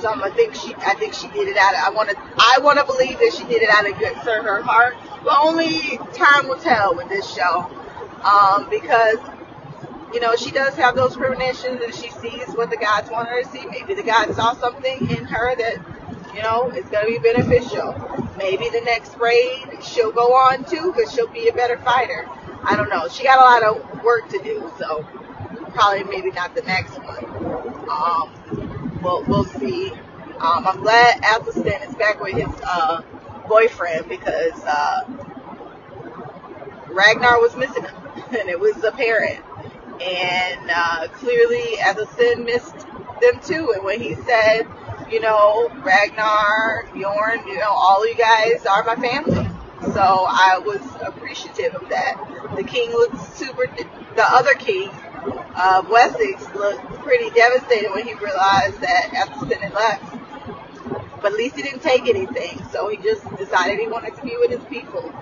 So 0.00 0.08
I'm 0.10 0.32
think 0.34 0.54
she, 0.54 0.74
I 0.74 0.94
think 0.94 1.14
she 1.14 1.28
did 1.28 1.48
it 1.48 1.56
out 1.56 1.74
of, 1.74 1.80
I 1.80 1.90
want 1.90 2.10
to, 2.10 2.16
I 2.36 2.58
want 2.60 2.78
to 2.78 2.84
believe 2.84 3.18
that 3.18 3.34
she 3.36 3.44
did 3.44 3.62
it 3.62 3.70
out 3.70 3.90
of 3.90 3.98
good 3.98 4.14
for 4.18 4.42
her 4.42 4.62
heart. 4.62 4.96
But 5.24 5.38
only 5.42 5.98
time 6.14 6.48
will 6.48 6.58
tell 6.60 6.94
with 6.94 7.08
this 7.08 7.28
show. 7.32 7.70
Um, 8.22 8.68
because 8.68 9.18
you 10.12 10.20
know, 10.20 10.36
she 10.36 10.50
does 10.50 10.74
have 10.76 10.94
those 10.94 11.16
premonitions 11.16 11.82
and 11.82 11.94
she 11.94 12.10
sees 12.10 12.46
what 12.54 12.70
the 12.70 12.76
gods 12.76 13.10
want 13.10 13.28
her 13.28 13.42
to 13.42 13.48
see. 13.48 13.66
Maybe 13.66 13.94
the 13.94 14.02
gods 14.02 14.36
saw 14.36 14.54
something 14.54 15.10
in 15.10 15.24
her 15.24 15.54
that, 15.56 16.34
you 16.34 16.42
know, 16.42 16.70
is 16.70 16.86
going 16.86 17.06
to 17.06 17.12
be 17.12 17.18
beneficial. 17.18 17.92
Maybe 18.38 18.68
the 18.68 18.82
next 18.82 19.16
raid 19.18 19.82
she'll 19.82 20.12
go 20.12 20.34
on 20.34 20.64
to 20.64 20.92
because 20.92 21.12
she'll 21.12 21.28
be 21.28 21.48
a 21.48 21.52
better 21.52 21.78
fighter. 21.78 22.26
I 22.62 22.76
don't 22.76 22.88
know. 22.88 23.08
She 23.08 23.24
got 23.24 23.38
a 23.38 23.42
lot 23.42 23.76
of 23.76 24.02
work 24.02 24.28
to 24.30 24.38
do, 24.42 24.72
so 24.78 25.06
probably 25.74 26.04
maybe 26.04 26.30
not 26.30 26.54
the 26.54 26.62
next 26.62 26.96
one. 26.98 27.24
Um, 27.88 28.65
we'll, 29.02 29.24
we'll 29.24 29.44
see. 29.44 29.90
Um, 29.90 30.66
I'm 30.66 30.80
glad 30.80 31.22
Athelstan 31.22 31.88
is 31.88 31.94
back 31.94 32.20
with 32.20 32.34
his 32.34 32.60
uh, 32.64 33.02
boyfriend 33.48 34.08
because 34.08 34.62
uh, 34.64 35.02
Ragnar 36.88 37.40
was 37.40 37.56
missing 37.56 37.84
him, 37.84 37.94
and 38.38 38.48
it 38.48 38.58
was 38.60 38.82
apparent 38.84 39.44
and 40.00 40.70
uh, 40.74 41.08
clearly 41.14 41.78
Athelstan 41.80 42.44
missed 42.44 42.86
them 43.20 43.40
too. 43.42 43.72
And 43.74 43.84
when 43.84 44.00
he 44.00 44.14
said, 44.14 44.66
you 45.10 45.20
know, 45.20 45.70
Ragnar, 45.82 46.88
Bjorn, 46.92 47.46
you 47.46 47.58
know, 47.58 47.70
all 47.70 48.06
you 48.06 48.14
guys 48.14 48.66
are 48.66 48.84
my 48.84 48.96
family. 48.96 49.48
So 49.92 50.00
I 50.00 50.58
was 50.64 50.82
appreciative 51.02 51.74
of 51.74 51.88
that. 51.90 52.52
The 52.56 52.64
king 52.64 52.90
looked 52.90 53.20
super, 53.36 53.66
the 54.16 54.24
other 54.24 54.54
king 54.54 54.90
of 55.56 55.88
Wessex 55.88 56.44
looked 56.54 56.84
pretty 57.00 57.30
devastated 57.30 57.90
when 57.90 58.06
he 58.06 58.14
realized 58.14 58.80
that 58.80 59.10
Athelstan 59.12 59.60
had 59.60 59.72
left. 59.72 61.20
But 61.22 61.32
at 61.32 61.38
least 61.38 61.56
he 61.56 61.62
didn't 61.62 61.82
take 61.82 62.08
anything, 62.08 62.62
so 62.70 62.88
he 62.88 62.96
just 62.98 63.24
decided 63.36 63.78
he 63.78 63.88
wanted 63.88 64.14
to 64.16 64.22
be 64.22 64.36
with 64.36 64.50
his 64.50 64.64
people. 64.64 65.12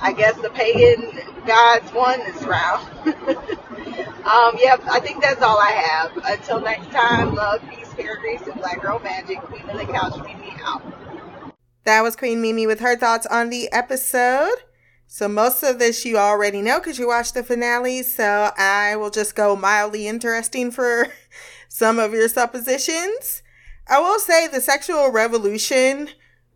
I 0.00 0.12
guess 0.12 0.34
the 0.40 0.50
pagan 0.50 1.20
gods 1.46 1.92
won 1.92 2.18
this 2.20 2.42
round. 2.42 2.88
um, 3.06 4.56
yeah, 4.58 4.76
I 4.90 5.00
think 5.02 5.22
that's 5.22 5.42
all 5.42 5.58
I 5.58 5.72
have. 5.72 6.16
Until 6.24 6.60
next 6.60 6.90
time, 6.90 7.34
love, 7.34 7.60
peace, 7.68 7.92
hair 7.92 8.16
grease, 8.16 8.40
and 8.42 8.54
black 8.54 8.80
girl 8.80 8.98
magic. 8.98 9.40
Queen 9.42 9.68
of 9.68 9.76
the 9.76 9.84
couch, 9.84 10.16
Mimi 10.24 10.54
out. 10.62 10.82
That 11.84 12.02
was 12.02 12.16
Queen 12.16 12.40
Mimi 12.40 12.66
with 12.66 12.80
her 12.80 12.96
thoughts 12.96 13.26
on 13.26 13.50
the 13.50 13.70
episode. 13.72 14.56
So 15.12 15.26
most 15.26 15.64
of 15.64 15.80
this 15.80 16.04
you 16.04 16.18
already 16.18 16.62
know 16.62 16.78
because 16.78 16.96
you 16.96 17.08
watched 17.08 17.34
the 17.34 17.42
finale. 17.42 18.04
So 18.04 18.52
I 18.56 18.94
will 18.94 19.10
just 19.10 19.34
go 19.34 19.56
mildly 19.56 20.06
interesting 20.06 20.70
for 20.70 21.08
some 21.68 21.98
of 21.98 22.12
your 22.12 22.28
suppositions. 22.28 23.42
I 23.88 23.98
will 23.98 24.20
say 24.20 24.46
the 24.46 24.60
sexual 24.60 25.10
revolution 25.10 26.10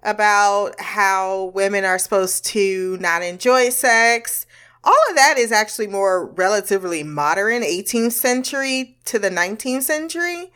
about 0.05 0.81
how 0.81 1.51
women 1.53 1.85
are 1.85 1.99
supposed 1.99 2.45
to 2.47 2.97
not 2.99 3.25
enjoy 3.25 3.71
sex. 3.71 4.47
All 4.85 4.95
of 5.11 5.17
that 5.17 5.35
is 5.37 5.51
actually 5.51 5.89
more 5.89 6.25
relatively 6.25 7.03
modern, 7.03 7.63
18th 7.63 8.13
century 8.13 8.97
to 9.07 9.19
the 9.19 9.31
19th 9.31 9.83
century, 9.83 10.53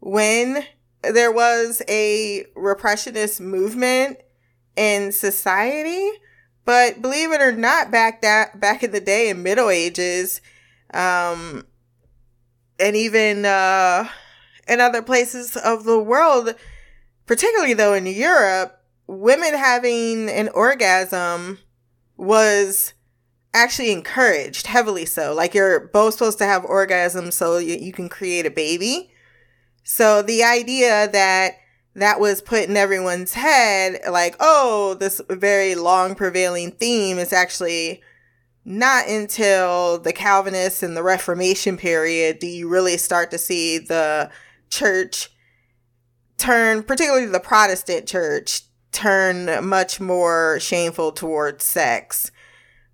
when 0.00 0.64
there 1.02 1.30
was 1.30 1.82
a 1.88 2.46
repressionist 2.56 3.38
movement 3.38 4.18
in 4.74 5.12
society. 5.12 6.10
But 6.68 7.00
believe 7.00 7.32
it 7.32 7.40
or 7.40 7.50
not, 7.50 7.90
back 7.90 8.20
that 8.20 8.60
back 8.60 8.82
in 8.82 8.90
the 8.90 9.00
day 9.00 9.30
in 9.30 9.42
Middle 9.42 9.70
Ages, 9.70 10.42
um, 10.92 11.64
and 12.78 12.94
even 12.94 13.46
uh, 13.46 14.06
in 14.68 14.78
other 14.78 15.00
places 15.00 15.56
of 15.56 15.84
the 15.84 15.98
world, 15.98 16.54
particularly 17.24 17.72
though 17.72 17.94
in 17.94 18.04
Europe, 18.04 18.84
women 19.06 19.54
having 19.54 20.28
an 20.28 20.50
orgasm 20.50 21.58
was 22.18 22.92
actually 23.54 23.90
encouraged 23.90 24.66
heavily 24.66 25.06
so. 25.06 25.32
Like 25.32 25.54
you're 25.54 25.88
both 25.88 26.12
supposed 26.12 26.36
to 26.36 26.44
have 26.44 26.64
orgasms 26.64 27.32
so 27.32 27.56
you, 27.56 27.76
you 27.76 27.94
can 27.94 28.10
create 28.10 28.44
a 28.44 28.50
baby. 28.50 29.10
So 29.84 30.20
the 30.20 30.44
idea 30.44 31.08
that 31.08 31.52
that 31.98 32.20
was 32.20 32.42
put 32.42 32.68
in 32.68 32.76
everyone's 32.76 33.34
head 33.34 34.00
like 34.10 34.36
oh 34.40 34.94
this 34.94 35.20
very 35.28 35.74
long 35.74 36.14
prevailing 36.14 36.70
theme 36.72 37.18
is 37.18 37.32
actually 37.32 38.02
not 38.64 39.08
until 39.08 39.98
the 39.98 40.12
calvinists 40.12 40.82
and 40.82 40.96
the 40.96 41.02
reformation 41.02 41.76
period 41.76 42.38
do 42.38 42.46
you 42.46 42.68
really 42.68 42.96
start 42.96 43.30
to 43.30 43.38
see 43.38 43.78
the 43.78 44.30
church 44.70 45.30
turn 46.36 46.82
particularly 46.82 47.26
the 47.26 47.40
protestant 47.40 48.06
church 48.06 48.62
turn 48.92 49.64
much 49.66 50.00
more 50.00 50.58
shameful 50.60 51.12
towards 51.12 51.64
sex. 51.64 52.30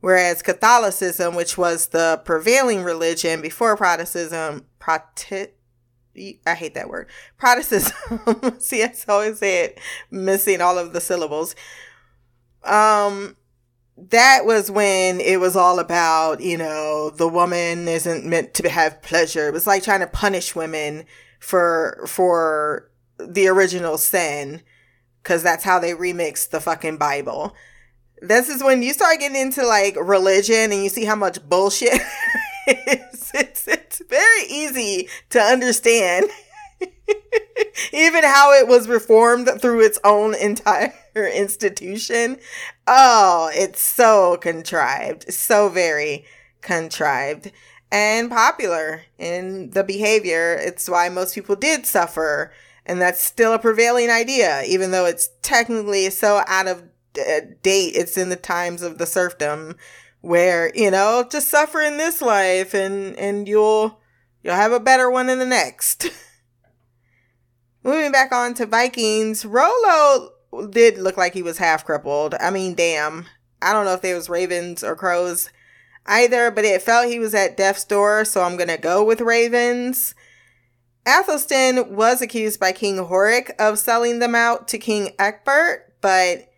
Whereas 0.01 0.43
Catholicism, 0.43 1.35
which 1.35 1.57
was 1.57 1.89
the 1.89 2.21
prevailing 2.25 2.83
religion 2.83 3.41
before 3.41 3.77
Protestantism, 3.77 4.67
Proti- 4.79 5.54
I 6.47 6.55
hate 6.55 6.75
that 6.75 6.89
word. 6.89 7.09
Protestantism. 7.39 7.95
I 8.27 9.13
always 9.13 9.39
say 9.39 9.65
it 9.65 9.81
missing 10.11 10.61
all 10.61 10.79
of 10.79 10.93
the 10.93 11.01
syllables. 11.01 11.55
Um, 12.63 13.37
that 13.97 14.45
was 14.45 14.71
when 14.71 15.21
it 15.21 15.39
was 15.39 15.57
all 15.57 15.79
about, 15.79 16.41
you 16.41 16.59
know, 16.59 17.11
the 17.11 17.29
woman 17.29 17.87
isn't 17.89 18.25
meant 18.25 18.55
to 18.55 18.69
have 18.69 19.03
pleasure. 19.03 19.49
It 19.49 19.55
was 19.55 19.67
like 19.67 19.83
trying 19.83 20.01
to 20.01 20.07
punish 20.07 20.55
women 20.55 21.05
for 21.39 22.05
for 22.07 22.91
the 23.19 23.47
original 23.47 23.99
sin 23.99 24.63
because 25.23 25.43
that's 25.43 25.65
how 25.65 25.79
they 25.79 25.93
remix 25.93 26.49
the 26.49 26.61
fucking 26.61 26.97
Bible. 26.97 27.55
This 28.21 28.49
is 28.49 28.63
when 28.63 28.83
you 28.83 28.93
start 28.93 29.21
getting 29.21 29.41
into 29.41 29.67
like 29.67 29.97
religion 30.01 30.73
and 30.73 30.83
you 30.83 30.89
see 30.89 31.05
how 31.05 31.17
much 31.17 31.47
bullshit 31.49 32.01
it's, 32.67 33.35
it's 33.35 33.69
very 34.09 34.45
easy 34.49 35.09
to 35.31 35.41
understand. 35.41 36.31
Even 37.93 38.25
how 38.25 38.53
it 38.53 38.69
was 38.69 38.89
reformed 38.89 39.49
through 39.61 39.85
its 39.85 39.99
own 40.05 40.35
entire 40.35 40.93
institution. 41.15 42.39
Oh, 42.87 43.51
it's 43.55 43.81
so 43.81 44.37
contrived. 44.39 45.33
So 45.33 45.69
very 45.69 46.25
contrived 46.61 47.53
and 47.91 48.31
popular 48.31 49.03
in 49.19 49.71
the 49.71 49.85
behavior. 49.85 50.59
It's 50.61 50.89
why 50.89 51.09
most 51.09 51.35
people 51.35 51.57
did 51.57 51.87
suffer 51.87 52.53
and 52.87 53.01
that's 53.01 53.23
still 53.23 53.55
a 53.55 53.59
prevailing 53.59 54.11
idea, 54.11 54.63
even 54.67 54.91
though 54.91 55.07
it's 55.07 55.31
technically 55.43 56.11
so 56.11 56.43
out 56.47 56.67
of 56.67 56.83
uh, 57.19 57.41
date. 57.63 57.95
It's 57.97 58.17
in 58.17 58.29
the 58.29 58.37
times 58.37 58.83
of 58.83 58.99
the 58.99 59.07
serfdom 59.07 59.77
where, 60.25 60.73
you 60.75 60.91
know, 60.91 61.27
just 61.31 61.49
suffer 61.49 61.83
in 61.83 61.99
this 61.99 62.23
life 62.23 62.73
and, 62.73 63.15
and 63.17 63.47
you'll, 63.47 64.01
you'll 64.43 64.55
have 64.55 64.73
a 64.73 64.81
better 64.81 65.11
one 65.11 65.29
in 65.29 65.39
the 65.39 65.45
next. 65.45 66.11
Moving 67.85 68.11
back 68.11 68.33
on 68.33 68.55
to 68.55 68.65
Vikings, 68.65 69.45
rollo 69.45 70.31
did 70.71 70.97
look 70.97 71.19
like 71.19 71.35
he 71.35 71.43
was 71.43 71.59
half 71.59 71.85
crippled. 71.85 72.35
I 72.41 72.51
mean, 72.51 72.75
damn. 72.75 73.27
I 73.61 73.75
don't 73.75 73.85
know 73.85 73.93
if 73.93 74.01
they 74.01 74.15
was 74.15 74.31
ravens 74.31 74.83
or 74.83 74.97
crows 74.97 75.51
either, 76.07 76.51
but 76.51 76.65
it 76.65 76.81
felt 76.81 77.09
he 77.09 77.19
was 77.19 77.35
at 77.35 77.59
death's 77.59 77.85
door, 77.85 78.25
so 78.25 78.43
I'm 78.43 78.57
gonna 78.57 78.79
go 78.79 79.05
with 79.05 79.21
ravens. 79.21 80.15
Athelstan 81.07 81.95
was 81.95 82.23
accused 82.23 82.59
by 82.59 82.73
King 82.73 82.97
Horik 82.97 83.51
of 83.59 83.79
selling 83.79 84.21
them 84.21 84.35
out 84.35 84.69
to 84.69 84.79
King 84.79 85.11
Ecbert, 85.19 85.95
but 86.01 86.49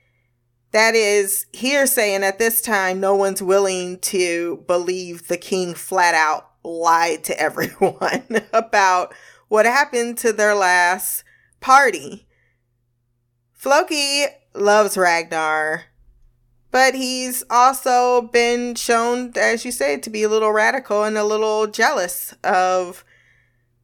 that 0.73 0.95
is 0.95 1.47
hearsay, 1.53 2.14
and 2.14 2.25
at 2.25 2.39
this 2.39 2.61
time, 2.61 3.01
no 3.01 3.14
one's 3.14 3.43
willing 3.43 3.99
to 4.01 4.64
believe 4.67 5.29
the 5.29 5.37
king 5.37 5.75
flat 5.75 6.14
out 6.14 6.51
lied 6.64 7.25
to 7.25 7.41
everyone 7.41 8.25
about 8.53 9.14
what 9.49 9.64
happened 9.64 10.19
to 10.19 10.33
their 10.33 10.55
last 10.55 11.25
party. 11.61 12.27
Floki 13.53 14.25
loves 14.55 14.97
Ragnar, 14.97 15.85
but 16.71 16.95
he's 16.95 17.45
also 17.49 18.23
been 18.23 18.75
shown, 18.75 19.33
as 19.37 19.64
you 19.64 19.73
said, 19.73 20.03
to 20.03 20.11
be 20.11 20.23
a 20.23 20.29
little 20.29 20.53
radical 20.53 21.05
and 21.05 21.17
a 21.17 21.25
little 21.25 21.67
jealous 21.67 22.35
of 22.45 23.05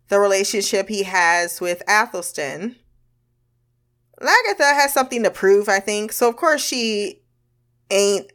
the 0.08 0.18
relationship 0.18 0.88
he 0.88 1.04
has 1.04 1.60
with 1.60 1.82
Athelstan. 1.88 2.76
Lagertha 4.22 4.74
has 4.74 4.92
something 4.92 5.22
to 5.24 5.30
prove, 5.30 5.68
I 5.68 5.80
think. 5.80 6.12
So, 6.12 6.28
of 6.28 6.36
course, 6.36 6.64
she 6.64 7.22
ain't, 7.90 8.32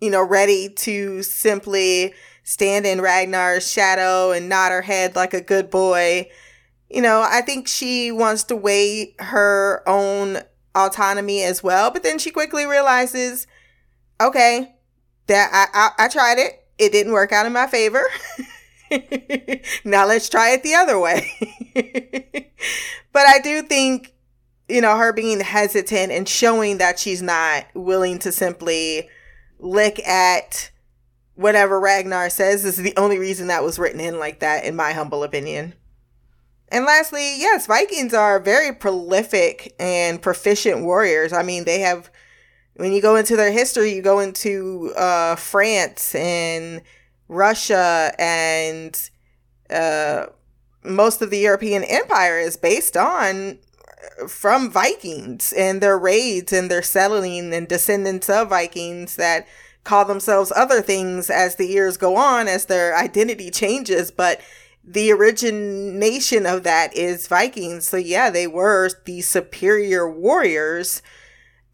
you 0.00 0.10
know, 0.10 0.22
ready 0.22 0.68
to 0.70 1.22
simply 1.22 2.14
stand 2.42 2.86
in 2.86 3.00
Ragnar's 3.00 3.70
shadow 3.70 4.30
and 4.30 4.48
nod 4.48 4.70
her 4.70 4.82
head 4.82 5.16
like 5.16 5.34
a 5.34 5.40
good 5.40 5.70
boy. 5.70 6.28
You 6.88 7.02
know, 7.02 7.26
I 7.28 7.40
think 7.42 7.68
she 7.68 8.12
wants 8.12 8.44
to 8.44 8.56
weigh 8.56 9.14
her 9.18 9.82
own 9.86 10.38
autonomy 10.74 11.42
as 11.42 11.62
well, 11.62 11.90
but 11.90 12.02
then 12.02 12.18
she 12.18 12.30
quickly 12.30 12.64
realizes, 12.64 13.46
okay, 14.20 14.74
that 15.26 15.50
I, 15.52 15.90
I, 15.98 16.04
I 16.04 16.08
tried 16.08 16.38
it. 16.38 16.64
It 16.78 16.92
didn't 16.92 17.12
work 17.12 17.32
out 17.32 17.46
in 17.46 17.52
my 17.52 17.66
favor. 17.66 18.04
now 19.84 20.06
let's 20.06 20.28
try 20.28 20.50
it 20.50 20.62
the 20.62 20.74
other 20.74 20.98
way. 20.98 21.26
but 23.12 23.26
I 23.26 23.40
do 23.40 23.62
think, 23.62 24.12
you 24.68 24.80
know, 24.80 24.96
her 24.96 25.12
being 25.12 25.40
hesitant 25.40 26.12
and 26.12 26.28
showing 26.28 26.78
that 26.78 26.98
she's 26.98 27.22
not 27.22 27.66
willing 27.74 28.18
to 28.20 28.32
simply 28.32 29.08
look 29.58 29.98
at 30.00 30.70
whatever 31.34 31.78
Ragnar 31.78 32.30
says 32.30 32.64
is 32.64 32.76
the 32.76 32.96
only 32.96 33.18
reason 33.18 33.46
that 33.46 33.62
was 33.62 33.78
written 33.78 34.00
in 34.00 34.18
like 34.18 34.40
that, 34.40 34.64
in 34.64 34.74
my 34.74 34.92
humble 34.92 35.22
opinion. 35.22 35.74
And 36.68 36.84
lastly, 36.84 37.38
yes, 37.38 37.66
Vikings 37.66 38.12
are 38.12 38.40
very 38.40 38.74
prolific 38.74 39.74
and 39.78 40.20
proficient 40.20 40.82
warriors. 40.82 41.32
I 41.32 41.42
mean, 41.42 41.64
they 41.64 41.80
have, 41.80 42.10
when 42.74 42.92
you 42.92 43.00
go 43.00 43.14
into 43.14 43.36
their 43.36 43.52
history, 43.52 43.92
you 43.94 44.02
go 44.02 44.18
into 44.18 44.92
uh, 44.96 45.36
France 45.36 46.14
and 46.14 46.82
Russia 47.28 48.12
and 48.18 49.10
uh, 49.70 50.26
most 50.82 51.22
of 51.22 51.30
the 51.30 51.38
European 51.38 51.84
Empire 51.84 52.38
is 52.38 52.56
based 52.56 52.96
on 52.96 53.58
from 54.28 54.70
Vikings 54.70 55.52
and 55.52 55.80
their 55.80 55.98
raids 55.98 56.52
and 56.52 56.70
their 56.70 56.82
settling 56.82 57.52
and 57.52 57.68
descendants 57.68 58.28
of 58.28 58.48
Vikings 58.48 59.16
that 59.16 59.46
call 59.84 60.04
themselves 60.04 60.52
other 60.54 60.82
things 60.82 61.30
as 61.30 61.56
the 61.56 61.66
years 61.66 61.96
go 61.96 62.16
on, 62.16 62.48
as 62.48 62.66
their 62.66 62.96
identity 62.96 63.50
changes. 63.50 64.10
But 64.10 64.40
the 64.84 65.12
origination 65.12 66.46
of 66.46 66.62
that 66.64 66.96
is 66.96 67.28
Vikings. 67.28 67.88
So, 67.88 67.96
yeah, 67.96 68.30
they 68.30 68.46
were 68.46 68.90
the 69.04 69.20
superior 69.22 70.10
warriors. 70.10 71.02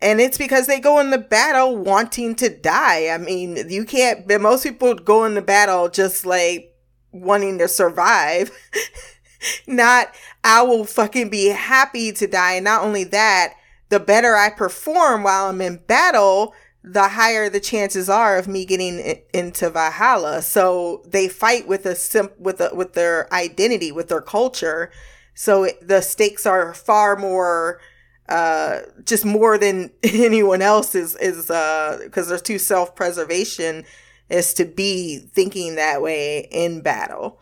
And 0.00 0.20
it's 0.20 0.38
because 0.38 0.66
they 0.66 0.80
go 0.80 0.98
into 0.98 1.18
battle 1.18 1.76
wanting 1.76 2.34
to 2.36 2.48
die. 2.48 3.08
I 3.08 3.18
mean, 3.18 3.56
you 3.68 3.84
can't, 3.84 4.28
most 4.40 4.64
people 4.64 4.94
go 4.94 5.24
into 5.24 5.42
battle 5.42 5.88
just 5.88 6.26
like 6.26 6.74
wanting 7.12 7.58
to 7.58 7.68
survive. 7.68 8.50
Not, 9.66 10.14
I 10.44 10.62
will 10.62 10.84
fucking 10.84 11.30
be 11.30 11.46
happy 11.48 12.12
to 12.12 12.26
die. 12.26 12.54
And 12.54 12.64
not 12.64 12.82
only 12.82 13.04
that, 13.04 13.54
the 13.88 14.00
better 14.00 14.36
I 14.36 14.50
perform 14.50 15.22
while 15.22 15.46
I'm 15.46 15.60
in 15.60 15.78
battle, 15.86 16.54
the 16.82 17.08
higher 17.08 17.48
the 17.48 17.60
chances 17.60 18.08
are 18.08 18.38
of 18.38 18.48
me 18.48 18.64
getting 18.64 19.20
into 19.32 19.70
Valhalla. 19.70 20.42
So 20.42 21.02
they 21.06 21.28
fight 21.28 21.68
with 21.68 21.86
a 21.86 21.94
simp 21.94 22.38
with 22.38 22.60
a, 22.60 22.74
with 22.74 22.94
their 22.94 23.32
identity, 23.32 23.92
with 23.92 24.08
their 24.08 24.22
culture. 24.22 24.90
So 25.34 25.64
it, 25.64 25.86
the 25.86 26.00
stakes 26.00 26.46
are 26.46 26.74
far 26.74 27.16
more, 27.16 27.80
uh, 28.28 28.80
just 29.04 29.24
more 29.24 29.58
than 29.58 29.90
anyone 30.02 30.62
else 30.62 30.94
is, 30.94 31.14
is, 31.16 31.50
uh, 31.50 32.08
cause 32.10 32.28
there's 32.28 32.42
too 32.42 32.58
self-preservation 32.58 33.84
is 34.28 34.54
to 34.54 34.64
be 34.64 35.18
thinking 35.18 35.76
that 35.76 36.00
way 36.00 36.48
in 36.50 36.80
battle. 36.80 37.38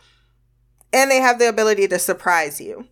And 0.93 1.09
they 1.09 1.21
have 1.21 1.39
the 1.39 1.47
ability 1.47 1.87
to 1.87 1.99
surprise 1.99 2.59
you. 2.59 2.87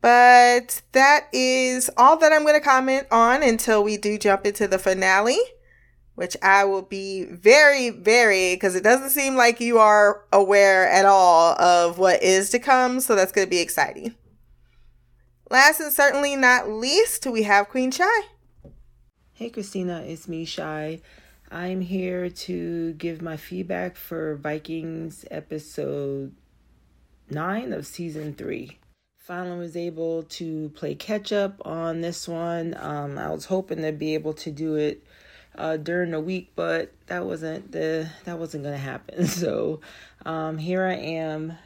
But 0.00 0.82
that 0.92 1.28
is 1.32 1.88
all 1.96 2.16
that 2.16 2.32
I'm 2.32 2.42
going 2.42 2.54
to 2.54 2.60
comment 2.60 3.06
on 3.12 3.42
until 3.42 3.84
we 3.84 3.96
do 3.96 4.18
jump 4.18 4.44
into 4.44 4.66
the 4.66 4.78
finale, 4.78 5.38
which 6.16 6.36
I 6.42 6.64
will 6.64 6.82
be 6.82 7.24
very, 7.24 7.90
very, 7.90 8.56
because 8.56 8.74
it 8.74 8.82
doesn't 8.82 9.10
seem 9.10 9.36
like 9.36 9.60
you 9.60 9.78
are 9.78 10.24
aware 10.32 10.88
at 10.88 11.04
all 11.04 11.52
of 11.60 11.98
what 11.98 12.20
is 12.20 12.50
to 12.50 12.58
come. 12.58 12.98
So 12.98 13.14
that's 13.14 13.30
going 13.30 13.46
to 13.46 13.50
be 13.50 13.60
exciting. 13.60 14.16
Last 15.50 15.78
and 15.80 15.92
certainly 15.92 16.34
not 16.34 16.68
least, 16.68 17.24
we 17.26 17.44
have 17.44 17.68
Queen 17.68 17.92
Shy. 17.92 18.22
Hey, 19.34 19.50
Christina, 19.50 20.02
it's 20.04 20.26
me, 20.26 20.44
Shy. 20.44 21.00
I'm 21.52 21.82
here 21.82 22.30
to 22.30 22.94
give 22.94 23.20
my 23.20 23.36
feedback 23.36 23.96
for 23.96 24.36
Vikings 24.36 25.26
episode 25.30 26.34
9 27.28 27.74
of 27.74 27.86
season 27.86 28.32
3 28.32 28.78
finally 29.18 29.58
was 29.58 29.76
able 29.76 30.22
to 30.24 30.70
play 30.70 30.94
catch 30.94 31.30
up 31.30 31.60
on 31.66 32.00
this 32.00 32.26
one. 32.26 32.74
Um, 32.78 33.18
I 33.18 33.28
was 33.28 33.44
hoping 33.44 33.82
to 33.82 33.92
be 33.92 34.14
able 34.14 34.32
to 34.34 34.50
do 34.50 34.76
it 34.76 35.04
uh, 35.54 35.76
during 35.76 36.12
the 36.12 36.20
week, 36.20 36.52
but 36.56 36.90
that 37.06 37.26
wasn't 37.26 37.70
the 37.70 38.08
that 38.24 38.38
wasn't 38.38 38.64
gonna 38.64 38.78
happen. 38.78 39.26
So 39.42 39.80
um, 40.24 40.56
here 40.56 40.86
I 40.86 40.94
am 40.94 41.58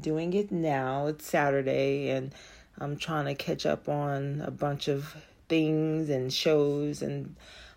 doing 0.00 0.32
it 0.32 0.50
now. 0.50 1.06
It's 1.06 1.26
Saturday, 1.26 2.08
and 2.08 2.34
I'm 2.78 2.96
trying 2.96 3.26
to 3.26 3.34
catch 3.34 3.66
up 3.66 3.90
on 3.90 4.40
a 4.40 4.50
bunch 4.50 4.88
of 4.88 5.14
things 5.50 6.08
and 6.08 6.32
shows 6.32 7.02
and 7.02 7.36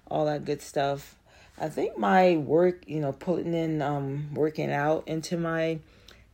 all 0.09 0.25
that 0.27 0.45
good 0.45 0.61
stuff. 0.61 1.16
I 1.59 1.69
think 1.69 1.97
my 1.97 2.37
work, 2.37 2.83
you 2.87 2.99
know, 2.99 3.11
putting 3.11 3.53
in 3.53 3.81
um, 3.81 4.33
working 4.33 4.71
out 4.71 5.07
into 5.07 5.37
my 5.37 5.79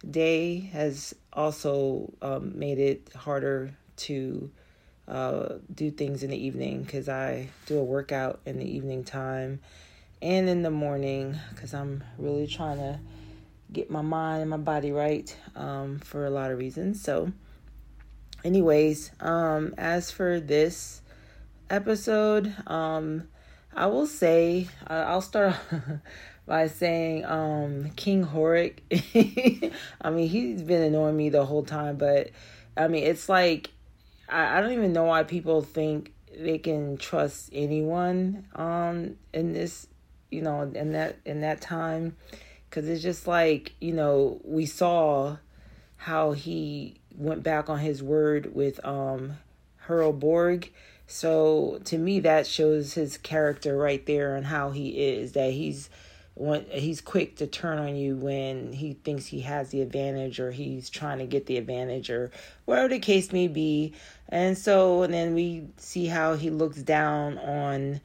day 0.09 0.59
has 0.73 1.15
also 1.31 2.11
um, 2.21 2.59
made 2.59 2.77
it 2.77 3.09
harder 3.15 3.73
to 3.95 4.51
uh, 5.07 5.55
do 5.73 5.91
things 5.91 6.23
in 6.23 6.31
the 6.31 6.37
evening 6.37 6.83
because 6.83 7.07
I 7.07 7.47
do 7.65 7.77
a 7.77 7.83
workout 7.83 8.41
in 8.45 8.59
the 8.59 8.69
evening 8.69 9.03
time 9.03 9.59
and 10.21 10.49
in 10.49 10.61
the 10.61 10.71
morning 10.71 11.37
because 11.51 11.73
I'm 11.73 12.03
really 12.17 12.47
trying 12.47 12.77
to 12.77 12.99
get 13.71 13.89
my 13.89 14.01
mind 14.01 14.41
and 14.41 14.49
my 14.49 14.57
body 14.57 14.91
right 14.91 15.35
um, 15.55 15.99
for 15.99 16.25
a 16.25 16.29
lot 16.29 16.51
of 16.51 16.57
reasons. 16.57 17.01
So, 17.01 17.31
anyways, 18.43 19.11
um, 19.19 19.73
as 19.77 20.11
for 20.11 20.39
this 20.39 21.01
episode, 21.69 22.53
um, 22.67 23.27
I 23.75 23.87
will 23.87 24.07
say 24.07 24.67
I'll 24.87 25.21
start. 25.21 25.55
by 26.45 26.67
saying 26.67 27.23
um, 27.23 27.89
King 27.95 28.25
Horik. 28.25 28.79
I 30.01 30.09
mean, 30.09 30.27
he's 30.27 30.61
been 30.61 30.81
annoying 30.81 31.15
me 31.15 31.29
the 31.29 31.45
whole 31.45 31.63
time, 31.63 31.95
but 31.95 32.31
I 32.75 32.89
mean, 32.89 33.03
it's 33.05 33.29
like 33.29 33.71
I, 34.27 34.57
I 34.57 34.61
don't 34.61 34.71
even 34.71 34.93
know 34.93 35.05
why 35.05 35.23
people 35.23 35.61
think 35.61 36.13
they 36.37 36.57
can 36.57 36.97
trust 36.97 37.49
anyone 37.53 38.43
um 38.55 39.15
in 39.33 39.53
this 39.53 39.85
you 40.31 40.41
know 40.41 40.63
in 40.63 40.93
that 40.93 41.15
in 41.25 41.41
that 41.41 41.61
time 41.61 42.15
because 42.67 42.89
it's 42.89 43.03
just 43.03 43.27
like 43.27 43.73
you 43.79 43.93
know 43.93 44.41
we 44.43 44.65
saw 44.65 45.37
how 45.95 46.31
he 46.31 46.99
went 47.15 47.43
back 47.43 47.69
on 47.69 47.77
his 47.77 48.01
word 48.01 48.55
with 48.55 48.83
um 48.83 49.37
Jarl 49.87 50.11
Borg 50.11 50.71
so 51.07 51.79
to 51.85 51.97
me 51.97 52.19
that 52.21 52.47
shows 52.47 52.93
his 52.93 53.17
character 53.17 53.77
right 53.77 54.05
there 54.05 54.35
and 54.35 54.45
how 54.45 54.71
he 54.71 54.89
is 54.89 55.33
that 55.33 55.51
he's 55.51 55.89
he's 56.71 56.99
quick 56.99 57.35
to 57.37 57.47
turn 57.47 57.77
on 57.77 57.95
you 57.95 58.15
when 58.15 58.73
he 58.73 58.93
thinks 58.93 59.27
he 59.27 59.41
has 59.41 59.69
the 59.69 59.81
advantage 59.81 60.39
or 60.39 60.51
he's 60.51 60.89
trying 60.89 61.19
to 61.19 61.25
get 61.25 61.45
the 61.45 61.57
advantage 61.57 62.09
or 62.09 62.31
whatever 62.65 62.87
the 62.87 62.99
case 62.99 63.31
may 63.31 63.47
be. 63.47 63.93
And 64.29 64.57
so 64.57 65.03
and 65.03 65.13
then 65.13 65.35
we 65.35 65.67
see 65.77 66.07
how 66.07 66.35
he 66.35 66.49
looks 66.49 66.81
down 66.81 67.37
on 67.37 68.01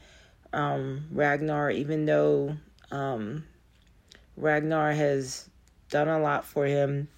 um, 0.53 1.07
ragnar 1.11 1.71
even 1.71 2.05
though 2.05 2.57
um, 2.91 3.45
ragnar 4.37 4.93
has 4.93 5.49
done 5.91 6.09
a 6.09 6.21
lot 6.21 6.45
for 6.45 6.67
him 6.67 7.09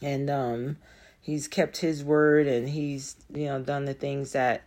and 0.00 0.30
um, 0.30 0.76
he's 1.20 1.46
kept 1.48 1.78
his 1.78 2.02
word 2.02 2.46
and 2.46 2.68
he's 2.68 3.16
you 3.34 3.46
know 3.46 3.60
done 3.60 3.84
the 3.84 3.94
things 3.94 4.32
that 4.32 4.62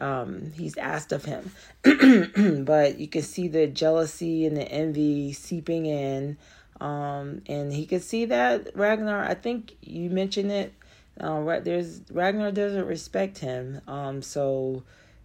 um, 0.00 0.52
he's 0.54 0.76
asked 0.76 1.12
of 1.12 1.24
him. 1.24 1.50
but 2.64 2.98
you 2.98 3.08
can 3.08 3.22
see 3.22 3.48
the 3.48 3.66
jealousy 3.66 4.46
and 4.46 4.56
the 4.56 4.64
envy 4.70 5.32
seeping 5.32 5.86
in. 5.86 6.36
Um, 6.80 7.42
and 7.46 7.72
he 7.72 7.86
could 7.86 8.02
see 8.02 8.26
that 8.26 8.76
Ragnar, 8.76 9.24
I 9.24 9.34
think 9.34 9.76
you 9.80 10.10
mentioned 10.10 10.52
it. 10.52 10.74
Uh, 11.18 11.60
there's 11.60 12.02
Ragnar 12.10 12.52
doesn't 12.52 12.86
respect 12.86 13.38
him. 13.38 13.80
Um, 13.86 14.20
so 14.20 14.82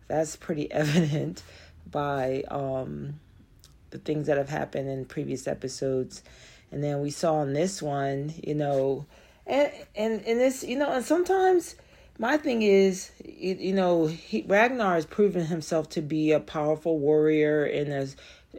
that's 0.08 0.36
pretty 0.36 0.72
evident 0.72 1.44
by 1.90 2.44
um, 2.50 3.20
the 3.90 3.98
things 3.98 4.28
that 4.28 4.38
have 4.38 4.50
happened 4.50 4.90
in 4.90 5.06
previous 5.06 5.48
episodes. 5.48 6.24
And 6.72 6.84
then 6.84 7.02
we 7.02 7.12
saw 7.12 7.42
in 7.42 7.54
this 7.54 7.82
one, 7.82 8.34
you 8.42 8.56
know, 8.56 9.06
and 9.46 9.72
and 9.96 10.22
and 10.26 10.40
this, 10.40 10.64
you 10.64 10.78
know, 10.78 10.92
and 10.92 11.04
sometimes 11.04 11.76
my 12.18 12.38
thing 12.38 12.62
is, 12.62 13.12
you 13.24 13.74
know, 13.74 14.06
he, 14.08 14.44
Ragnar 14.48 14.96
has 14.96 15.06
proven 15.06 15.46
himself 15.46 15.90
to 15.90 16.02
be 16.02 16.32
a 16.32 16.40
powerful 16.40 17.00
warrior 17.00 17.66
and 17.66 17.92
a, 17.92 18.08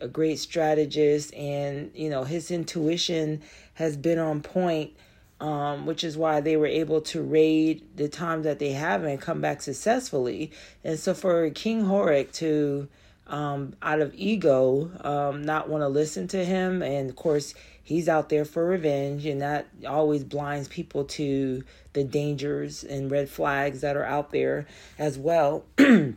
a 0.05 0.09
great 0.09 0.39
strategist, 0.39 1.35
and 1.35 1.91
you 1.95 2.11
know 2.11 2.25
his 2.25 2.51
intuition 2.51 3.43
has 3.75 3.97
been 3.97 4.19
on 4.19 4.43
point, 4.43 4.93
um, 5.41 5.87
which 5.87 6.03
is 6.03 6.17
why 6.17 6.41
they 6.41 6.57
were 6.57 6.67
able 6.67 7.01
to 7.03 7.23
raid 7.23 7.83
the 7.97 8.09
time 8.09 8.43
that 8.43 8.59
they 8.59 8.73
have 8.73 9.05
and 9.05 9.21
come 9.21 9.41
back 9.41 9.63
successfully. 9.63 10.51
And 10.83 10.99
so 10.99 11.15
for 11.15 11.49
King 11.51 11.85
Horik 11.85 12.33
to 12.35 12.89
um, 13.27 13.75
out 13.83 14.01
of 14.01 14.15
ego, 14.15 14.91
um, 15.01 15.43
not 15.43 15.69
want 15.69 15.83
to 15.83 15.89
listen 15.89 16.29
to 16.29 16.45
him. 16.45 16.83
And 16.83 17.09
of 17.11 17.17
course, 17.17 17.55
he's 17.83 18.09
out 18.09 18.29
there 18.29 18.45
for 18.45 18.65
revenge, 18.65 19.27
and 19.27 19.41
that 19.41 19.67
always 19.87 20.25
blinds 20.25 20.69
people 20.69 21.05
to 21.05 21.63
the 21.93 22.05
dangers 22.05 22.85
and 22.85 23.11
red 23.11 23.29
flags 23.29 23.81
that 23.81 23.97
are 23.97 24.05
out 24.05 24.31
there 24.31 24.67
as 24.99 25.19
well. 25.19 25.65
and 25.79 26.17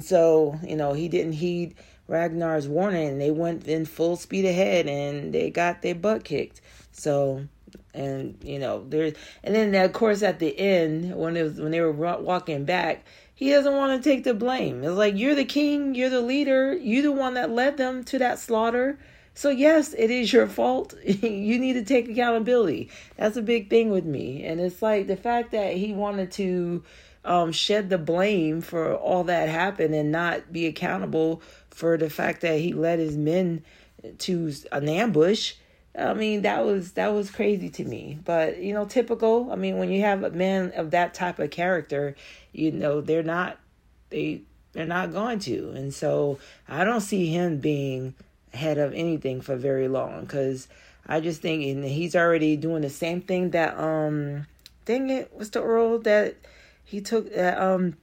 so, 0.00 0.58
you 0.62 0.76
know, 0.76 0.92
he 0.92 1.08
didn't 1.08 1.34
heed 1.34 1.74
Ragnar's 2.08 2.68
warning, 2.68 3.08
and 3.08 3.20
they 3.20 3.30
went 3.30 3.66
in 3.66 3.84
full 3.86 4.16
speed 4.16 4.44
ahead, 4.44 4.86
and 4.86 5.32
they 5.32 5.50
got 5.50 5.82
their 5.82 5.94
butt 5.94 6.24
kicked. 6.24 6.60
So, 6.92 7.46
and 7.94 8.38
you 8.42 8.58
know, 8.58 8.84
there's 8.88 9.14
and 9.42 9.54
then 9.54 9.74
of 9.74 9.92
course 9.92 10.22
at 10.22 10.38
the 10.38 10.58
end 10.58 11.14
when 11.14 11.36
it 11.36 11.42
was 11.42 11.60
when 11.60 11.70
they 11.70 11.80
were 11.80 11.92
walking 11.92 12.64
back 12.64 13.04
he 13.42 13.50
doesn't 13.50 13.74
want 13.74 14.00
to 14.00 14.08
take 14.08 14.22
the 14.22 14.34
blame. 14.34 14.84
It's 14.84 14.92
like 14.92 15.16
you're 15.16 15.34
the 15.34 15.44
king, 15.44 15.96
you're 15.96 16.10
the 16.10 16.20
leader, 16.20 16.74
you're 16.74 17.02
the 17.02 17.10
one 17.10 17.34
that 17.34 17.50
led 17.50 17.76
them 17.76 18.04
to 18.04 18.18
that 18.20 18.38
slaughter. 18.38 19.00
So 19.34 19.48
yes, 19.48 19.94
it 19.94 20.10
is 20.10 20.32
your 20.32 20.46
fault. 20.46 20.94
you 21.04 21.58
need 21.58 21.74
to 21.74 21.84
take 21.84 22.08
accountability. 22.08 22.90
That's 23.16 23.36
a 23.36 23.42
big 23.42 23.70
thing 23.70 23.90
with 23.90 24.04
me. 24.04 24.44
And 24.44 24.60
it's 24.60 24.82
like 24.82 25.06
the 25.06 25.16
fact 25.16 25.52
that 25.52 25.74
he 25.74 25.92
wanted 25.92 26.32
to 26.32 26.82
um, 27.24 27.52
shed 27.52 27.88
the 27.88 27.98
blame 27.98 28.60
for 28.60 28.94
all 28.94 29.24
that 29.24 29.48
happened 29.48 29.94
and 29.94 30.12
not 30.12 30.52
be 30.52 30.66
accountable 30.66 31.40
for 31.70 31.96
the 31.96 32.10
fact 32.10 32.42
that 32.42 32.58
he 32.58 32.72
led 32.72 32.98
his 32.98 33.16
men 33.16 33.64
to 34.18 34.52
an 34.72 34.88
ambush. 34.88 35.54
I 35.98 36.14
mean, 36.14 36.42
that 36.42 36.64
was 36.64 36.92
that 36.92 37.12
was 37.12 37.30
crazy 37.30 37.68
to 37.70 37.84
me. 37.84 38.18
But 38.24 38.58
you 38.58 38.72
know, 38.72 38.86
typical. 38.86 39.52
I 39.52 39.56
mean, 39.56 39.78
when 39.78 39.90
you 39.90 40.00
have 40.00 40.24
a 40.24 40.30
man 40.30 40.72
of 40.74 40.90
that 40.92 41.14
type 41.14 41.38
of 41.38 41.50
character, 41.50 42.16
you 42.52 42.70
know 42.70 43.00
they're 43.00 43.22
not 43.22 43.58
they 44.10 44.42
they're 44.72 44.86
not 44.86 45.12
going 45.12 45.38
to 45.38 45.70
and 45.70 45.92
so 45.92 46.38
i 46.68 46.84
don't 46.84 47.00
see 47.00 47.26
him 47.26 47.58
being 47.58 48.14
head 48.52 48.78
of 48.78 48.92
anything 48.94 49.40
for 49.40 49.56
very 49.56 49.88
long 49.88 50.22
because 50.22 50.68
i 51.06 51.20
just 51.20 51.40
think 51.40 51.64
and 51.64 51.84
he's 51.84 52.14
already 52.14 52.56
doing 52.56 52.82
the 52.82 52.90
same 52.90 53.20
thing 53.20 53.50
that 53.50 53.78
um 53.78 54.46
dang 54.84 55.10
it 55.10 55.30
what's 55.32 55.50
the 55.50 55.62
earl 55.62 55.98
that 55.98 56.36
he 56.84 57.00
took 57.00 57.32
that 57.34 57.58
um 57.58 57.96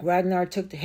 ragnar 0.00 0.46
took 0.46 0.70
to 0.70 0.76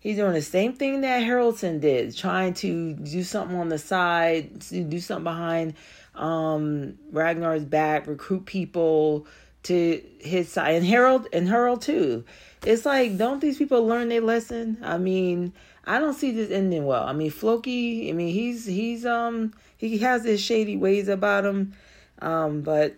he's 0.00 0.16
doing 0.16 0.32
the 0.32 0.42
same 0.42 0.72
thing 0.72 1.02
that 1.02 1.22
haraldson 1.22 1.80
did 1.80 2.16
trying 2.16 2.54
to 2.54 2.94
do 2.94 3.22
something 3.22 3.56
on 3.56 3.68
the 3.68 3.78
side 3.78 4.58
do 4.70 5.00
something 5.00 5.24
behind 5.24 5.74
um 6.14 6.98
ragnar's 7.12 7.64
back 7.64 8.06
recruit 8.06 8.46
people 8.46 9.26
to 9.64 10.02
his 10.18 10.50
side 10.50 10.76
and 10.76 10.86
Harold 10.86 11.26
and 11.32 11.48
Harold 11.48 11.82
too. 11.82 12.24
It's 12.64 12.86
like, 12.86 13.16
don't 13.18 13.40
these 13.40 13.58
people 13.58 13.86
learn 13.86 14.08
their 14.08 14.20
lesson? 14.20 14.78
I 14.82 14.98
mean, 14.98 15.52
I 15.88 15.98
don't 15.98 16.14
see 16.14 16.32
this 16.32 16.50
ending 16.50 16.84
well. 16.84 17.04
I 17.04 17.14
mean, 17.14 17.30
Floki, 17.30 18.10
I 18.10 18.12
mean, 18.12 18.32
he's 18.32 18.66
he's 18.66 19.06
um 19.06 19.54
he 19.78 19.98
has 19.98 20.24
his 20.24 20.40
shady 20.40 20.76
ways 20.76 21.08
about 21.08 21.46
him, 21.46 21.72
um, 22.20 22.60
but 22.60 22.94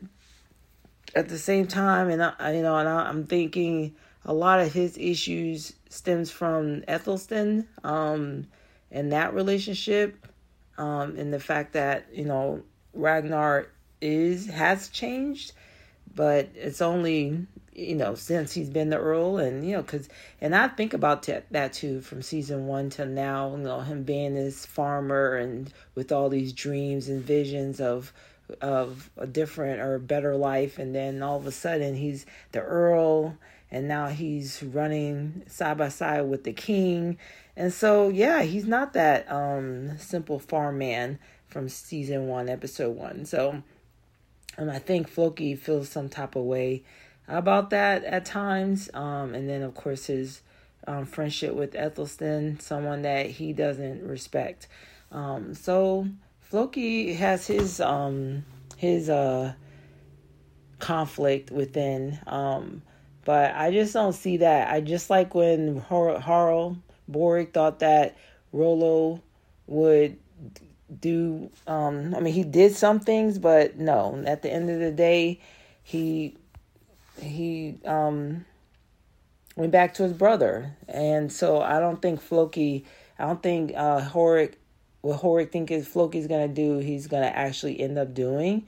at 1.14 1.28
the 1.28 1.38
same 1.38 1.68
time, 1.68 2.10
and 2.10 2.20
I, 2.22 2.52
you 2.52 2.62
know, 2.62 2.76
and 2.76 2.88
I, 2.88 3.08
I'm 3.08 3.26
thinking 3.26 3.94
a 4.24 4.34
lot 4.34 4.58
of 4.58 4.72
his 4.72 4.98
issues 4.98 5.72
stems 5.88 6.32
from 6.32 6.82
Athelstan, 6.88 7.68
um, 7.84 8.48
and 8.90 9.12
that 9.12 9.34
relationship, 9.34 10.26
um, 10.76 11.16
and 11.16 11.32
the 11.32 11.40
fact 11.40 11.74
that 11.74 12.06
you 12.12 12.24
know 12.24 12.62
Ragnar 12.92 13.68
is 14.00 14.46
has 14.46 14.88
changed 14.88 15.52
but 16.14 16.48
it's 16.54 16.80
only 16.80 17.46
you 17.74 17.94
know 17.94 18.14
since 18.14 18.52
he's 18.52 18.68
been 18.68 18.90
the 18.90 18.98
earl 18.98 19.38
and 19.38 19.64
you 19.64 19.72
know 19.72 19.82
because 19.82 20.08
and 20.40 20.54
i 20.54 20.68
think 20.68 20.92
about 20.92 21.22
t- 21.22 21.34
that 21.50 21.72
too 21.72 22.00
from 22.00 22.20
season 22.20 22.66
one 22.66 22.90
to 22.90 23.06
now 23.06 23.50
you 23.52 23.58
know 23.58 23.80
him 23.80 24.02
being 24.02 24.34
this 24.34 24.66
farmer 24.66 25.36
and 25.36 25.72
with 25.94 26.10
all 26.12 26.28
these 26.28 26.52
dreams 26.52 27.08
and 27.08 27.22
visions 27.22 27.80
of 27.80 28.12
of 28.60 29.10
a 29.16 29.26
different 29.26 29.80
or 29.80 29.98
better 29.98 30.34
life 30.36 30.78
and 30.78 30.94
then 30.94 31.22
all 31.22 31.36
of 31.36 31.46
a 31.46 31.52
sudden 31.52 31.94
he's 31.94 32.26
the 32.52 32.60
earl 32.60 33.36
and 33.70 33.86
now 33.86 34.08
he's 34.08 34.62
running 34.62 35.42
side 35.46 35.78
by 35.78 35.88
side 35.88 36.22
with 36.22 36.44
the 36.44 36.52
king. 36.52 37.18
And 37.56 37.72
so 37.72 38.08
yeah 38.08 38.42
he's 38.42 38.66
not 38.66 38.92
that 38.94 39.30
um 39.30 39.98
simple 39.98 40.38
farm 40.38 40.78
man 40.78 41.18
from 41.48 41.68
season 41.68 42.26
one 42.26 42.48
episode 42.48 42.96
one. 42.96 43.24
So 43.24 43.62
and 44.56 44.70
I 44.70 44.78
think 44.78 45.08
Floki 45.08 45.54
feels 45.54 45.88
some 45.88 46.08
type 46.08 46.36
of 46.36 46.44
way 46.44 46.82
about 47.28 47.70
that 47.70 48.04
at 48.04 48.24
times. 48.24 48.90
Um, 48.92 49.34
and 49.34 49.48
then, 49.48 49.62
of 49.62 49.74
course, 49.74 50.06
his 50.06 50.42
um, 50.86 51.06
friendship 51.06 51.54
with 51.54 51.74
Athelstan, 51.74 52.60
someone 52.60 53.02
that 53.02 53.26
he 53.26 53.52
doesn't 53.52 54.06
respect. 54.06 54.66
Um, 55.12 55.54
so 55.54 56.08
Floki 56.40 57.14
has 57.14 57.46
his 57.46 57.80
um, 57.80 58.44
his 58.76 59.08
uh, 59.08 59.54
conflict 60.78 61.50
within, 61.50 62.18
um, 62.26 62.82
but 63.24 63.54
I 63.54 63.70
just 63.70 63.92
don't 63.92 64.12
see 64.12 64.38
that. 64.38 64.72
I 64.72 64.80
just 64.80 65.10
like 65.10 65.34
when 65.34 65.78
Harald 65.80 66.78
Boric 67.08 67.52
thought 67.52 67.80
that 67.80 68.16
Rollo 68.52 69.20
would 69.66 70.18
do 70.98 71.50
um 71.66 72.14
I 72.14 72.20
mean 72.20 72.34
he 72.34 72.42
did 72.42 72.74
some 72.74 73.00
things 73.00 73.38
but 73.38 73.78
no. 73.78 74.22
At 74.26 74.42
the 74.42 74.50
end 74.50 74.70
of 74.70 74.80
the 74.80 74.90
day 74.90 75.40
he 75.82 76.36
he 77.20 77.78
um 77.84 78.44
went 79.56 79.72
back 79.72 79.94
to 79.94 80.02
his 80.02 80.12
brother. 80.12 80.74
And 80.88 81.32
so 81.32 81.60
I 81.60 81.78
don't 81.78 82.00
think 82.00 82.20
Floki 82.20 82.84
I 83.18 83.26
don't 83.26 83.42
think 83.42 83.72
uh 83.76 84.00
Horik 84.00 84.54
what 85.02 85.20
Horik 85.20 85.52
think 85.52 85.70
is 85.70 85.86
Floki's 85.86 86.26
gonna 86.26 86.48
do 86.48 86.78
he's 86.78 87.06
gonna 87.06 87.26
actually 87.26 87.80
end 87.80 87.98
up 87.98 88.14
doing. 88.14 88.66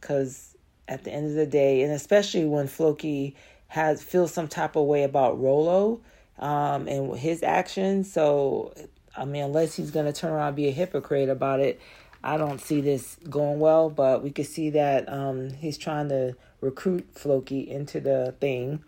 Because 0.00 0.56
at 0.88 1.04
the 1.04 1.12
end 1.12 1.26
of 1.26 1.34
the 1.34 1.46
day 1.46 1.82
and 1.82 1.92
especially 1.92 2.44
when 2.44 2.66
Floki 2.66 3.34
has 3.68 4.02
feels 4.02 4.32
some 4.32 4.48
type 4.48 4.76
of 4.76 4.84
way 4.84 5.04
about 5.04 5.40
Rollo 5.40 6.00
um 6.38 6.88
and 6.88 7.16
his 7.16 7.42
actions 7.42 8.12
so 8.12 8.74
I 9.16 9.24
mean, 9.24 9.44
unless 9.44 9.74
he's 9.74 9.90
going 9.90 10.06
to 10.06 10.12
turn 10.12 10.32
around 10.32 10.48
and 10.48 10.56
be 10.56 10.68
a 10.68 10.72
hypocrite 10.72 11.28
about 11.28 11.60
it, 11.60 11.80
I 12.24 12.36
don't 12.36 12.60
see 12.60 12.80
this 12.80 13.16
going 13.28 13.60
well. 13.60 13.90
But 13.90 14.22
we 14.22 14.30
could 14.30 14.46
see 14.46 14.70
that 14.70 15.08
um, 15.12 15.50
he's 15.50 15.78
trying 15.78 16.08
to 16.08 16.36
recruit 16.60 17.06
Floki 17.12 17.68
into 17.68 18.00
the 18.00 18.34
thing. 18.40 18.82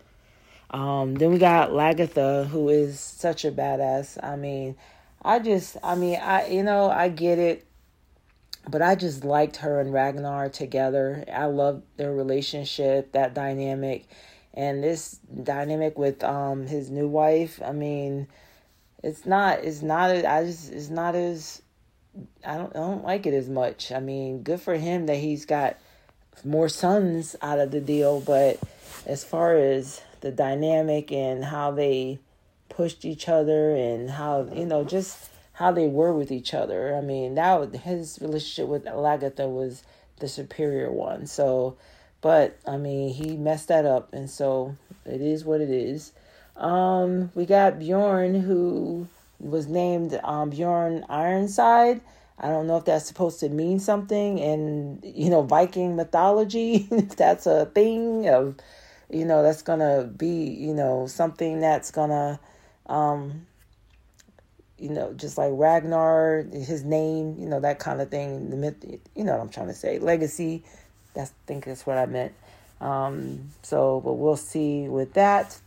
Um, 0.71 1.15
then 1.15 1.31
we 1.31 1.37
got 1.37 1.69
Lagertha, 1.69 2.47
who 2.47 2.69
is 2.69 2.99
such 2.99 3.45
a 3.45 3.51
badass. 3.51 4.17
I 4.23 4.35
mean, 4.35 4.75
I 5.21 5.39
just, 5.39 5.77
I 5.83 5.95
mean, 5.95 6.19
I, 6.21 6.47
you 6.47 6.63
know, 6.63 6.89
I 6.89 7.09
get 7.09 7.39
it, 7.39 7.65
but 8.67 8.81
I 8.81 8.95
just 8.95 9.23
liked 9.23 9.57
her 9.57 9.79
and 9.79 9.93
Ragnar 9.93 10.49
together. 10.49 11.23
I 11.31 11.45
love 11.45 11.83
their 11.97 12.13
relationship, 12.13 13.11
that 13.11 13.33
dynamic, 13.33 14.05
and 14.53 14.83
this 14.83 15.19
dynamic 15.43 15.97
with 15.97 16.23
um 16.23 16.65
his 16.67 16.89
new 16.89 17.07
wife. 17.07 17.61
I 17.63 17.71
mean, 17.71 18.27
it's 19.03 19.25
not 19.25 19.63
it's 19.63 19.81
not 19.81 20.11
I 20.11 20.43
just 20.45 20.71
it's 20.71 20.89
not 20.89 21.15
as 21.15 21.61
I 22.45 22.57
don't 22.57 22.75
I 22.75 22.79
don't 22.79 23.03
like 23.03 23.25
it 23.25 23.33
as 23.33 23.49
much. 23.49 23.91
I 23.91 23.99
mean, 23.99 24.43
good 24.43 24.61
for 24.61 24.75
him 24.75 25.05
that 25.07 25.17
he's 25.17 25.45
got 25.45 25.77
more 26.43 26.69
sons 26.69 27.35
out 27.41 27.59
of 27.59 27.71
the 27.71 27.81
deal, 27.81 28.21
but 28.21 28.59
as 29.05 29.23
far 29.23 29.55
as 29.55 30.01
the 30.21 30.31
dynamic 30.31 31.11
and 31.11 31.43
how 31.43 31.71
they 31.71 32.19
pushed 32.69 33.05
each 33.05 33.29
other 33.29 33.75
and 33.75 34.09
how 34.09 34.47
you 34.53 34.65
know 34.65 34.83
just 34.83 35.29
how 35.55 35.71
they 35.71 35.87
were 35.87 36.13
with 36.13 36.31
each 36.31 36.53
other. 36.53 36.95
I 36.95 37.01
mean, 37.01 37.35
that 37.35 37.73
his 37.75 38.19
relationship 38.21 38.67
with 38.67 38.85
Lagertha 38.85 39.49
was 39.49 39.83
the 40.19 40.27
superior 40.27 40.91
one. 40.91 41.27
So, 41.27 41.77
but 42.21 42.59
I 42.67 42.77
mean, 42.77 43.13
he 43.13 43.37
messed 43.37 43.69
that 43.69 43.85
up, 43.85 44.13
and 44.13 44.29
so 44.29 44.75
it 45.05 45.21
is 45.21 45.45
what 45.45 45.61
it 45.61 45.69
is. 45.69 46.11
Um, 46.57 47.31
we 47.35 47.45
got 47.45 47.79
Bjorn 47.79 48.35
who 48.41 49.07
was 49.39 49.67
named 49.67 50.19
um, 50.23 50.49
Bjorn 50.49 51.05
Ironside. 51.09 52.01
I 52.37 52.49
don't 52.49 52.67
know 52.67 52.77
if 52.77 52.85
that's 52.85 53.05
supposed 53.05 53.39
to 53.41 53.49
mean 53.49 53.79
something 53.79 54.39
in 54.39 55.01
you 55.03 55.29
know 55.29 55.41
Viking 55.41 55.95
mythology. 55.95 56.87
if 56.91 57.15
that's 57.15 57.45
a 57.45 57.65
thing 57.67 58.27
of 58.29 58.55
you 59.09 59.25
know 59.25 59.43
that's 59.43 59.61
gonna 59.61 60.03
be 60.03 60.49
you 60.49 60.73
know 60.73 61.07
something 61.07 61.59
that's 61.59 61.91
gonna 61.91 62.39
um, 62.87 63.45
you 64.77 64.89
know 64.89 65.13
just 65.13 65.37
like 65.37 65.51
Ragnar, 65.53 66.45
his 66.51 66.83
name, 66.83 67.35
you 67.39 67.47
know 67.47 67.59
that 67.59 67.79
kind 67.79 68.01
of 68.01 68.09
thing. 68.09 68.49
The 68.49 68.57
myth, 68.57 68.83
you 69.15 69.23
know 69.23 69.33
what 69.33 69.41
I'm 69.41 69.49
trying 69.49 69.67
to 69.67 69.73
say. 69.73 69.99
Legacy. 69.99 70.63
That's 71.13 71.31
I 71.31 71.33
think 71.47 71.65
that's 71.65 71.85
what 71.85 71.97
I 71.97 72.05
meant. 72.05 72.33
Um, 72.81 73.51
so, 73.61 74.01
but 74.03 74.13
we'll 74.13 74.35
see 74.35 74.89
with 74.89 75.13
that. 75.13 75.57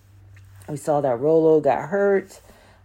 We 0.69 0.77
saw 0.77 1.01
that 1.01 1.21
Rollo 1.21 1.61
got 1.61 1.89
hurt, 1.89 2.41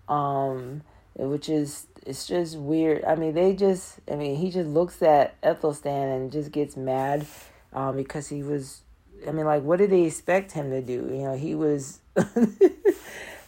um, 0.07 0.84
which 1.15 1.49
is 1.49 1.88
it's 2.05 2.27
just 2.27 2.57
weird. 2.57 3.03
I 3.03 3.15
mean, 3.15 3.34
they 3.34 3.53
just 3.53 3.99
I 4.09 4.15
mean 4.15 4.36
he 4.38 4.51
just 4.51 4.69
looks 4.69 5.01
at 5.01 5.39
Athelstan 5.41 6.15
and 6.15 6.31
just 6.31 6.51
gets 6.51 6.77
mad 6.77 7.25
um, 7.73 7.97
because 7.97 8.29
he 8.29 8.43
was. 8.43 8.81
I 9.27 9.31
mean, 9.31 9.45
like, 9.45 9.63
what 9.63 9.79
did 9.79 9.89
they 9.89 10.03
expect 10.03 10.51
him 10.51 10.69
to 10.71 10.81
do? 10.81 10.93
You 10.93 11.23
know, 11.23 11.38
he 11.38 11.55
was. 11.55 11.99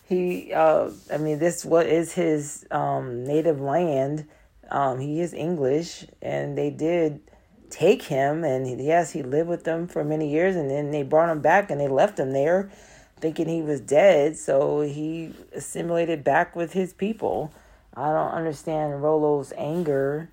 he, 0.08 0.54
uh, 0.54 0.90
I 1.12 1.18
mean, 1.18 1.40
this 1.40 1.66
what 1.66 1.86
is 1.86 2.14
his 2.14 2.66
um, 2.72 3.26
native 3.26 3.60
land. 3.60 4.28
Um, 4.72 5.00
he 5.00 5.22
is 5.22 5.34
English, 5.34 6.06
and 6.22 6.58
they 6.58 6.72
did 6.72 7.22
take 7.70 8.04
him, 8.04 8.44
and 8.44 8.82
yes, 8.82 9.12
he 9.12 9.22
lived 9.22 9.50
with 9.50 9.64
them 9.64 9.88
for 9.88 10.04
many 10.04 10.30
years, 10.30 10.56
and 10.56 10.70
then 10.70 10.92
they 10.92 11.04
brought 11.04 11.30
him 11.30 11.42
back, 11.42 11.70
and 11.70 11.80
they 11.80 11.88
left 11.88 12.20
him 12.20 12.32
there, 12.32 12.72
thinking 13.26 13.48
he 13.48 13.64
was 13.64 13.82
dead. 13.82 14.38
So 14.38 14.82
he 14.82 15.34
assimilated 15.52 16.24
back 16.24 16.56
with 16.56 16.74
his 16.74 16.94
people. 16.94 17.52
I 17.96 18.12
don't 18.12 18.34
understand 18.34 19.02
Rollo's 19.02 19.52
anger 19.58 20.30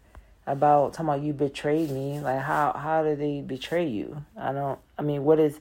about 0.46 0.92
talking 0.92 1.06
about 1.06 1.22
you 1.22 1.32
betrayed 1.32 1.90
me. 1.90 2.20
Like 2.20 2.40
how 2.40 2.74
how 2.74 3.02
did 3.02 3.18
he 3.18 3.40
betray 3.40 3.88
you? 3.88 4.26
I 4.36 4.52
don't. 4.52 4.78
I 4.98 5.02
mean, 5.02 5.24
what 5.24 5.40
is 5.40 5.58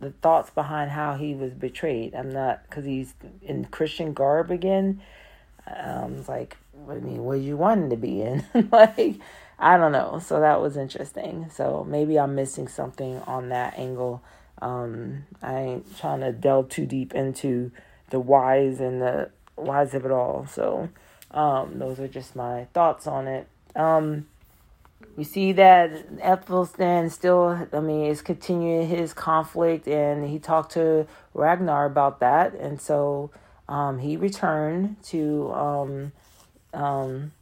the 0.00 0.10
thoughts 0.10 0.50
behind 0.50 0.90
how 0.90 1.14
he 1.14 1.32
was 1.32 1.52
betrayed? 1.52 2.12
I'm 2.12 2.32
not 2.32 2.64
because 2.64 2.84
he's 2.84 3.14
in 3.40 3.66
Christian 3.66 4.12
garb 4.12 4.50
again. 4.50 5.00
Um, 5.64 6.16
it's 6.16 6.28
like, 6.28 6.56
what 6.72 6.96
I 6.96 7.00
mean, 7.00 7.22
what 7.22 7.38
you 7.38 7.56
wanted 7.56 7.90
to 7.90 7.96
be 7.96 8.20
in? 8.20 8.44
like, 8.72 9.20
I 9.60 9.76
don't 9.76 9.92
know. 9.92 10.20
So 10.24 10.40
that 10.40 10.60
was 10.60 10.76
interesting. 10.76 11.50
So 11.54 11.86
maybe 11.88 12.18
I'm 12.18 12.34
missing 12.34 12.66
something 12.66 13.18
on 13.28 13.50
that 13.50 13.78
angle. 13.78 14.24
Um, 14.60 15.24
I 15.42 15.58
ain't 15.60 15.98
trying 15.98 16.20
to 16.20 16.32
delve 16.32 16.68
too 16.68 16.86
deep 16.86 17.14
into 17.14 17.70
the 18.10 18.20
whys 18.20 18.80
and 18.80 19.00
the 19.00 19.30
whys 19.56 19.94
of 19.94 20.04
it 20.04 20.10
all. 20.10 20.46
So 20.46 20.88
um, 21.30 21.78
those 21.78 22.00
are 22.00 22.08
just 22.08 22.34
my 22.34 22.64
thoughts 22.72 23.06
on 23.06 23.28
it. 23.28 23.46
Um, 23.76 24.26
we 25.16 25.24
see 25.24 25.52
that 25.52 25.90
Athelstan 26.22 27.10
still, 27.10 27.68
I 27.72 27.80
mean, 27.80 28.06
is 28.06 28.22
continuing 28.22 28.86
his 28.88 29.12
conflict, 29.12 29.88
and 29.88 30.28
he 30.28 30.38
talked 30.38 30.72
to 30.72 31.06
Ragnar 31.34 31.86
about 31.86 32.20
that, 32.20 32.54
and 32.54 32.80
so 32.80 33.30
um, 33.68 33.98
he 33.98 34.16
returned 34.16 35.02
to 35.04 35.50
um, 35.52 36.12
um, 36.72 37.32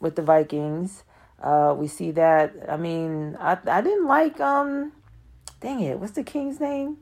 with 0.00 0.16
the 0.16 0.22
Vikings. 0.22 1.04
Uh, 1.40 1.74
we 1.76 1.86
see 1.86 2.10
that. 2.12 2.52
I 2.68 2.76
mean, 2.76 3.36
I 3.40 3.58
I 3.66 3.80
didn't 3.80 4.06
like 4.06 4.40
um, 4.40 4.92
dang 5.60 5.80
it, 5.80 5.98
what's 5.98 6.12
the 6.12 6.22
king's 6.22 6.60
name? 6.60 6.98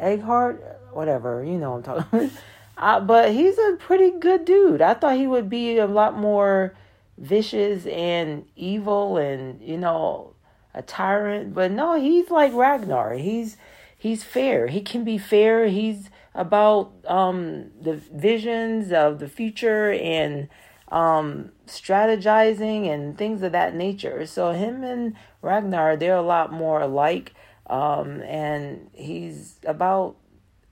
Egghart, 0.00 0.60
whatever. 0.92 1.44
You 1.44 1.58
know 1.58 1.74
I'm 1.74 1.82
talking. 1.82 2.30
uh, 2.76 3.00
but 3.00 3.32
he's 3.32 3.58
a 3.58 3.76
pretty 3.78 4.10
good 4.18 4.44
dude. 4.44 4.82
I 4.82 4.94
thought 4.94 5.16
he 5.16 5.26
would 5.26 5.50
be 5.50 5.78
a 5.78 5.86
lot 5.86 6.16
more 6.16 6.74
vicious 7.18 7.84
and 7.86 8.46
evil 8.54 9.16
and 9.16 9.60
you 9.60 9.76
know 9.76 10.34
a 10.72 10.82
tyrant 10.82 11.52
but 11.52 11.70
no 11.70 12.00
he's 12.00 12.30
like 12.30 12.52
ragnar 12.54 13.14
he's 13.14 13.56
he's 13.96 14.22
fair 14.22 14.68
he 14.68 14.80
can 14.80 15.02
be 15.02 15.18
fair 15.18 15.66
he's 15.66 16.10
about 16.34 16.92
um 17.06 17.70
the 17.80 17.94
visions 17.94 18.92
of 18.92 19.18
the 19.18 19.28
future 19.28 19.92
and 19.92 20.48
um 20.90 21.50
strategizing 21.66 22.88
and 22.88 23.18
things 23.18 23.42
of 23.42 23.52
that 23.52 23.74
nature 23.74 24.24
so 24.24 24.52
him 24.52 24.82
and 24.82 25.14
ragnar 25.42 25.96
they're 25.96 26.16
a 26.16 26.22
lot 26.22 26.52
more 26.52 26.80
alike 26.80 27.34
um 27.68 28.22
and 28.22 28.90
he's 28.94 29.56
about 29.64 30.16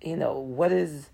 you 0.01 0.17
know 0.17 0.39
what 0.39 0.73
is 0.73 1.11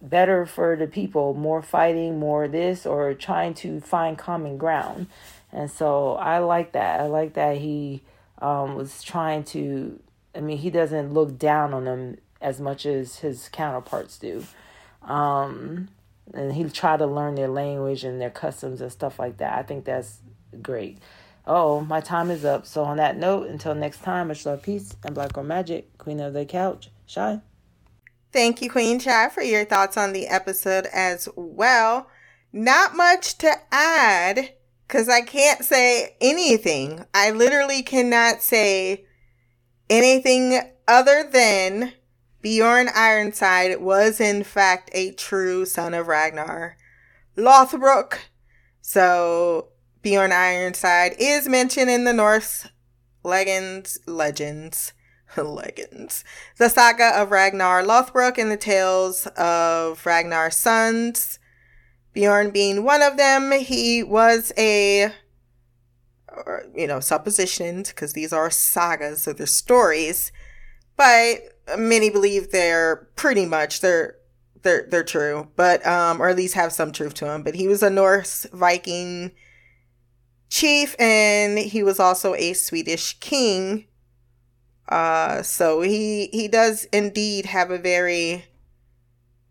better 0.00 0.46
for 0.46 0.76
the 0.76 0.86
people, 0.86 1.34
more 1.34 1.62
fighting, 1.62 2.18
more 2.18 2.48
this, 2.48 2.86
or 2.86 3.14
trying 3.14 3.54
to 3.54 3.80
find 3.80 4.16
common 4.16 4.56
ground. 4.56 5.06
And 5.52 5.70
so 5.70 6.14
I 6.14 6.38
like 6.38 6.72
that. 6.72 7.00
I 7.00 7.06
like 7.06 7.34
that 7.34 7.58
he 7.58 8.02
um, 8.40 8.74
was 8.74 9.02
trying 9.02 9.44
to, 9.44 9.98
I 10.34 10.40
mean, 10.40 10.58
he 10.58 10.70
doesn't 10.70 11.12
look 11.12 11.38
down 11.38 11.74
on 11.74 11.84
them 11.84 12.18
as 12.40 12.60
much 12.60 12.86
as 12.86 13.18
his 13.20 13.48
counterparts 13.48 14.18
do. 14.18 14.44
Um, 15.02 15.88
and 16.34 16.52
he 16.52 16.64
tried 16.64 16.98
to 16.98 17.06
learn 17.06 17.34
their 17.34 17.48
language 17.48 18.04
and 18.04 18.20
their 18.20 18.30
customs 18.30 18.80
and 18.80 18.92
stuff 18.92 19.18
like 19.18 19.38
that. 19.38 19.58
I 19.58 19.62
think 19.62 19.84
that's 19.84 20.18
great. 20.62 20.98
Oh, 21.46 21.80
my 21.80 22.00
time 22.00 22.30
is 22.30 22.44
up. 22.44 22.66
So 22.66 22.84
on 22.84 22.98
that 22.98 23.16
note, 23.16 23.48
until 23.48 23.74
next 23.74 24.02
time, 24.02 24.28
much 24.28 24.44
love, 24.44 24.62
peace, 24.62 24.94
and 25.04 25.14
black 25.14 25.32
girl 25.32 25.44
magic. 25.44 25.96
Queen 25.96 26.20
of 26.20 26.34
the 26.34 26.44
couch, 26.44 26.90
shy. 27.06 27.40
Thank 28.30 28.60
you, 28.60 28.70
Queen 28.70 28.98
Shy, 28.98 29.30
for 29.30 29.42
your 29.42 29.64
thoughts 29.64 29.96
on 29.96 30.12
the 30.12 30.26
episode 30.26 30.86
as 30.92 31.28
well. 31.34 32.08
Not 32.52 32.94
much 32.94 33.38
to 33.38 33.54
add 33.72 34.52
because 34.86 35.08
I 35.08 35.22
can't 35.22 35.64
say 35.64 36.16
anything. 36.20 37.06
I 37.14 37.30
literally 37.30 37.82
cannot 37.82 38.42
say 38.42 39.06
anything 39.88 40.60
other 40.86 41.28
than 41.30 41.94
Bjorn 42.40 42.88
Ironside 42.94 43.80
was 43.80 44.20
in 44.20 44.44
fact 44.44 44.90
a 44.92 45.12
true 45.12 45.64
son 45.64 45.94
of 45.94 46.06
Ragnar 46.08 46.76
Lothbrok. 47.36 48.18
So 48.80 49.68
Bjorn 50.02 50.32
Ironside 50.32 51.14
is 51.18 51.48
mentioned 51.48 51.90
in 51.90 52.04
the 52.04 52.12
Norse 52.12 52.68
legends 53.24 53.98
legends 54.06 54.92
Legends. 55.36 56.24
The 56.56 56.68
saga 56.68 57.20
of 57.20 57.30
Ragnar 57.30 57.82
Lothbrok 57.82 58.38
and 58.38 58.50
the 58.50 58.56
tales 58.56 59.26
of 59.36 60.04
Ragnar's 60.04 60.56
sons. 60.56 61.38
Bjorn 62.12 62.50
being 62.50 62.84
one 62.84 63.02
of 63.02 63.16
them, 63.16 63.52
he 63.52 64.02
was 64.02 64.52
a, 64.56 65.12
you 66.74 66.86
know, 66.86 66.98
suppositioned 66.98 67.88
because 67.88 68.14
these 68.14 68.32
are 68.32 68.50
sagas, 68.50 69.22
so 69.22 69.32
they're 69.32 69.46
stories, 69.46 70.32
but 70.96 71.57
many 71.76 72.10
believe 72.10 72.50
they're 72.50 73.08
pretty 73.16 73.46
much 73.46 73.80
they're 73.80 74.16
they're 74.62 74.86
they're 74.90 75.04
true, 75.04 75.48
but 75.56 75.86
um, 75.86 76.20
or 76.20 76.28
at 76.28 76.36
least 76.36 76.54
have 76.54 76.72
some 76.72 76.92
truth 76.92 77.14
to 77.14 77.24
them. 77.24 77.42
But 77.42 77.54
he 77.54 77.68
was 77.68 77.82
a 77.82 77.90
Norse 77.90 78.46
Viking 78.52 79.32
chief, 80.48 80.94
and 80.98 81.58
he 81.58 81.82
was 81.82 82.00
also 82.00 82.34
a 82.34 82.52
Swedish 82.54 83.18
king 83.20 83.88
uh, 84.88 85.42
so 85.42 85.82
he 85.82 86.28
he 86.32 86.48
does 86.48 86.84
indeed 86.92 87.46
have 87.46 87.70
a 87.70 87.78
very 87.78 88.46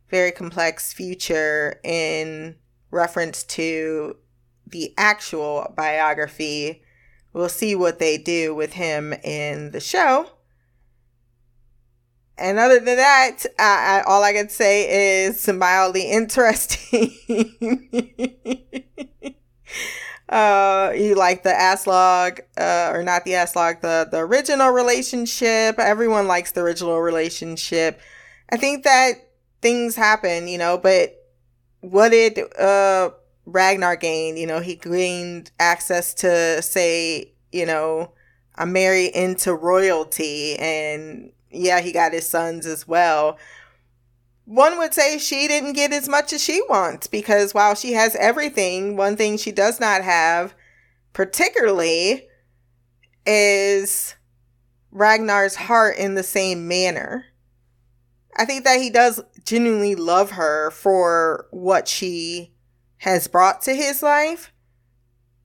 very 0.10 0.32
complex 0.32 0.94
future 0.94 1.80
in 1.84 2.56
reference 2.92 3.44
to 3.44 4.16
the 4.66 4.94
actual 4.98 5.74
biography. 5.76 6.82
We'll 7.34 7.50
see 7.50 7.76
what 7.76 8.00
they 8.00 8.18
do 8.18 8.56
with 8.56 8.74
him 8.74 9.14
in 9.14 9.72
the 9.72 9.80
show. 9.80 10.32
And 12.38 12.60
other 12.60 12.80
than 12.80 12.98
that, 12.98 13.46
I, 13.58 14.00
I, 14.00 14.04
all 14.06 14.24
I 14.24 14.34
can 14.34 14.50
say 14.50 15.26
is 15.26 15.48
mildly 15.48 16.04
interesting. 16.12 17.12
uh 20.30 20.92
you 20.96 21.16
like 21.16 21.44
the 21.44 21.50
Aslaug, 21.52 22.42
uh 22.58 22.92
or 22.94 23.04
not 23.04 23.24
the 23.24 23.32
Aslaug, 23.32 23.82
the 23.82 24.08
the 24.12 24.20
original 24.20 24.72
relationship. 24.72 25.80
Everyone 25.80 26.28
likes 26.28 26.52
the 26.52 26.62
original 26.62 27.00
relationship. 27.00 28.00
I 28.52 28.58
think 28.58 28.84
that 28.84 29.14
things 29.62 29.96
happen 29.96 30.48
you 30.48 30.58
know 30.58 30.78
but 30.78 31.16
what 31.82 32.10
did 32.10 32.40
uh 32.60 33.10
ragnar 33.46 33.96
gain? 33.96 34.38
You 34.38 34.48
know 34.48 34.60
he 34.60 34.76
gained 34.76 35.52
access 35.60 36.14
to 36.16 36.62
say 36.62 37.32
you 37.52 37.66
know 37.66 38.12
a 38.56 38.66
married 38.66 39.12
into 39.16 39.54
royalty 39.54 40.56
and 40.58 41.32
yeah 41.52 41.80
he 41.80 41.92
got 41.92 42.14
his 42.14 42.28
sons 42.28 42.66
as 42.66 42.88
well 42.88 43.38
one 44.48 44.78
would 44.78 44.94
say 44.94 45.18
she 45.18 45.50
didn't 45.50 45.74
get 45.74 45.92
as 45.92 46.08
much 46.08 46.32
as 46.32 46.42
she 46.42 46.62
wants 46.70 47.06
because 47.08 47.54
while 47.54 47.76
she 47.76 47.92
has 47.92 48.16
everything, 48.16 48.96
one 48.96 49.18
thing 49.18 49.36
she 49.36 49.52
does 49.52 49.78
not 49.78 50.02
have, 50.04 50.56
particularly, 51.12 52.30
is 53.26 54.16
Ragnar's 54.90 55.56
heart 55.56 55.98
in 55.98 56.16
the 56.16 56.24
same 56.24 56.66
manner. 56.66 57.26
I 58.38 58.46
think 58.46 58.64
that 58.64 58.80
he 58.80 58.90
does 58.90 59.22
genuinely 59.44 59.96
love 59.96 60.32
her 60.32 60.72
for 60.72 61.48
what 61.52 61.90
she 61.90 62.54
has 63.00 63.28
brought 63.28 63.62
to 63.64 63.74
his 63.74 64.02
life. 64.02 64.54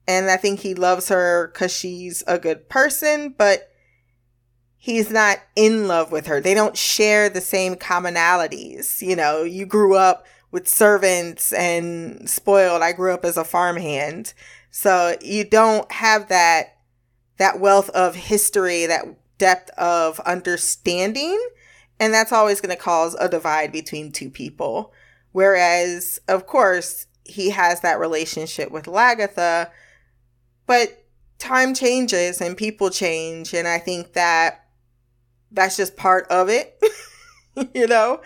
And 0.07 0.31
I 0.31 0.37
think 0.37 0.61
he 0.61 0.75
loves 0.75 1.09
her 1.09 1.49
because 1.51 1.73
she's 1.73 2.23
a 2.25 2.39
good 2.39 2.69
person, 2.69 3.35
but 3.37 3.72
he's 4.85 5.09
not 5.09 5.37
in 5.55 5.87
love 5.87 6.11
with 6.11 6.27
her. 6.27 6.41
They 6.41 6.53
don't 6.53 6.75
share 6.75 7.29
the 7.29 7.39
same 7.39 7.75
commonalities. 7.75 9.01
You 9.01 9.15
know, 9.15 9.43
you 9.43 9.65
grew 9.65 9.95
up 9.95 10.25
with 10.51 10.67
servants 10.67 11.53
and 11.53 12.29
spoiled. 12.29 12.81
I 12.81 12.91
grew 12.91 13.13
up 13.13 13.23
as 13.23 13.37
a 13.37 13.45
farmhand. 13.45 14.33
So 14.71 15.15
you 15.21 15.45
don't 15.45 15.89
have 15.89 16.27
that 16.27 16.79
that 17.37 17.61
wealth 17.61 17.89
of 17.91 18.15
history, 18.15 18.85
that 18.87 19.05
depth 19.37 19.69
of 19.77 20.19
understanding, 20.19 21.39
and 21.97 22.13
that's 22.13 22.33
always 22.33 22.59
going 22.59 22.75
to 22.75 22.81
cause 22.81 23.15
a 23.21 23.29
divide 23.29 23.71
between 23.71 24.11
two 24.11 24.29
people. 24.29 24.91
Whereas, 25.31 26.19
of 26.27 26.45
course, 26.45 27.07
he 27.23 27.51
has 27.51 27.79
that 27.81 27.99
relationship 28.01 28.69
with 28.69 28.83
Lagertha, 28.83 29.71
but 30.67 31.05
time 31.39 31.73
changes 31.73 32.41
and 32.41 32.57
people 32.57 32.89
change, 32.89 33.53
and 33.53 33.65
I 33.65 33.79
think 33.79 34.11
that 34.11 34.62
that's 35.53 35.77
just 35.77 35.95
part 35.95 36.27
of 36.27 36.49
it. 36.49 36.81
you 37.73 37.87
know? 37.87 38.21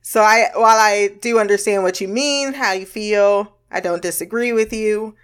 So 0.00 0.20
I 0.22 0.50
while 0.54 0.78
I 0.78 1.10
do 1.20 1.38
understand 1.38 1.84
what 1.84 2.00
you 2.00 2.08
mean, 2.08 2.54
how 2.54 2.72
you 2.72 2.86
feel, 2.86 3.56
I 3.70 3.80
don't 3.80 4.02
disagree 4.02 4.52
with 4.52 4.72
you, 4.72 5.14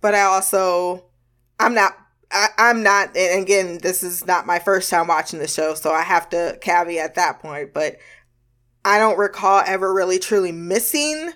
but 0.00 0.14
I 0.14 0.22
also 0.22 1.04
I'm 1.60 1.74
not 1.74 1.96
I, 2.30 2.48
I'm 2.56 2.82
not 2.82 3.16
and 3.16 3.42
again, 3.42 3.78
this 3.82 4.02
is 4.02 4.26
not 4.26 4.46
my 4.46 4.58
first 4.58 4.90
time 4.90 5.08
watching 5.08 5.38
the 5.38 5.48
show, 5.48 5.74
so 5.74 5.92
I 5.92 6.02
have 6.02 6.28
to 6.30 6.58
caveat 6.62 7.16
that 7.16 7.40
point, 7.40 7.74
but 7.74 7.98
I 8.84 8.98
don't 8.98 9.18
recall 9.18 9.62
ever 9.66 9.92
really 9.92 10.18
truly 10.18 10.52
missing 10.52 11.32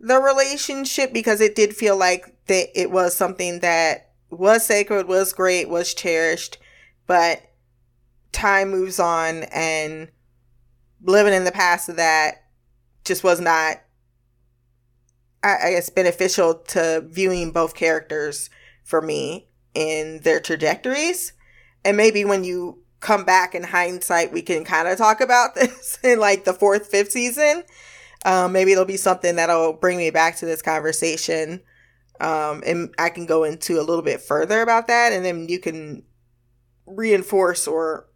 the 0.00 0.20
relationship 0.20 1.12
because 1.12 1.40
it 1.40 1.54
did 1.54 1.76
feel 1.76 1.96
like 1.96 2.24
that 2.46 2.68
it 2.74 2.90
was 2.90 3.14
something 3.14 3.60
that 3.60 4.12
was 4.30 4.66
sacred, 4.66 5.06
was 5.06 5.32
great, 5.32 5.68
was 5.68 5.94
cherished, 5.94 6.58
but 7.06 7.42
time 8.32 8.70
moves 8.70 8.98
on 8.98 9.44
and 9.44 10.08
living 11.02 11.34
in 11.34 11.44
the 11.44 11.52
past 11.52 11.88
of 11.88 11.96
that 11.96 12.44
just 13.04 13.24
was 13.24 13.40
not 13.40 13.78
I, 15.42 15.70
guess 15.70 15.88
beneficial 15.88 16.54
to 16.54 17.04
viewing 17.06 17.52
both 17.52 17.74
characters 17.74 18.50
for 18.84 19.00
me 19.00 19.48
in 19.74 20.20
their 20.24 20.40
trajectories. 20.40 21.32
And 21.84 21.96
maybe 21.96 22.24
when 22.24 22.42
you 22.42 22.82
come 23.00 23.24
back 23.24 23.54
in 23.54 23.62
hindsight, 23.62 24.32
we 24.32 24.42
can 24.42 24.64
kind 24.64 24.88
of 24.88 24.98
talk 24.98 25.20
about 25.20 25.54
this 25.54 25.98
in 26.02 26.18
like 26.18 26.44
the 26.44 26.52
fourth, 26.52 26.88
fifth 26.88 27.12
season. 27.12 27.64
Um, 28.24 28.52
maybe 28.52 28.72
it'll 28.72 28.84
be 28.84 28.96
something 28.96 29.36
that'll 29.36 29.74
bring 29.74 29.96
me 29.96 30.10
back 30.10 30.36
to 30.38 30.46
this 30.46 30.62
conversation. 30.62 31.62
Um, 32.20 32.64
and 32.66 32.92
I 32.98 33.10
can 33.10 33.26
go 33.26 33.44
into 33.44 33.78
a 33.78 33.82
little 33.82 34.02
bit 34.02 34.20
further 34.20 34.60
about 34.60 34.88
that, 34.88 35.12
and 35.12 35.24
then 35.24 35.48
you 35.48 35.60
can 35.60 36.02
reinforce 36.84 37.68
or, 37.68 38.08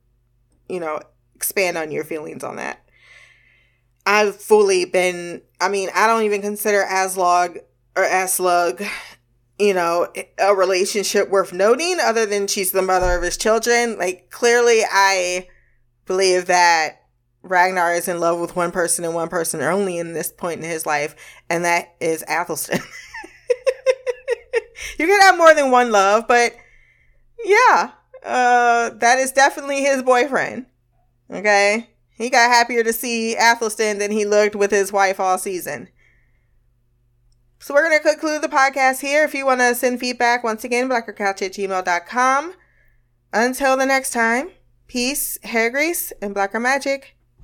you 0.73 0.81
know, 0.81 0.99
expand 1.35 1.77
on 1.77 1.91
your 1.91 2.03
feelings 2.03 2.43
on 2.43 2.57
that. 2.57 2.83
I've 4.07 4.35
fully 4.35 4.87
been, 4.87 5.43
I 5.61 5.69
mean, 5.69 5.91
I 5.95 6.07
don't 6.07 6.23
even 6.23 6.41
consider 6.41 6.83
Aslaug 6.83 7.59
or 7.95 8.05
Aslug, 8.05 8.89
you 9.59 9.75
know, 9.75 10.11
a 10.39 10.55
relationship 10.55 11.29
worth 11.29 11.53
noting 11.53 11.99
other 12.01 12.25
than 12.25 12.47
she's 12.47 12.73
the 12.73 12.81
mother 12.81 13.15
of 13.15 13.23
his 13.23 13.37
children. 13.37 13.99
Like, 13.99 14.31
clearly, 14.31 14.81
I 14.91 15.47
believe 16.07 16.47
that 16.47 17.03
Ragnar 17.43 17.93
is 17.93 18.09
in 18.09 18.19
love 18.19 18.41
with 18.41 18.57
one 18.57 18.71
person 18.71 19.05
and 19.05 19.15
one 19.15 19.29
person 19.29 19.61
only 19.61 19.99
in 19.99 20.15
this 20.15 20.33
point 20.33 20.65
in 20.65 20.69
his 20.69 20.87
life, 20.87 21.15
and 21.51 21.67
that 21.67 21.95
is 22.01 22.25
Athelstan. 22.27 22.81
you 24.99 25.07
can 25.07 25.21
have 25.21 25.37
more 25.37 25.55
than 25.55 25.71
one 25.71 25.93
love, 25.93 26.25
but 26.27 26.55
yeah, 27.45 27.91
uh, 28.25 28.91
that 28.91 29.19
is 29.19 29.33
definitely 29.33 29.83
his 29.83 30.03
boyfriend. 30.03 30.67
Okay? 31.31 31.91
He 32.17 32.31
got 32.31 32.51
happier 32.51 32.85
to 32.85 32.93
see 32.93 33.37
Athelstan 33.37 33.99
than 33.99 34.13
he 34.13 34.25
looked 34.25 34.55
with 34.55 34.71
his 34.71 34.93
wife 34.93 35.19
all 35.19 35.39
season. 35.39 35.89
So 37.59 37.75
we're 37.75 37.89
going 37.89 37.99
to 37.99 38.09
conclude 38.09 38.43
the 38.43 38.49
podcast 38.49 39.01
here. 39.01 39.25
If 39.25 39.35
you 39.35 39.47
want 39.47 39.61
to 39.61 39.75
send 39.75 40.01
feedback, 40.01 40.43
once 40.43 40.65
again, 40.65 40.89
blackgirlcouch 40.89 41.43
at 41.43 41.53
gmail.com. 41.53 42.55
Until 43.33 43.77
the 43.77 43.87
next 43.87 44.11
time, 44.11 44.51
peace, 44.89 45.39
hair 45.43 45.71
grease, 45.71 46.13
and 46.21 46.35
blacker 46.35 46.61
magic. 46.61 47.17